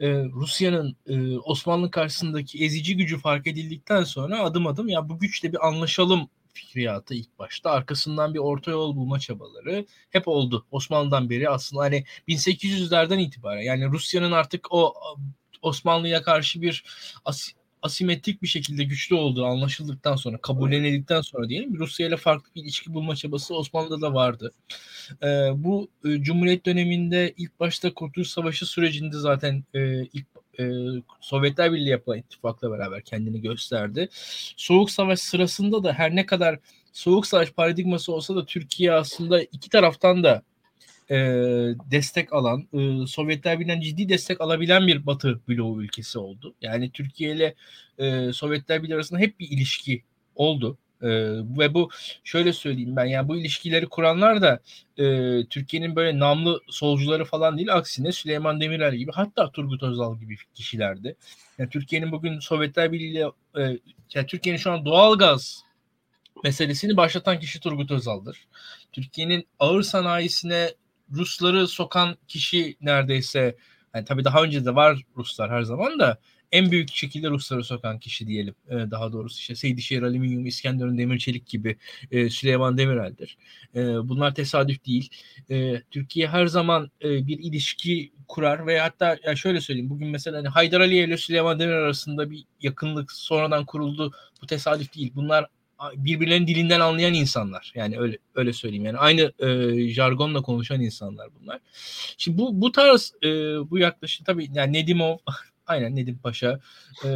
[0.00, 5.52] e, Rusya'nın e, Osmanlı karşısındaki ezici gücü fark edildikten sonra adım adım ya bu güçle
[5.52, 7.70] bir anlaşalım fikriyatı ilk başta.
[7.70, 10.66] Arkasından bir orta yol bulma çabaları hep oldu.
[10.70, 14.94] Osmanlı'dan beri aslında hani 1800'lerden itibaren yani Rusya'nın artık o
[15.62, 16.84] Osmanlı'ya karşı bir
[17.24, 17.52] as-
[17.84, 22.94] asimetrik bir şekilde güçlü olduğu anlaşıldıktan sonra, kabullenildikten sonra diyelim Rusya ile farklı bir ilişki
[22.94, 24.52] bulma çabası Osmanlı'da da vardı.
[25.22, 30.26] E, bu e, Cumhuriyet döneminde ilk başta Kurtuluş Savaşı sürecinde zaten e, ilk
[30.58, 30.64] e,
[31.20, 34.08] Sovyetler Birliği yapılan ittifakla beraber kendini gösterdi.
[34.56, 36.58] Soğuk Savaş sırasında da her ne kadar
[36.92, 40.42] Soğuk Savaş paradigması olsa da Türkiye aslında iki taraftan da
[41.10, 41.16] e,
[41.90, 46.54] destek alan, e, Sovyetler Birliği'nden ciddi destek alabilen bir Batı bloğu ülkesi oldu.
[46.62, 47.54] Yani Türkiye ile
[47.98, 50.02] e, Sovyetler Birliği arasında hep bir ilişki
[50.34, 50.78] oldu.
[51.02, 51.08] E,
[51.58, 51.90] ve bu
[52.24, 54.60] şöyle söyleyeyim ben yani bu ilişkileri kuranlar da
[54.98, 55.04] e,
[55.46, 61.16] Türkiye'nin böyle namlı solcuları falan değil aksine Süleyman Demirel gibi hatta Turgut Özal gibi kişilerdi.
[61.58, 63.24] Yani Türkiye'nin bugün Sovyetler Birliği ile
[63.58, 63.62] e,
[64.14, 65.64] yani Türkiye'nin şu an doğal gaz
[66.44, 68.46] meselesini başlatan kişi Turgut Özal'dır.
[68.92, 70.70] Türkiye'nin ağır sanayisine
[71.12, 73.56] Rusları sokan kişi neredeyse
[73.94, 76.18] yani tabii daha önce de var Ruslar her zaman da
[76.54, 78.54] en büyük şekilde Rusları sokan kişi diyelim.
[78.68, 81.76] E, daha doğrusu işte Seydişehir Alüminyum, İskenderun Demir Çelik gibi
[82.10, 83.36] e, Süleyman Demirel'dir.
[83.74, 85.10] E, bunlar tesadüf değil.
[85.50, 90.38] E, Türkiye her zaman e, bir ilişki kurar ve hatta ya şöyle söyleyeyim bugün mesela
[90.38, 94.12] hani Haydar Aliye ile Süleyman Demirel arasında bir yakınlık sonradan kuruldu.
[94.42, 95.12] Bu tesadüf değil.
[95.14, 95.46] Bunlar
[95.96, 97.72] birbirlerinin dilinden anlayan insanlar.
[97.74, 98.84] Yani öyle öyle söyleyeyim.
[98.84, 101.60] Yani aynı e, jargonla konuşan insanlar bunlar.
[102.18, 103.28] Şimdi bu bu tarz e,
[103.70, 105.16] bu yaklaşım tabii yani Nedimov
[105.66, 106.60] aynen Nedim Paşa
[107.04, 107.10] e,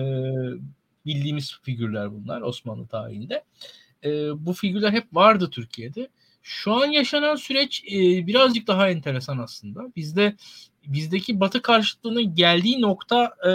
[1.06, 3.44] bildiğimiz figürler bunlar Osmanlı tarihinde.
[4.04, 4.10] E,
[4.46, 6.08] bu figürler hep vardı Türkiye'de.
[6.42, 9.80] Şu an yaşanan süreç e, birazcık daha enteresan aslında.
[9.96, 10.36] Bizde
[10.86, 13.52] bizdeki Batı karşıtlığının geldiği nokta e,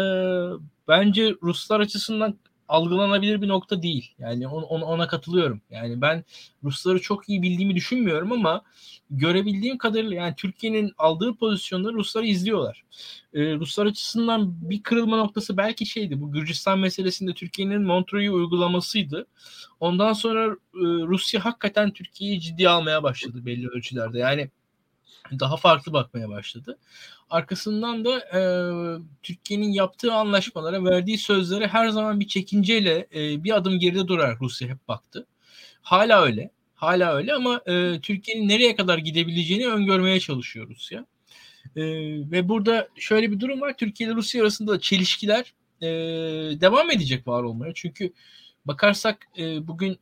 [0.87, 2.37] bence Ruslar açısından
[2.73, 4.11] algılanabilir bir nokta değil.
[4.19, 5.61] Yani ona, ona katılıyorum.
[5.69, 6.23] Yani ben
[6.63, 8.61] Rusları çok iyi bildiğimi düşünmüyorum ama
[9.09, 12.83] görebildiğim kadarıyla yani Türkiye'nin aldığı pozisyonları Rusları izliyorlar.
[13.33, 16.21] Ee, Ruslar açısından bir kırılma noktası belki şeydi.
[16.21, 19.27] Bu Gürcistan meselesinde Türkiye'nin Montreux'u uygulamasıydı.
[19.79, 24.19] Ondan sonra e, Rusya hakikaten Türkiye'yi ciddiye almaya başladı belli ölçülerde.
[24.19, 24.49] Yani
[25.39, 26.79] daha farklı bakmaya başladı.
[27.29, 28.41] Arkasından da e,
[29.23, 34.67] Türkiye'nin yaptığı anlaşmalara, verdiği sözlere her zaman bir çekinceyle e, bir adım geride durar Rusya
[34.67, 35.27] hep baktı.
[35.81, 36.51] Hala öyle.
[36.75, 41.05] Hala öyle ama e, Türkiye'nin nereye kadar gidebileceğini öngörmeye çalışıyor Rusya.
[41.75, 41.83] E,
[42.31, 43.77] ve burada şöyle bir durum var.
[43.77, 45.87] Türkiye ile Rusya arasında çelişkiler e,
[46.61, 47.73] devam edecek var olmaya.
[47.73, 48.13] Çünkü
[48.65, 49.99] bakarsak e, bugün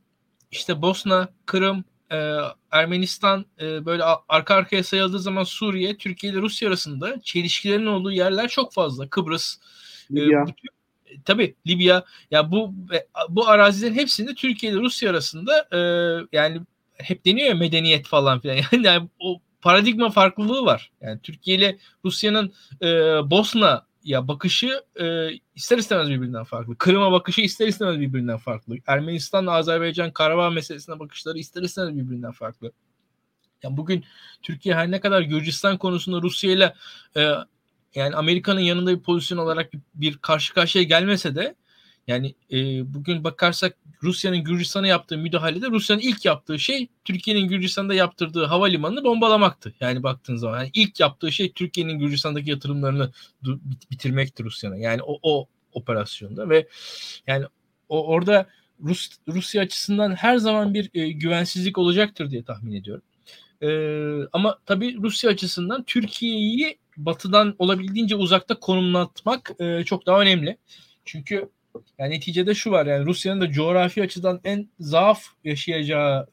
[0.51, 2.37] işte Bosna, Kırım, e,
[2.71, 8.47] Ermenistan e, böyle arka arkaya sayıldığı zaman Suriye, Türkiye ile Rusya arasında çelişkilerin olduğu yerler
[8.47, 9.09] çok fazla.
[9.09, 9.57] Kıbrıs,
[10.11, 10.45] e, Libya.
[11.05, 12.03] E, tabii Libya.
[12.31, 12.73] Ya bu
[13.29, 15.79] bu arazilerin hepsinde Türkiye ile Rusya arasında e,
[16.31, 16.61] yani
[16.93, 18.55] hep deniyor ya medeniyet falan filan.
[18.55, 20.91] Yani, yani o paradigma farklılığı var.
[21.01, 22.87] Yani Türkiye ile Rusya'nın e,
[23.31, 26.77] Bosna ya bakışı e, ister istemez birbirinden farklı.
[26.77, 28.75] Kırım'a bakışı ister istemez birbirinden farklı.
[28.87, 32.71] Ermenistan, Azerbaycan, Karabağ meselesine bakışları ister istemez birbirinden farklı.
[33.63, 34.05] Yani bugün
[34.41, 36.73] Türkiye her ne kadar Gürcistan konusunda Rusya ile
[37.95, 41.55] yani Amerika'nın yanında bir pozisyon olarak bir karşı karşıya gelmese de
[42.07, 42.57] yani e,
[42.93, 49.73] bugün bakarsak Rusya'nın Gürcistan'a yaptığı müdahalede Rusya'nın ilk yaptığı şey Türkiye'nin Gürcistan'da yaptırdığı havalimanını bombalamaktı.
[49.79, 53.11] Yani baktığın zaman yani ilk yaptığı şey Türkiye'nin Gürcistan'daki yatırımlarını
[53.91, 54.77] bitirmekti Rusya'na.
[54.77, 56.67] Yani o, o operasyonda ve
[57.27, 57.45] yani
[57.89, 58.47] o orada
[58.83, 63.03] Rus Rusya açısından her zaman bir e, güvensizlik olacaktır diye tahmin ediyorum.
[63.61, 63.69] E,
[64.33, 70.57] ama tabii Rusya açısından Türkiye'yi batıdan olabildiğince uzakta konumlatmak e, çok daha önemli.
[71.05, 71.49] Çünkü
[71.99, 76.27] yani neticede şu var yani Rusya'nın da coğrafi açıdan en zaaf yaşayacağı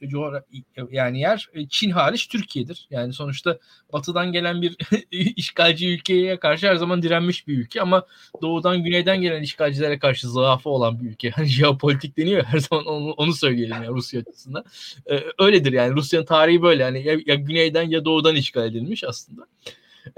[0.91, 2.87] yani yer e, Çin hariç Türkiye'dir.
[2.91, 3.59] Yani sonuçta
[3.93, 4.77] batıdan gelen bir
[5.37, 8.07] işgalci ülkeye karşı her zaman direnmiş bir ülke ama
[8.43, 11.31] doğudan güneyden gelen işgalcilere karşı zaafı olan bir ülke.
[11.39, 14.65] Hani jeopolitik deniyor her zaman onu, onu söyleyelim ya Rusya açısından.
[15.11, 19.47] Ee, öyledir yani Rusya'nın tarihi böyle yani ya, ya güneyden ya doğudan işgal edilmiş aslında.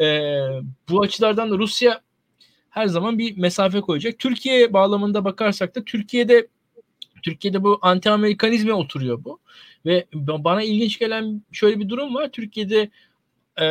[0.01, 0.41] Ee,
[0.89, 2.01] bu açılardan da Rusya
[2.71, 4.19] her zaman bir mesafe koyacak.
[4.19, 6.49] Türkiye bağlamında bakarsak da Türkiye'de
[7.23, 9.39] Türkiye'de bu anti Amerikanizme oturuyor bu.
[9.87, 12.31] Ve bana ilginç gelen şöyle bir durum var.
[12.33, 12.91] Türkiye'de
[13.61, 13.65] e,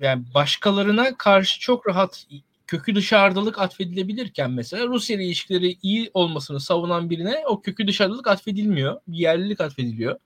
[0.00, 2.26] yani başkalarına karşı çok rahat
[2.66, 9.00] kökü dışarıdalık atfedilebilirken mesela Rusya ile ilişkileri iyi olmasını savunan birine o kökü dışarıdalık atfedilmiyor.
[9.08, 10.18] Bir yerlilik atfediliyor.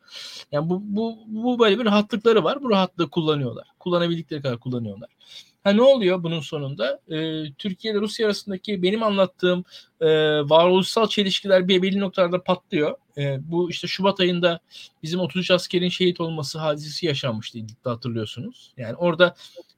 [0.52, 2.62] Yani bu, bu, bu böyle bir rahatlıkları var.
[2.62, 3.66] Bu rahatlığı kullanıyorlar.
[3.78, 5.08] Kullanabildikleri kadar kullanıyorlar.
[5.66, 7.00] Ha ne oluyor bunun sonunda?
[7.08, 9.64] E, Türkiye ile Rusya arasındaki benim anlattığım
[10.00, 10.06] e,
[10.40, 12.94] varoluşsal çelişkiler bir belli noktalarda patlıyor.
[13.18, 14.60] E, bu işte Şubat ayında
[15.02, 18.74] bizim 33 askerin şehit olması hadisesi yaşanmıştı hatırlıyorsunuz.
[18.76, 19.34] Yani orada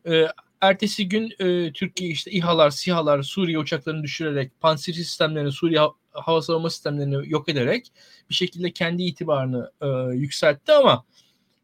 [0.07, 0.27] e,
[0.61, 5.81] ertesi gün e, Türkiye işte İHA'lar, SİHA'lar Suriye uçaklarını düşürerek, pansir sistemlerini, Suriye
[6.13, 7.87] hava savunma sistemlerini yok ederek
[8.31, 11.05] bir şekilde kendi itibarını e, yükseltti ama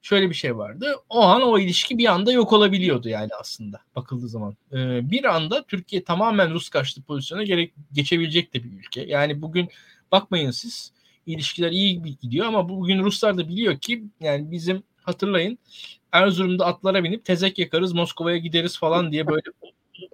[0.04, 0.94] şöyle bir şey vardı.
[1.08, 4.56] O an o ilişki bir anda yok olabiliyordu yani aslında bakıldığı zaman.
[4.72, 9.02] E, bir anda Türkiye tamamen Rus karşıtı pozisyona gerek geçebilecek de bir ülke.
[9.02, 9.68] Yani bugün
[10.12, 10.92] bakmayın siz
[11.26, 15.58] ilişkiler iyi gidiyor ama bugün Ruslar da biliyor ki yani bizim hatırlayın
[16.12, 19.42] Erzurum'da atlara binip tezek yakarız Moskova'ya gideriz falan diye böyle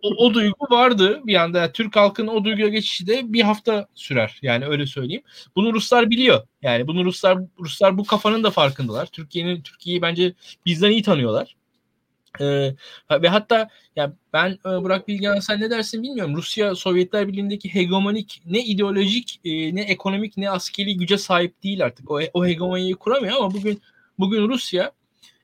[0.03, 1.59] o, o duygu vardı bir anda.
[1.59, 4.39] Yani Türk halkının o duyguya geçişi de bir hafta sürer.
[4.43, 5.23] Yani öyle söyleyeyim.
[5.57, 6.47] Bunu Ruslar biliyor.
[6.63, 9.07] Yani bunu Ruslar Ruslar bu kafanın da farkındalar.
[9.07, 10.33] Türkiye'nin Türkiye'yi bence
[10.67, 11.57] bizden iyi tanıyorlar.
[12.41, 12.75] Ee,
[13.11, 16.37] ve hatta ya ben e, Burak Bilgehan sen ne dersin bilmiyorum.
[16.37, 22.11] Rusya Sovyetler Birliği'ndeki hegemonik ne ideolojik e, ne ekonomik ne askeri güce sahip değil artık.
[22.11, 23.83] O, o hegemonyayı kuramıyor ama bugün
[24.19, 24.93] bugün Rusya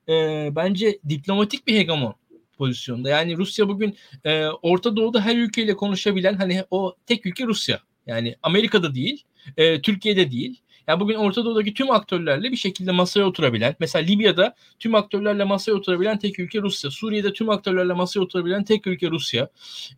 [0.09, 0.13] e,
[0.57, 2.15] bence diplomatik bir hegemon
[2.57, 3.09] pozisyonda.
[3.09, 7.81] Yani Rusya bugün e, Orta Doğu'da her ülkeyle konuşabilen hani o tek ülke Rusya.
[8.07, 9.24] Yani Amerika'da değil,
[9.57, 10.61] e, Türkiye'de değil.
[10.89, 15.73] Yani bugün Orta Doğu'daki tüm aktörlerle bir şekilde masaya oturabilen, mesela Libya'da tüm aktörlerle masaya
[15.73, 16.91] oturabilen tek ülke Rusya.
[16.91, 19.49] Suriye'de tüm aktörlerle masaya oturabilen tek ülke Rusya.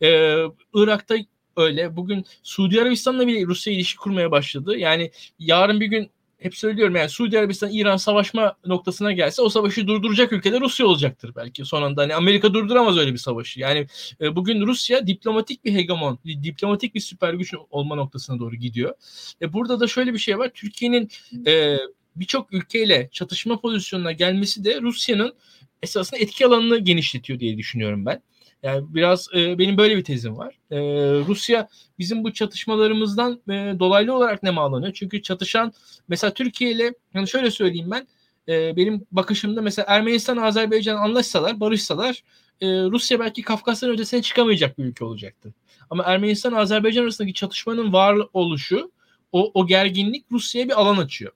[0.03, 0.45] Ee,
[0.75, 1.17] Irak'ta
[1.57, 1.97] öyle.
[1.97, 4.79] Bugün Suudi Arabistan'la bile Rusya ilişki kurmaya başladı.
[4.79, 9.87] Yani yarın bir gün hep söylüyorum yani Suudi Arabistan İran savaşma noktasına gelse o savaşı
[9.87, 12.03] durduracak ülkeler Rusya olacaktır belki son anda.
[12.03, 13.61] Hani Amerika durduramaz öyle bir savaşı.
[13.61, 13.87] Yani
[14.21, 18.95] e, bugün Rusya diplomatik bir hegemon, diplomatik bir süper güç olma noktasına doğru gidiyor.
[19.43, 20.51] E, burada da şöyle bir şey var.
[20.55, 21.09] Türkiye'nin
[21.47, 21.77] e,
[22.17, 25.35] birçok ülkeyle çatışma pozisyonuna gelmesi de Rusya'nın
[25.83, 28.23] esasında etki alanını genişletiyor diye düşünüyorum ben.
[28.63, 30.59] Yani biraz e, benim böyle bir tezim var.
[30.71, 30.79] E,
[31.27, 31.69] Rusya
[31.99, 34.93] bizim bu çatışmalarımızdan e, dolaylı olarak ne nemalanıyor.
[34.93, 35.73] Çünkü çatışan
[36.09, 38.07] mesela Türkiye ile yani şöyle söyleyeyim ben
[38.49, 42.23] e, benim bakışımda mesela Ermenistan Azerbaycan anlaşsalar, barışsalar
[42.61, 45.55] e, Rusya belki Kafkasların ötesine çıkamayacak bir ülke olacaktı.
[45.91, 48.93] Ama Ermenistan Azerbaycan arasındaki çatışmanın var oluşu
[49.33, 51.33] o, o gerginlik Rusya'ya bir alan açıyor.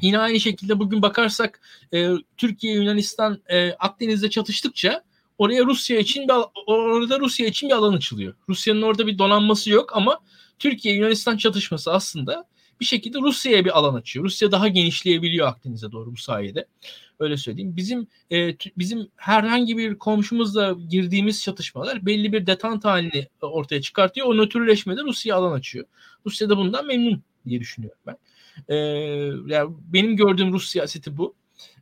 [0.00, 1.60] Yine aynı şekilde bugün bakarsak
[1.94, 5.02] e, Türkiye Yunanistan e, Akdeniz'de çatıştıkça
[5.38, 6.34] oraya Rusya için bir
[6.66, 8.34] orada Rusya için bir alan açılıyor.
[8.48, 10.20] Rusya'nın orada bir donanması yok ama
[10.58, 12.44] Türkiye Yunanistan çatışması aslında
[12.80, 14.24] bir şekilde Rusya'ya bir alan açıyor.
[14.24, 16.66] Rusya daha genişleyebiliyor Akdeniz'e doğru bu sayede.
[17.18, 17.76] Öyle söyleyeyim.
[17.76, 24.26] Bizim e, bizim herhangi bir komşumuzla girdiğimiz çatışmalar belli bir detant halini ortaya çıkartıyor.
[24.26, 25.86] O nötrleşmede Rusya alan açıyor.
[26.26, 28.16] Rusya da bundan memnun diye düşünüyorum ben.
[28.68, 28.76] E,
[29.46, 31.34] yani benim gördüğüm Rus siyaseti bu.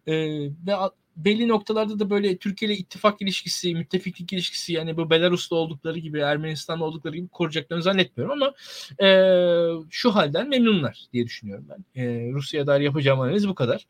[0.06, 0.14] E,
[0.66, 0.76] ve
[1.16, 6.18] belli noktalarda da böyle Türkiye ile ittifak ilişkisi, müttefiklik ilişkisi yani bu Belarus'ta oldukları gibi,
[6.18, 8.54] Ermenistan'da oldukları gibi koruyacaklarını zannetmiyorum ama
[9.08, 9.08] e,
[9.90, 12.02] şu halden memnunlar diye düşünüyorum ben.
[12.02, 13.86] E, Rusya'ya dair yapacağım analiz bu kadar.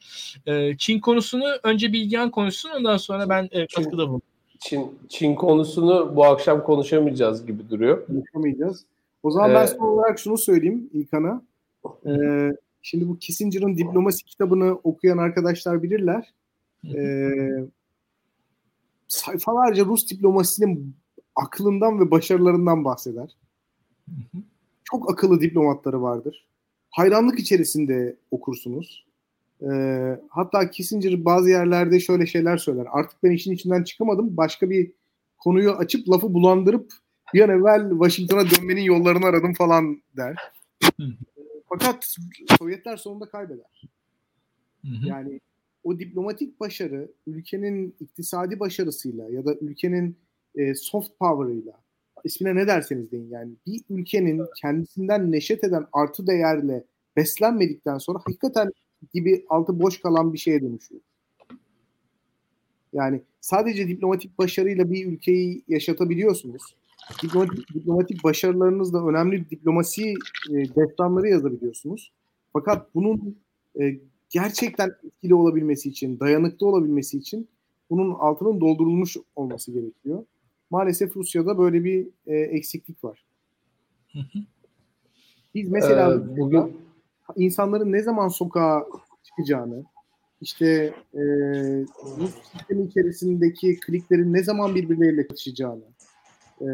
[0.47, 4.23] E, Çin konusunu önce Bilgehan konuşsun ondan sonra ben e, katkıda bulunayım.
[4.59, 8.07] Çin, Çin konusunu bu akşam konuşamayacağız gibi duruyor.
[8.07, 8.85] Konuşamayacağız.
[9.23, 11.43] O zaman ee, ben son olarak şunu söyleyeyim İlkan'a.
[12.07, 12.51] Ee,
[12.83, 16.33] şimdi bu Kissinger'ın diplomasi kitabını okuyan arkadaşlar bilirler
[16.95, 17.31] e,
[19.09, 20.97] sayfalarca Rus diplomasisinin
[21.37, 23.37] aklından ve başarılarından bahseder.
[24.85, 26.47] Çok akıllı diplomatları vardır.
[26.91, 29.05] Hayranlık içerisinde okursunuz.
[29.63, 29.69] E,
[30.29, 32.87] hatta Kissinger bazı yerlerde şöyle şeyler söyler.
[32.91, 34.37] Artık ben işin içinden çıkamadım.
[34.37, 34.93] Başka bir
[35.39, 36.93] konuyu açıp lafı bulandırıp
[37.35, 40.37] bir an evvel Washington'a dönmenin yollarını aradım falan der.
[41.69, 42.17] Fakat
[42.59, 43.83] Sovyetler sonunda kaybeder.
[44.85, 45.41] Yani
[45.85, 50.17] o diplomatik başarı ülkenin iktisadi başarısıyla ya da ülkenin
[50.55, 51.85] e, soft power'ıyla
[52.25, 56.85] ismine ne derseniz deyin yani bir ülkenin kendisinden neşet eden artı değerle
[57.17, 58.73] beslenmedikten sonra hakikaten
[59.15, 61.01] gibi altı boş kalan bir şeye dönüşüyor.
[62.93, 66.63] Yani sadece diplomatik başarıyla bir ülkeyi yaşatabiliyorsunuz.
[67.23, 70.15] Diplomatik, diplomatik başarılarınızla önemli diplomasi
[70.51, 72.13] e, destanları yazabiliyorsunuz.
[72.53, 73.39] Fakat bunun
[73.81, 73.99] e,
[74.31, 77.49] gerçekten etkili olabilmesi için, dayanıklı olabilmesi için
[77.91, 80.25] bunun altının doldurulmuş olması gerekiyor.
[80.71, 83.25] Maalesef Rusya'da böyle bir e, eksiklik var.
[85.55, 86.77] Biz mesela ee, bugün
[87.37, 88.87] insanların ne zaman sokağa
[89.23, 89.85] çıkacağını,
[90.41, 91.23] işte e,
[92.19, 95.85] Rus sistemi içerisindeki kliklerin ne zaman birbirleriyle kaçacağını,
[96.61, 96.69] e,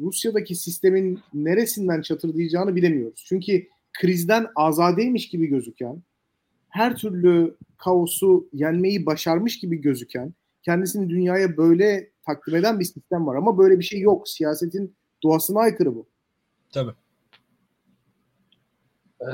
[0.00, 3.24] Rusya'daki sistemin neresinden çatırdayacağını bilemiyoruz.
[3.28, 3.66] Çünkü
[4.00, 6.02] krizden azadeymiş gibi gözüken,
[6.72, 13.36] her türlü kaosu yenmeyi başarmış gibi gözüken, kendisini dünyaya böyle takdim eden bir sistem var.
[13.36, 14.28] Ama böyle bir şey yok.
[14.28, 16.06] Siyasetin doğasına aykırı bu.
[16.72, 16.92] Tabii.
[19.20, 19.26] Ee,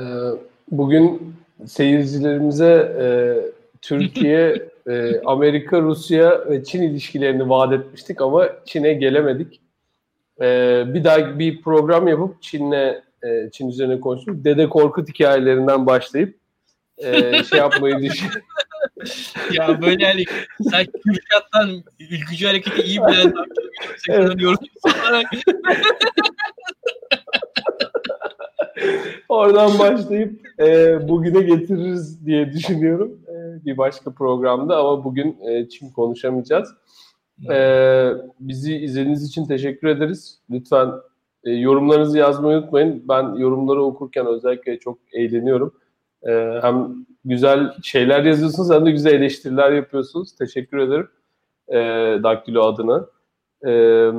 [0.71, 1.35] bugün
[1.65, 3.05] seyircilerimize e,
[3.81, 9.61] Türkiye e, Amerika, Rusya ve Çin ilişkilerini vaat etmiştik ama Çin'e gelemedik.
[10.41, 14.43] E, bir daha bir program yapıp Çin'le e, Çin üzerine konuştuk.
[14.43, 16.39] Dede Korkut hikayelerinden başlayıp
[16.99, 18.41] e, şey yapmayı düşünüyorum.
[19.53, 20.23] ya böyle yani
[20.71, 23.33] sen Kürşat'tan ülkücü hareketi iyi bilen
[24.09, 24.37] evet.
[29.29, 35.89] Oradan başlayıp e, bugüne getiririz diye düşünüyorum e, bir başka programda ama bugün e, Çin
[35.89, 36.69] konuşamayacağız.
[37.51, 40.39] E, bizi izlediğiniz için teşekkür ederiz.
[40.49, 40.91] Lütfen
[41.43, 43.03] e, yorumlarınızı yazmayı unutmayın.
[43.07, 45.73] Ben yorumları okurken özellikle çok eğleniyorum.
[46.27, 50.35] E, hem güzel şeyler yazıyorsunuz hem de güzel eleştiriler yapıyorsunuz.
[50.35, 51.09] Teşekkür ederim
[51.67, 51.77] e,
[52.23, 53.05] Daktilo adına.
[53.63, 54.13] Evet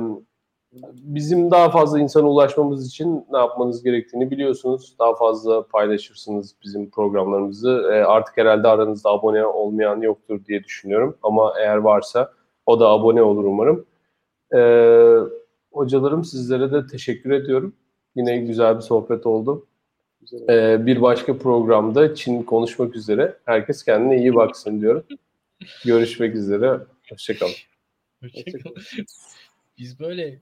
[0.93, 4.95] bizim daha fazla insana ulaşmamız için ne yapmanız gerektiğini biliyorsunuz.
[4.99, 7.89] Daha fazla paylaşırsınız bizim programlarımızı.
[7.93, 11.17] E, artık herhalde aranızda abone olmayan yoktur diye düşünüyorum.
[11.23, 12.31] Ama eğer varsa
[12.65, 13.85] o da abone olur umarım.
[14.53, 14.59] E,
[15.71, 17.73] hocalarım sizlere de teşekkür ediyorum.
[18.15, 19.65] Yine güzel bir sohbet oldu.
[20.49, 23.37] E, bir başka programda Çin konuşmak üzere.
[23.45, 25.03] Herkes kendine iyi baksın diyorum.
[25.85, 26.79] Görüşmek üzere.
[27.09, 27.53] Hoşçakalın.
[28.21, 28.75] Hoşçakalın.
[29.77, 30.39] Biz böyle